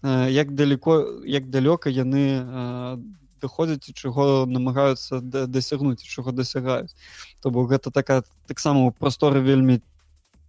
як 0.05 0.55
далеко 0.55 1.25
як 1.25 1.49
далёка 1.49 1.89
яны 1.91 2.45
даходзяць 3.41 3.95
чаго 3.95 4.47
намагаюцца 4.47 5.21
дасягнуць 5.23 6.03
чаго 6.03 6.33
дасягаюць. 6.33 6.95
То 7.43 7.51
бок 7.51 7.71
гэта 7.71 7.91
такая 7.91 8.23
таксама 8.47 8.91
прасторы 8.93 9.41
вельмі 9.41 9.81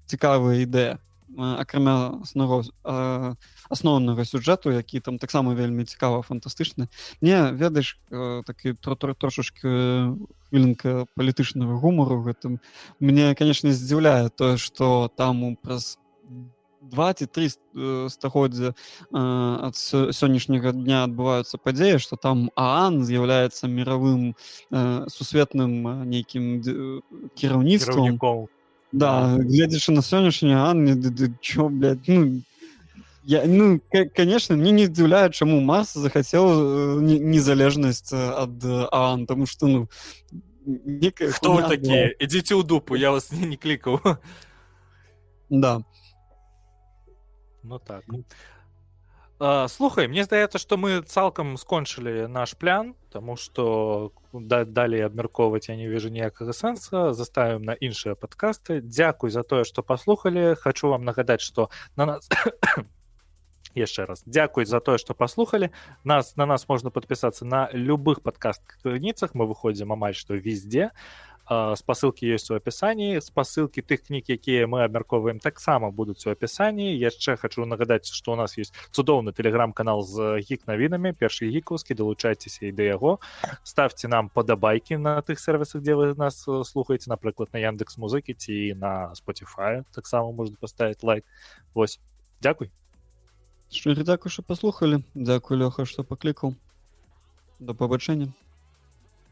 цікавая 0.05 0.65
ідэя 0.65 0.99
акрамя 1.37 2.21
аснова 2.25 2.65
асноўнага 3.69 4.25
сюжэту 4.25 4.73
які 4.73 4.99
там 4.99 5.17
таксама 5.21 5.53
вельмі 5.53 5.85
цікава 5.85 6.21
фантастычны. 6.21 6.89
Не 7.21 7.51
ведаеш 7.53 7.97
такі 8.45 8.73
трошачки 8.73 9.69
хвілінка 10.49 11.05
палітычнага 11.15 11.77
гумару 11.77 12.25
гэтым. 12.25 12.59
Мне 12.99 13.35
конечно 13.35 13.71
здзіўляе 13.71 14.29
тое 14.29 14.57
что 14.57 15.11
там 15.15 15.55
праз 15.61 15.97
23 16.81 18.09
стагоддзя 18.09 18.73
ад 19.11 19.75
сённяшняга 19.75 20.71
дня 20.71 21.03
адбываюцца 21.03 21.57
падзеі 21.57 21.99
што 21.99 22.15
там 22.15 22.49
аан 22.55 23.03
з'яўляецца 23.03 23.67
мировым 23.67 24.35
сусветным 25.07 26.05
нейкім 26.09 26.61
кіраўніцтвом 27.35 28.19
да 28.91 29.37
гледзячы 29.37 29.91
на 29.91 30.01
сённяшні 30.01 30.55
ан 30.55 30.87
чё 31.41 31.69
ну 31.69 32.41
я 33.23 33.43
ну 33.45 33.81
конечно 34.15 34.55
мне 34.55 34.71
не 34.71 34.85
здзіўляю 34.87 35.31
чаму 35.31 35.59
мас 35.61 35.93
захацеў 35.93 37.01
незалежнасць 37.01 38.13
ад 38.13 38.63
аан 38.91 39.27
тому 39.27 39.45
что 39.45 39.67
ну 39.67 39.87
хто 41.35 41.61
такія 41.67 42.15
ідзіце 42.19 42.55
ў 42.55 42.63
дупу 42.63 42.95
я 42.95 43.11
вас 43.11 43.31
не, 43.35 43.45
не 43.45 43.57
клікаў 43.57 43.99
да 45.49 45.83
Ну 47.63 47.79
так. 47.79 48.03
А, 49.39 49.67
слухай 49.67 50.07
мне 50.07 50.23
здаецца 50.27 50.59
што 50.59 50.75
мы 50.75 50.99
цалкам 50.99 51.55
скончылі 51.55 52.27
наш 52.27 52.59
план 52.59 52.95
тому 53.09 53.37
что 53.37 54.11
да, 54.33 54.65
далей 54.65 54.99
абмяркоўваць 54.99 55.69
я 55.69 55.77
не 55.79 55.87
вижу 55.87 56.11
ніякага 56.11 56.51
сэнса 56.51 57.13
заставім 57.13 57.63
на 57.63 57.71
іншыя 57.71 58.19
падкасты 58.19 58.81
Дзякуй 58.83 59.31
за 59.31 59.43
тое 59.43 59.63
што 59.63 59.79
паслухалі 59.81 60.59
хочу 60.59 60.91
вам 60.91 61.07
нагадаць 61.07 61.39
что 61.39 61.69
на 61.95 62.05
нас 62.05 62.27
яшчэ 63.75 64.05
раз. 64.05 64.23
Дзякуй 64.25 64.65
за 64.65 64.83
тое 64.83 64.97
што 64.97 65.15
паслухалі 65.15 65.71
нас 66.03 66.35
на 66.35 66.45
нас 66.45 66.67
можна 66.67 66.91
подпісацца 66.91 67.45
на 67.45 67.69
любых 67.71 68.19
падкаст 68.21 68.59
крыніцах 68.83 69.39
мы 69.39 69.47
выходзім 69.47 69.95
амаль 69.95 70.19
што 70.19 70.35
везде 70.35 70.91
спасылкі 71.49 72.29
ёсць 72.29 72.51
у 72.53 72.55
апісанні 72.55 73.17
спасылкі 73.25 73.81
тых 73.81 74.05
кніг 74.05 74.29
якія 74.29 74.69
мы 74.69 74.85
абмяркоўваем 74.85 75.41
таксама 75.41 75.89
будуць 75.89 76.21
у 76.27 76.29
апісанні 76.29 76.93
яшчэ 76.93 77.37
хочу 77.41 77.65
нагадаць 77.65 78.13
што 78.13 78.33
у 78.33 78.37
нас 78.37 78.57
есть 78.57 78.73
цудоўны 78.93 79.33
телеграм-канал 79.33 80.05
з 80.05 80.45
гік 80.45 80.67
навінамі 80.69 81.13
першы 81.17 81.49
гікаўскі 81.49 81.97
далучайцеся 81.97 82.69
і 82.69 82.71
да 82.71 82.83
яго. 82.83 83.19
Ставце 83.63 84.07
нам 84.07 84.29
падабайкі 84.29 84.97
на 85.01 85.21
тых 85.21 85.39
сервісах 85.39 85.81
дзе 85.81 85.95
вы 85.95 86.13
нас 86.13 86.45
слухаеце 86.45 87.09
напрыклад 87.09 87.49
на 87.53 87.59
яндекс 87.59 87.97
музыкі 87.97 88.33
ці 88.33 88.73
на 88.77 89.13
spotify. 89.17 89.83
Таксама 89.95 90.31
можна 90.31 90.55
паставіць 90.59 91.03
лайк. 91.03 91.25
Вось. 91.73 91.99
Дзякуй. 92.41 92.69
Шчыры 93.73 94.05
дзякуй 94.05 94.31
що 94.31 94.43
паслухалі. 94.43 95.03
Дзякуй 95.15 95.57
лёха 95.57 95.85
што 95.85 96.03
паклікаў. 96.03 96.53
Да 97.59 97.73
пабачэння 97.73 98.33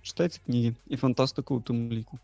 чытайце 0.08 0.40
кнігі 0.46 0.72
і 0.88 1.00
фантастыку 1.04 1.52
ў 1.58 1.62
тым 1.70 1.78
ліку 1.92 2.20